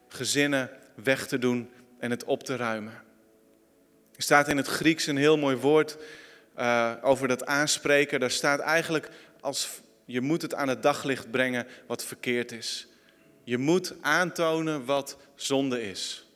gezinnen 0.08 0.70
weg 0.94 1.26
te 1.26 1.38
doen 1.38 1.70
en 1.98 2.10
het 2.10 2.24
op 2.24 2.42
te 2.42 2.56
ruimen. 2.56 3.02
Er 4.16 4.22
staat 4.22 4.48
in 4.48 4.56
het 4.56 4.66
Grieks 4.66 5.06
een 5.06 5.16
heel 5.16 5.38
mooi 5.38 5.56
woord 5.56 5.96
uh, 6.58 6.92
over 7.02 7.28
dat 7.28 7.46
aanspreken. 7.46 8.20
Daar 8.20 8.30
staat 8.30 8.60
eigenlijk 8.60 9.10
als 9.40 9.68
je 10.04 10.20
moet 10.20 10.42
het 10.42 10.54
aan 10.54 10.68
het 10.68 10.82
daglicht 10.82 11.30
brengen 11.30 11.66
wat 11.86 12.04
verkeerd 12.04 12.52
is. 12.52 12.88
Je 13.48 13.58
moet 13.58 13.94
aantonen 14.00 14.84
wat 14.84 15.16
zonde 15.34 15.82
is. 15.82 16.26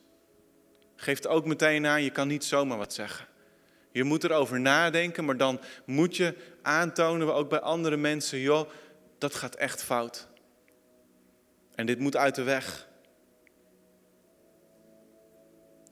Geeft 0.97 1.27
ook 1.27 1.47
meteen 1.47 1.87
aan, 1.87 2.03
je 2.03 2.11
kan 2.11 2.29
niet 2.29 2.45
zomaar 2.45 2.79
wat 2.79 2.93
zeggen. 2.93 3.27
Je 3.91 4.05
moet 4.05 4.25
erover 4.25 4.61
nadenken, 4.61 5.25
maar 5.25 5.37
dan 5.37 5.61
moet 5.85 6.17
je 6.17 6.35
aantonen, 6.63 7.35
ook 7.35 7.49
bij 7.49 7.61
andere 7.61 7.97
mensen, 7.97 8.39
joh, 8.39 8.71
dat 9.19 9.35
gaat 9.35 9.55
echt 9.55 9.83
fout. 9.83 10.29
En 11.75 11.87
dit 11.87 11.99
moet 11.99 12.17
uit 12.17 12.35
de 12.35 12.43
weg. 12.43 12.89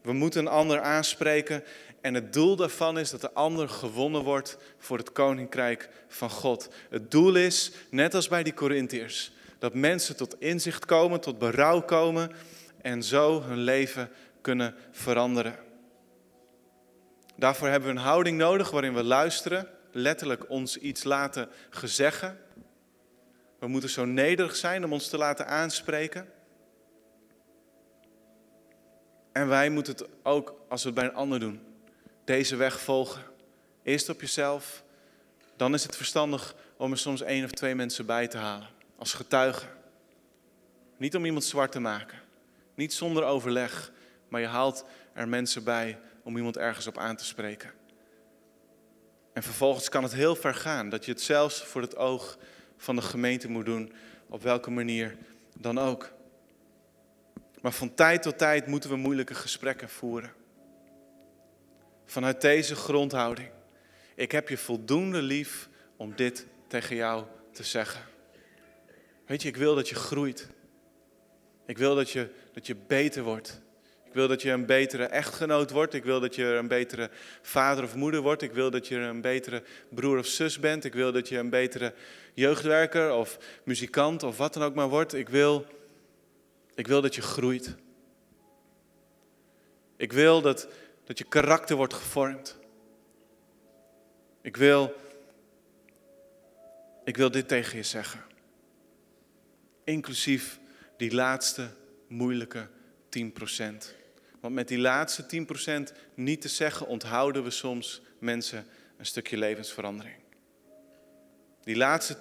We 0.03 0.13
moeten 0.13 0.41
een 0.41 0.53
ander 0.53 0.81
aanspreken 0.81 1.65
en 2.01 2.15
het 2.15 2.33
doel 2.33 2.57
daarvan 2.57 2.99
is 2.99 3.11
dat 3.11 3.21
de 3.21 3.33
ander 3.33 3.69
gewonnen 3.69 4.23
wordt 4.23 4.57
voor 4.79 4.99
het 4.99 5.13
koninkrijk 5.13 5.89
van 6.09 6.31
God. 6.31 6.69
Het 6.91 7.11
doel 7.11 7.35
is, 7.37 7.73
net 7.91 8.15
als 8.15 8.29
bij 8.29 8.43
die 8.43 8.55
Corinthiërs, 8.55 9.33
dat 9.61 9.75
mensen 9.75 10.17
tot 10.17 10.41
inzicht 10.41 10.85
komen, 10.85 11.21
tot 11.21 11.39
berouw 11.39 11.83
komen 11.83 12.31
en 12.83 13.03
zo 13.03 13.43
hun 13.43 13.59
leven 13.59 14.11
kunnen 14.41 14.75
veranderen. 14.91 15.59
Daarvoor 17.37 17.69
hebben 17.69 17.89
we 17.89 17.95
een 17.95 18.05
houding 18.05 18.39
nodig 18.39 18.71
waarin 18.71 18.95
we 18.95 19.05
luisteren, 19.05 19.69
letterlijk 19.93 20.51
ons 20.51 20.77
iets 20.77 21.05
laten 21.05 21.49
gezeggen. 21.71 22.39
We 23.59 23.67
moeten 23.67 23.91
zo 23.91 24.05
nederig 24.05 24.57
zijn 24.57 24.85
om 24.85 24.93
ons 24.93 25.09
te 25.09 25.19
laten 25.19 25.47
aanspreken. 25.47 26.29
En 29.33 29.49
wij 29.49 29.71
moeten 29.71 29.93
het 29.93 30.09
ook, 30.23 30.55
als 30.69 30.83
we 30.83 30.89
het 30.89 30.99
bij 30.99 31.09
een 31.09 31.15
ander 31.15 31.41
doen, 31.41 31.61
deze 32.25 32.57
weg 32.57 32.81
volgen. 32.81 33.23
Eerst 33.83 34.09
op 34.09 34.21
jezelf, 34.21 34.85
dan 35.57 35.75
is 35.75 35.83
het 35.83 35.97
verstandig 35.97 36.55
om 36.77 36.91
er 36.91 36.99
soms 36.99 37.23
één 37.23 37.45
of 37.45 37.51
twee 37.51 37.75
mensen 37.75 38.07
bij 38.07 38.29
te 38.29 38.37
halen 38.37 38.79
als 39.01 39.13
getuige. 39.13 39.67
Niet 40.97 41.17
om 41.17 41.25
iemand 41.25 41.45
zwart 41.45 41.73
te 41.73 41.81
maken, 41.81 42.19
niet 42.75 42.93
zonder 42.93 43.25
overleg, 43.25 43.93
maar 44.29 44.41
je 44.41 44.47
haalt 44.47 44.85
er 45.13 45.29
mensen 45.29 45.65
bij 45.65 45.99
om 46.23 46.37
iemand 46.37 46.57
ergens 46.57 46.87
op 46.87 46.99
aan 46.99 47.17
te 47.17 47.25
spreken. 47.25 47.71
En 49.33 49.43
vervolgens 49.43 49.89
kan 49.89 50.03
het 50.03 50.13
heel 50.13 50.37
ver 50.37 50.55
gaan 50.55 50.89
dat 50.89 51.05
je 51.05 51.11
het 51.11 51.21
zelfs 51.21 51.65
voor 51.65 51.83
het 51.83 51.97
oog 51.97 52.39
van 52.77 52.97
de 52.97 53.03
gemeente 53.03 53.49
moet 53.49 53.65
doen, 53.65 53.93
op 54.29 54.43
welke 54.43 54.71
manier 54.71 55.17
dan 55.59 55.79
ook. 55.79 56.13
Maar 57.61 57.73
van 57.73 57.95
tijd 57.95 58.23
tot 58.23 58.39
tijd 58.39 58.67
moeten 58.67 58.91
we 58.91 58.97
moeilijke 58.97 59.35
gesprekken 59.35 59.89
voeren. 59.89 60.33
Vanuit 62.05 62.41
deze 62.41 62.75
grondhouding. 62.75 63.51
Ik 64.15 64.33
heb 64.33 64.49
je 64.49 64.57
voldoende 64.57 65.23
lief 65.23 65.69
om 65.97 66.17
dit 66.17 66.47
tegen 66.67 66.97
jou 66.97 67.25
te 67.53 67.63
zeggen. 67.63 68.09
Weet 69.31 69.43
je, 69.43 69.49
ik 69.49 69.57
wil 69.57 69.75
dat 69.75 69.89
je 69.89 69.95
groeit. 69.95 70.49
Ik 71.67 71.79
wil 71.79 71.95
dat 71.95 72.11
je, 72.11 72.29
dat 72.53 72.67
je 72.67 72.77
beter 72.87 73.23
wordt. 73.23 73.61
Ik 74.05 74.13
wil 74.13 74.29
dat 74.29 74.43
je 74.43 74.51
een 74.51 74.67
betere 74.67 75.05
echtgenoot 75.05 75.71
wordt. 75.71 75.95
Ik 75.95 76.05
wil 76.05 76.21
dat 76.21 76.35
je 76.35 76.45
een 76.45 76.69
betere 76.69 77.11
vader 77.43 77.85
of 77.85 77.95
moeder 77.95 78.21
wordt. 78.21 78.43
Ik 78.43 78.53
wil 78.53 78.71
dat 78.71 78.89
je 78.89 78.97
een 78.97 79.21
betere 79.21 79.63
broer 79.89 80.19
of 80.19 80.27
zus 80.27 80.59
bent. 80.59 80.85
Ik 80.85 80.93
wil 80.93 81.13
dat 81.13 81.29
je 81.29 81.39
een 81.39 81.51
betere 81.51 81.95
jeugdwerker 82.35 83.13
of 83.13 83.39
muzikant 83.65 84.23
of 84.23 84.37
wat 84.37 84.55
dan 84.55 84.63
ook 84.63 84.75
maar 84.75 84.89
wordt. 84.89 85.15
Ik 85.15 85.29
wil, 85.29 85.67
ik 86.75 86.87
wil 86.87 87.01
dat 87.01 87.15
je 87.15 87.23
groeit. 87.23 87.75
Ik 89.97 90.13
wil 90.13 90.41
dat, 90.41 90.69
dat 91.05 91.19
je 91.19 91.25
karakter 91.25 91.77
wordt 91.77 91.95
gevormd. 91.95 92.59
Ik 94.43 94.57
wil, 94.57 94.95
ik 97.05 97.17
wil 97.17 97.31
dit 97.31 97.49
tegen 97.49 97.77
je 97.77 97.83
zeggen. 97.85 98.29
Inclusief 99.91 100.59
die 100.97 101.15
laatste 101.15 101.71
moeilijke 102.09 102.69
10%. 103.09 103.21
Want 104.41 104.55
met 104.55 104.69
die 104.69 104.79
laatste 104.79 105.47
10% 105.93 105.97
niet 106.15 106.41
te 106.41 106.49
zeggen, 106.49 106.87
onthouden 106.87 107.45
we 107.45 107.51
soms 107.51 108.03
mensen 108.19 108.67
een 108.97 109.07
stukje 109.07 109.37
levensverandering. 109.37 110.17
Die 111.63 111.77
laatste 111.77 112.15
10% 112.15 112.19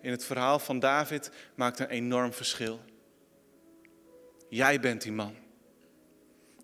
in 0.00 0.10
het 0.10 0.24
verhaal 0.24 0.58
van 0.58 0.78
David 0.78 1.30
maakt 1.54 1.78
een 1.78 1.88
enorm 1.88 2.32
verschil. 2.32 2.80
Jij 4.48 4.80
bent 4.80 5.02
die 5.02 5.12
man. 5.12 5.34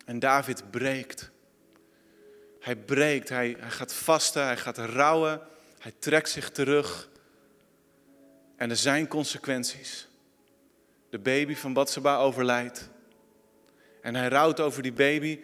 En 0.05 0.19
David 0.19 0.71
breekt. 0.71 1.31
Hij 2.59 2.75
breekt, 2.75 3.29
hij, 3.29 3.55
hij 3.59 3.71
gaat 3.71 3.93
vasten, 3.93 4.43
hij 4.43 4.57
gaat 4.57 4.77
rouwen, 4.77 5.41
hij 5.79 5.93
trekt 5.99 6.29
zich 6.29 6.49
terug. 6.49 7.09
En 8.57 8.69
er 8.69 8.77
zijn 8.77 9.07
consequenties. 9.07 10.07
De 11.09 11.19
baby 11.19 11.55
van 11.55 11.73
Batseba 11.73 12.17
overlijdt. 12.17 12.89
En 14.01 14.15
hij 14.15 14.27
rouwt 14.27 14.59
over 14.59 14.81
die 14.81 14.93
baby. 14.93 15.39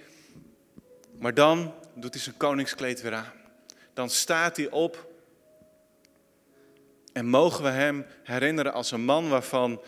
Maar 1.20 1.34
dan 1.34 1.74
doet 1.96 2.14
hij 2.14 2.24
zijn 2.24 2.38
koningskleed 2.38 3.02
weer 3.02 3.14
aan. 3.14 3.34
Dan 3.94 4.10
staat 4.10 4.58
hij 4.58 4.70
op. 4.70 5.12
En 7.14 7.26
mogen 7.26 7.64
we 7.64 7.70
hem 7.70 8.06
herinneren 8.24 8.74
als 8.74 8.92
een 8.92 9.06
man 9.06 9.30
waarvan 9.30 9.82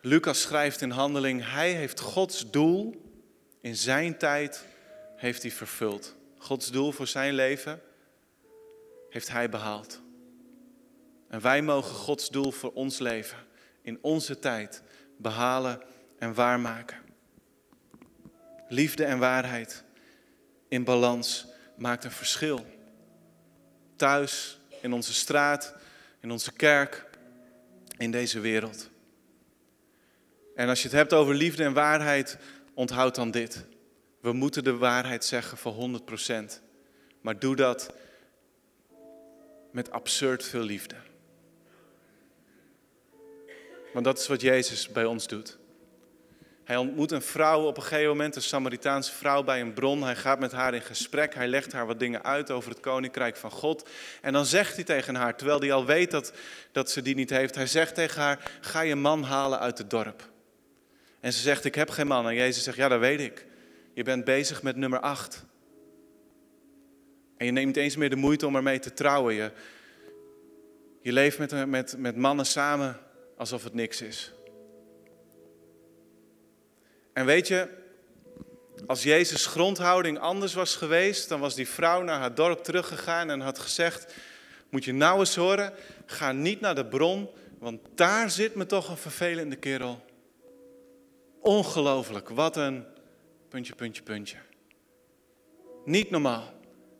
Lucas 0.00 0.40
schrijft 0.40 0.80
in 0.80 0.90
handeling, 0.90 1.50
hij 1.52 1.72
heeft 1.72 2.00
Gods 2.00 2.50
doel 2.50 3.08
in 3.60 3.76
zijn 3.76 4.18
tijd 4.18 4.64
heeft 5.16 5.42
hij 5.42 5.50
vervuld. 5.50 6.16
Gods 6.38 6.70
doel 6.70 6.92
voor 6.92 7.06
zijn 7.06 7.34
leven 7.34 7.82
heeft 9.10 9.28
hij 9.28 9.48
behaald. 9.48 10.00
En 11.30 11.40
wij 11.40 11.62
mogen 11.62 11.94
Gods 11.94 12.28
doel 12.28 12.50
voor 12.50 12.72
ons 12.72 12.98
leven 12.98 13.38
in 13.82 13.98
onze 14.00 14.38
tijd 14.38 14.82
behalen 15.16 15.82
en 16.18 16.34
waarmaken. 16.34 16.98
Liefde 18.68 19.04
en 19.04 19.18
waarheid 19.18 19.84
in 20.68 20.84
balans 20.84 21.46
maakt 21.76 22.04
een 22.04 22.10
verschil. 22.10 22.66
Thuis, 23.96 24.60
in 24.80 24.92
onze 24.92 25.14
straat, 25.14 25.74
in 26.20 26.30
onze 26.30 26.52
kerk, 26.52 27.06
in 27.98 28.10
deze 28.10 28.40
wereld. 28.40 28.90
En 30.54 30.68
als 30.68 30.82
je 30.82 30.88
het 30.88 30.96
hebt 30.96 31.12
over 31.12 31.34
liefde 31.34 31.64
en 31.64 31.72
waarheid, 31.72 32.38
onthoud 32.74 33.14
dan 33.14 33.30
dit. 33.30 33.64
We 34.20 34.32
moeten 34.32 34.64
de 34.64 34.76
waarheid 34.76 35.24
zeggen 35.24 35.58
voor 35.58 36.00
100%. 36.50 36.62
Maar 37.20 37.38
doe 37.38 37.56
dat 37.56 37.92
met 39.72 39.90
absurd 39.90 40.44
veel 40.44 40.62
liefde. 40.62 40.96
Want 43.92 44.04
dat 44.04 44.18
is 44.18 44.26
wat 44.26 44.40
Jezus 44.40 44.88
bij 44.88 45.04
ons 45.04 45.26
doet. 45.26 45.58
Hij 46.70 46.78
ontmoet 46.78 47.10
een 47.10 47.22
vrouw 47.22 47.66
op 47.66 47.76
een 47.76 47.82
gegeven 47.82 48.08
moment, 48.08 48.36
een 48.36 48.42
Samaritaanse 48.42 49.12
vrouw 49.12 49.42
bij 49.42 49.60
een 49.60 49.72
bron. 49.72 50.02
Hij 50.02 50.16
gaat 50.16 50.38
met 50.38 50.52
haar 50.52 50.74
in 50.74 50.82
gesprek. 50.82 51.34
Hij 51.34 51.48
legt 51.48 51.72
haar 51.72 51.86
wat 51.86 51.98
dingen 51.98 52.24
uit 52.24 52.50
over 52.50 52.70
het 52.70 52.80
koninkrijk 52.80 53.36
van 53.36 53.50
God. 53.50 53.88
En 54.22 54.32
dan 54.32 54.46
zegt 54.46 54.74
hij 54.74 54.84
tegen 54.84 55.14
haar, 55.14 55.36
terwijl 55.36 55.60
hij 55.60 55.72
al 55.72 55.84
weet 55.84 56.10
dat, 56.10 56.32
dat 56.72 56.90
ze 56.90 57.02
die 57.02 57.14
niet 57.14 57.30
heeft, 57.30 57.54
hij 57.54 57.66
zegt 57.66 57.94
tegen 57.94 58.22
haar: 58.22 58.50
Ga 58.60 58.80
je 58.80 58.94
man 58.94 59.22
halen 59.22 59.58
uit 59.58 59.78
het 59.78 59.90
dorp. 59.90 60.30
En 61.20 61.32
ze 61.32 61.40
zegt: 61.40 61.64
Ik 61.64 61.74
heb 61.74 61.90
geen 61.90 62.06
man. 62.06 62.28
En 62.28 62.34
Jezus 62.34 62.62
zegt: 62.62 62.76
Ja, 62.76 62.88
dat 62.88 63.00
weet 63.00 63.20
ik. 63.20 63.46
Je 63.94 64.02
bent 64.02 64.24
bezig 64.24 64.62
met 64.62 64.76
nummer 64.76 65.00
8. 65.00 65.44
En 67.36 67.46
je 67.46 67.52
neemt 67.52 67.66
niet 67.66 67.76
eens 67.76 67.96
meer 67.96 68.10
de 68.10 68.16
moeite 68.16 68.46
om 68.46 68.56
ermee 68.56 68.78
te 68.78 68.92
trouwen. 68.92 69.34
Je, 69.34 69.50
je 71.02 71.12
leeft 71.12 71.38
met, 71.38 71.66
met, 71.66 71.94
met 71.98 72.16
mannen 72.16 72.46
samen 72.46 73.00
alsof 73.40 73.64
het 73.64 73.74
niks 73.74 74.00
is. 74.00 74.32
En 77.12 77.26
weet 77.26 77.48
je, 77.48 77.68
als 78.86 79.02
Jezus' 79.02 79.46
grondhouding 79.46 80.18
anders 80.18 80.54
was 80.54 80.76
geweest, 80.76 81.28
dan 81.28 81.40
was 81.40 81.54
die 81.54 81.68
vrouw 81.68 82.02
naar 82.02 82.18
haar 82.18 82.34
dorp 82.34 82.64
teruggegaan 82.64 83.30
en 83.30 83.40
had 83.40 83.58
gezegd: 83.58 84.14
Moet 84.70 84.84
je 84.84 84.92
nou 84.92 85.18
eens 85.18 85.34
horen, 85.34 85.72
ga 86.06 86.32
niet 86.32 86.60
naar 86.60 86.74
de 86.74 86.86
bron, 86.86 87.28
want 87.58 87.80
daar 87.94 88.30
zit 88.30 88.54
me 88.54 88.66
toch 88.66 88.88
een 88.88 88.96
vervelende 88.96 89.56
kerel. 89.56 90.04
Ongelooflijk, 91.40 92.28
wat 92.28 92.56
een 92.56 92.84
puntje, 93.48 93.74
puntje, 93.74 94.02
puntje. 94.02 94.36
Niet 95.84 96.10
normaal. 96.10 96.52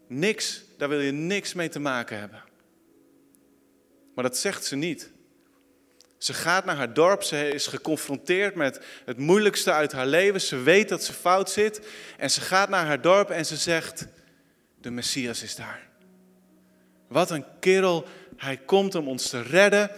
Niks, 0.06 0.64
daar 0.76 0.88
wil 0.88 1.00
je 1.00 1.12
niks 1.12 1.54
mee 1.54 1.68
te 1.68 1.80
maken 1.80 2.18
hebben. 2.18 2.42
Maar 4.14 4.24
dat 4.24 4.36
zegt 4.36 4.64
ze 4.64 4.76
niet. 4.76 5.10
Ze 6.20 6.34
gaat 6.34 6.64
naar 6.64 6.76
haar 6.76 6.94
dorp, 6.94 7.22
ze 7.22 7.48
is 7.48 7.66
geconfronteerd 7.66 8.54
met 8.54 8.80
het 9.04 9.18
moeilijkste 9.18 9.72
uit 9.72 9.92
haar 9.92 10.06
leven. 10.06 10.40
Ze 10.40 10.62
weet 10.62 10.88
dat 10.88 11.04
ze 11.04 11.12
fout 11.12 11.50
zit. 11.50 11.86
En 12.16 12.30
ze 12.30 12.40
gaat 12.40 12.68
naar 12.68 12.86
haar 12.86 13.00
dorp 13.00 13.30
en 13.30 13.46
ze 13.46 13.56
zegt: 13.56 14.06
De 14.80 14.90
Messias 14.90 15.42
is 15.42 15.56
daar. 15.56 15.88
Wat 17.08 17.30
een 17.30 17.44
kerel, 17.60 18.04
hij 18.36 18.56
komt 18.56 18.94
om 18.94 19.08
ons 19.08 19.28
te 19.28 19.42
redden. 19.42 19.90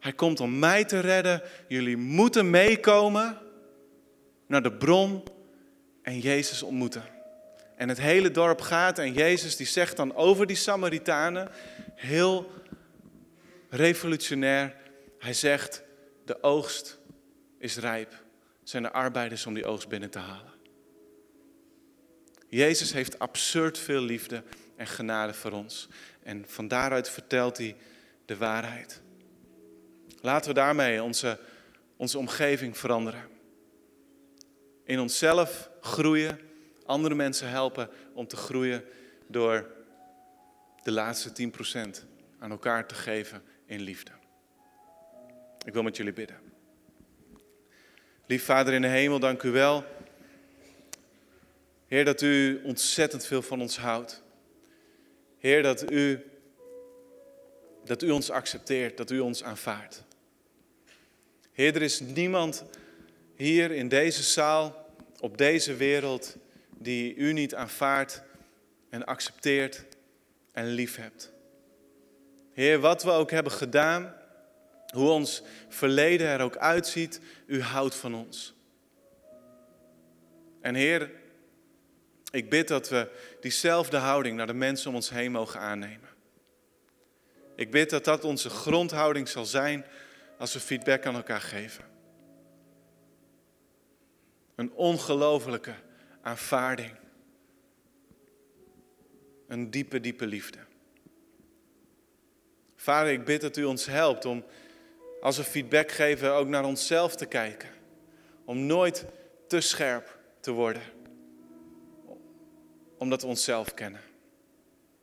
Hij 0.00 0.12
komt 0.12 0.40
om 0.40 0.58
mij 0.58 0.84
te 0.84 1.00
redden. 1.00 1.42
Jullie 1.68 1.96
moeten 1.96 2.50
meekomen 2.50 3.38
naar 4.46 4.62
de 4.62 4.72
bron 4.72 5.24
en 6.02 6.18
Jezus 6.18 6.62
ontmoeten. 6.62 7.04
En 7.76 7.88
het 7.88 8.00
hele 8.00 8.30
dorp 8.30 8.60
gaat 8.60 8.98
en 8.98 9.12
Jezus 9.12 9.56
die 9.56 9.66
zegt 9.66 9.96
dan 9.96 10.14
over 10.14 10.46
die 10.46 10.56
Samaritanen, 10.56 11.48
heel 11.94 12.50
revolutionair, 13.70 14.74
hij 15.18 15.34
zegt, 15.34 15.82
de 16.24 16.42
oogst 16.42 16.98
is 17.58 17.76
rijp. 17.76 18.26
zijn 18.62 18.84
er 18.84 18.90
arbeiders 18.90 19.46
om 19.46 19.54
die 19.54 19.66
oogst 19.66 19.88
binnen 19.88 20.10
te 20.10 20.18
halen. 20.18 20.52
Jezus 22.48 22.92
heeft 22.92 23.18
absurd 23.18 23.78
veel 23.78 24.00
liefde 24.00 24.42
en 24.76 24.86
genade 24.86 25.34
voor 25.34 25.52
ons. 25.52 25.88
En 26.22 26.44
van 26.46 26.68
daaruit 26.68 27.10
vertelt 27.10 27.56
hij 27.56 27.76
de 28.24 28.36
waarheid. 28.36 29.00
Laten 30.20 30.48
we 30.48 30.54
daarmee 30.54 31.02
onze, 31.02 31.38
onze 31.96 32.18
omgeving 32.18 32.78
veranderen. 32.78 33.28
In 34.84 35.00
onszelf 35.00 35.70
groeien, 35.80 36.40
andere 36.84 37.14
mensen 37.14 37.48
helpen 37.48 37.90
om 38.14 38.26
te 38.26 38.36
groeien 38.36 38.84
door 39.26 39.70
de 40.82 40.92
laatste 40.92 41.50
10% 41.96 42.04
aan 42.38 42.50
elkaar 42.50 42.86
te 42.86 42.94
geven 42.94 43.42
in 43.66 43.80
liefde. 43.80 44.10
Ik 45.68 45.74
wil 45.74 45.82
met 45.82 45.96
jullie 45.96 46.12
bidden. 46.12 46.36
Lief 48.26 48.44
Vader 48.44 48.74
in 48.74 48.82
de 48.82 48.88
hemel, 48.88 49.18
dank 49.18 49.42
u 49.42 49.50
wel. 49.50 49.84
Heer, 51.86 52.04
dat 52.04 52.22
u 52.22 52.60
ontzettend 52.64 53.26
veel 53.26 53.42
van 53.42 53.60
ons 53.60 53.78
houdt. 53.78 54.22
Heer, 55.38 55.62
dat 55.62 55.90
u, 55.90 56.24
dat 57.84 58.02
u 58.02 58.10
ons 58.10 58.30
accepteert, 58.30 58.96
dat 58.96 59.10
u 59.10 59.18
ons 59.18 59.44
aanvaardt. 59.44 60.04
Heer, 61.52 61.74
er 61.74 61.82
is 61.82 62.00
niemand 62.00 62.64
hier 63.36 63.70
in 63.70 63.88
deze 63.88 64.22
zaal, 64.22 64.90
op 65.20 65.38
deze 65.38 65.74
wereld, 65.74 66.36
die 66.78 67.14
u 67.14 67.32
niet 67.32 67.54
aanvaardt 67.54 68.22
en 68.90 69.04
accepteert 69.04 69.84
en 70.52 70.66
lief 70.66 70.96
hebt. 70.96 71.32
Heer, 72.52 72.80
wat 72.80 73.02
we 73.02 73.10
ook 73.10 73.30
hebben 73.30 73.52
gedaan, 73.52 74.17
hoe 74.94 75.10
ons 75.10 75.42
verleden 75.68 76.26
er 76.26 76.40
ook 76.40 76.56
uitziet, 76.56 77.20
u 77.46 77.62
houdt 77.62 77.94
van 77.94 78.14
ons. 78.14 78.54
En 80.60 80.74
Heer, 80.74 81.10
ik 82.30 82.50
bid 82.50 82.68
dat 82.68 82.88
we 82.88 83.10
diezelfde 83.40 83.96
houding 83.96 84.36
naar 84.36 84.46
de 84.46 84.52
mensen 84.52 84.88
om 84.88 84.94
ons 84.94 85.10
heen 85.10 85.32
mogen 85.32 85.60
aannemen. 85.60 86.08
Ik 87.56 87.70
bid 87.70 87.90
dat 87.90 88.04
dat 88.04 88.24
onze 88.24 88.50
grondhouding 88.50 89.28
zal 89.28 89.44
zijn 89.44 89.84
als 90.38 90.52
we 90.52 90.60
feedback 90.60 91.06
aan 91.06 91.14
elkaar 91.14 91.40
geven. 91.40 91.84
Een 94.54 94.72
ongelofelijke 94.72 95.74
aanvaarding. 96.22 96.92
Een 99.48 99.70
diepe, 99.70 100.00
diepe 100.00 100.26
liefde. 100.26 100.58
Vader, 102.76 103.12
ik 103.12 103.24
bid 103.24 103.40
dat 103.40 103.56
u 103.56 103.64
ons 103.64 103.86
helpt 103.86 104.24
om 104.24 104.44
als 105.20 105.36
we 105.36 105.44
feedback 105.44 105.90
geven 105.90 106.32
ook 106.32 106.48
naar 106.48 106.64
onszelf 106.64 107.16
te 107.16 107.26
kijken. 107.26 107.68
Om 108.44 108.66
nooit 108.66 109.04
te 109.46 109.60
scherp 109.60 110.18
te 110.40 110.50
worden. 110.50 110.82
Omdat 112.98 113.22
we 113.22 113.28
onszelf 113.28 113.74
kennen. 113.74 114.00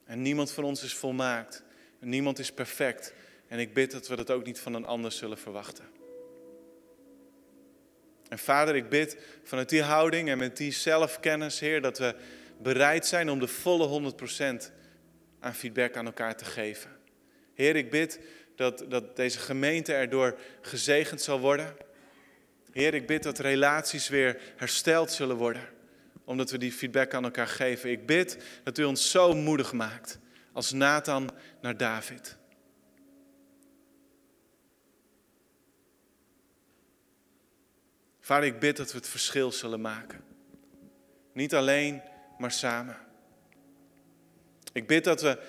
En 0.06 0.22
niemand 0.22 0.52
van 0.52 0.64
ons 0.64 0.84
is 0.84 0.94
volmaakt. 0.94 1.64
Niemand 2.00 2.40
is 2.40 2.52
perfect. 2.52 3.14
En 3.48 3.60
ik 3.60 3.74
bid 3.74 3.92
dat 3.92 4.08
we 4.08 4.16
dat 4.16 4.32
ook 4.32 4.46
niet 4.46 4.60
van 4.60 4.74
een 4.74 4.86
ander 4.86 5.12
zullen 5.12 5.38
verwachten. 5.38 5.86
En 8.30 8.40
vader, 8.40 8.76
ik 8.76 8.90
bid 8.90 9.18
vanuit 9.44 9.70
die 9.70 9.82
houding 9.82 10.30
en 10.30 10.38
met 10.38 10.58
die 10.58 10.72
zelfkennis, 10.72 11.60
Heer, 11.60 11.82
dat 11.82 11.98
we 11.98 12.16
bereid 12.62 13.06
zijn 13.06 13.30
om 13.30 13.40
de 13.40 13.48
volle 13.48 14.14
100% 14.68 14.72
aan 15.40 15.54
feedback 15.54 15.96
aan 15.96 16.06
elkaar 16.06 16.38
te 16.38 16.46
geven. 16.46 16.92
Heer, 17.54 17.76
ik 17.76 17.90
bid 17.90 18.20
dat, 18.56 18.86
dat 18.88 19.16
deze 19.16 19.40
gemeente 19.40 19.94
erdoor 19.94 20.40
gezegend 20.62 21.22
zal 21.22 21.40
worden. 21.40 21.76
Heer, 22.72 22.94
ik 22.94 23.08
bid 23.08 23.24
dat 23.24 23.40
relaties 23.40 24.08
weer 24.08 24.42
hersteld 24.56 25.12
zullen 25.12 25.36
worden, 25.36 25.70
omdat 26.24 26.52
we 26.52 26.58
die 26.58 26.72
feedback 26.72 27.14
aan 27.14 27.24
elkaar 27.24 27.48
geven. 27.48 27.92
Ik 27.92 28.06
bid 28.06 28.38
dat 28.64 28.78
u 28.78 28.84
ons 28.84 29.12
zo 29.12 29.34
moedig 29.34 29.74
maakt, 29.74 30.20
als 30.52 30.72
Nathan 30.72 31.30
naar 31.62 31.78
David. 31.78 32.38
Vader, 38.20 38.46
ik 38.46 38.60
bid 38.60 38.78
dat 38.78 38.92
we 38.92 38.98
het 38.98 39.08
verschil 39.08 39.52
zullen 39.52 39.82
maken. 39.82 40.24
Niet 41.34 41.56
alleen, 41.56 42.02
maar 42.38 42.52
samen. 42.52 42.98
Ik 44.74 44.88
bid 44.88 45.04
dat 45.04 45.22
we 45.22 45.40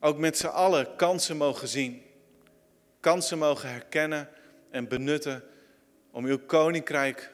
ook 0.00 0.18
met 0.18 0.38
z'n 0.38 0.46
allen 0.46 0.96
kansen 0.96 1.36
mogen 1.36 1.68
zien. 1.68 2.02
Kansen 3.02 3.38
mogen 3.38 3.68
herkennen 3.68 4.28
en 4.70 4.88
benutten 4.88 5.42
om 6.10 6.24
uw 6.24 6.38
koninkrijk 6.38 7.30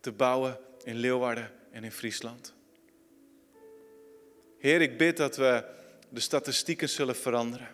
te 0.00 0.12
bouwen 0.12 0.58
in 0.84 0.96
Leeuwarden 0.96 1.50
en 1.70 1.84
in 1.84 1.92
Friesland. 1.92 2.54
Heer, 4.58 4.80
ik 4.80 4.98
bid 4.98 5.16
dat 5.16 5.36
we 5.36 5.64
de 6.08 6.20
statistieken 6.20 6.88
zullen 6.88 7.16
veranderen. 7.16 7.68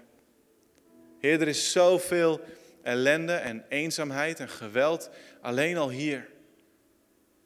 Heer, 1.18 1.40
er 1.40 1.48
is 1.48 1.72
zoveel 1.72 2.40
ellende 2.82 3.32
en 3.32 3.64
eenzaamheid 3.68 4.40
en 4.40 4.48
geweld 4.48 5.10
alleen 5.40 5.76
al 5.76 5.90
hier. 5.90 6.28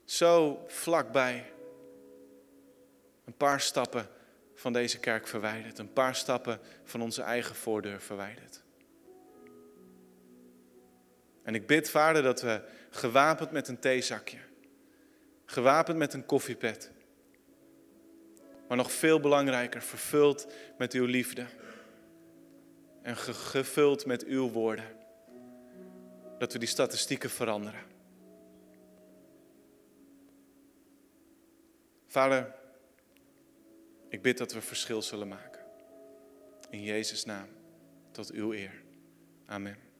Zo 0.04 0.64
vlakbij. 0.66 1.52
Een 3.24 3.36
paar 3.36 3.60
stappen 3.60 4.08
van 4.54 4.72
deze 4.72 4.98
kerk 4.98 5.28
verwijderd. 5.28 5.78
Een 5.78 5.92
paar 5.92 6.14
stappen 6.14 6.60
van 6.84 7.02
onze 7.02 7.22
eigen 7.22 7.54
voordeur 7.54 8.00
verwijderd. 8.00 8.61
En 11.42 11.54
ik 11.54 11.66
bid, 11.66 11.90
vader, 11.90 12.22
dat 12.22 12.40
we 12.40 12.62
gewapend 12.90 13.50
met 13.50 13.68
een 13.68 13.78
theezakje, 13.78 14.38
gewapend 15.44 15.98
met 15.98 16.14
een 16.14 16.26
koffiepet, 16.26 16.90
maar 18.68 18.76
nog 18.76 18.92
veel 18.92 19.20
belangrijker, 19.20 19.82
vervuld 19.82 20.52
met 20.78 20.92
uw 20.92 21.04
liefde 21.04 21.46
en 23.02 23.16
gevuld 23.16 24.06
met 24.06 24.24
uw 24.24 24.50
woorden, 24.50 24.96
dat 26.38 26.52
we 26.52 26.58
die 26.58 26.68
statistieken 26.68 27.30
veranderen. 27.30 27.80
Vader, 32.06 32.54
ik 34.08 34.22
bid 34.22 34.38
dat 34.38 34.52
we 34.52 34.60
verschil 34.60 35.02
zullen 35.02 35.28
maken. 35.28 35.60
In 36.70 36.82
Jezus' 36.82 37.24
naam, 37.24 37.48
tot 38.10 38.30
uw 38.30 38.52
eer. 38.52 38.82
Amen. 39.46 39.91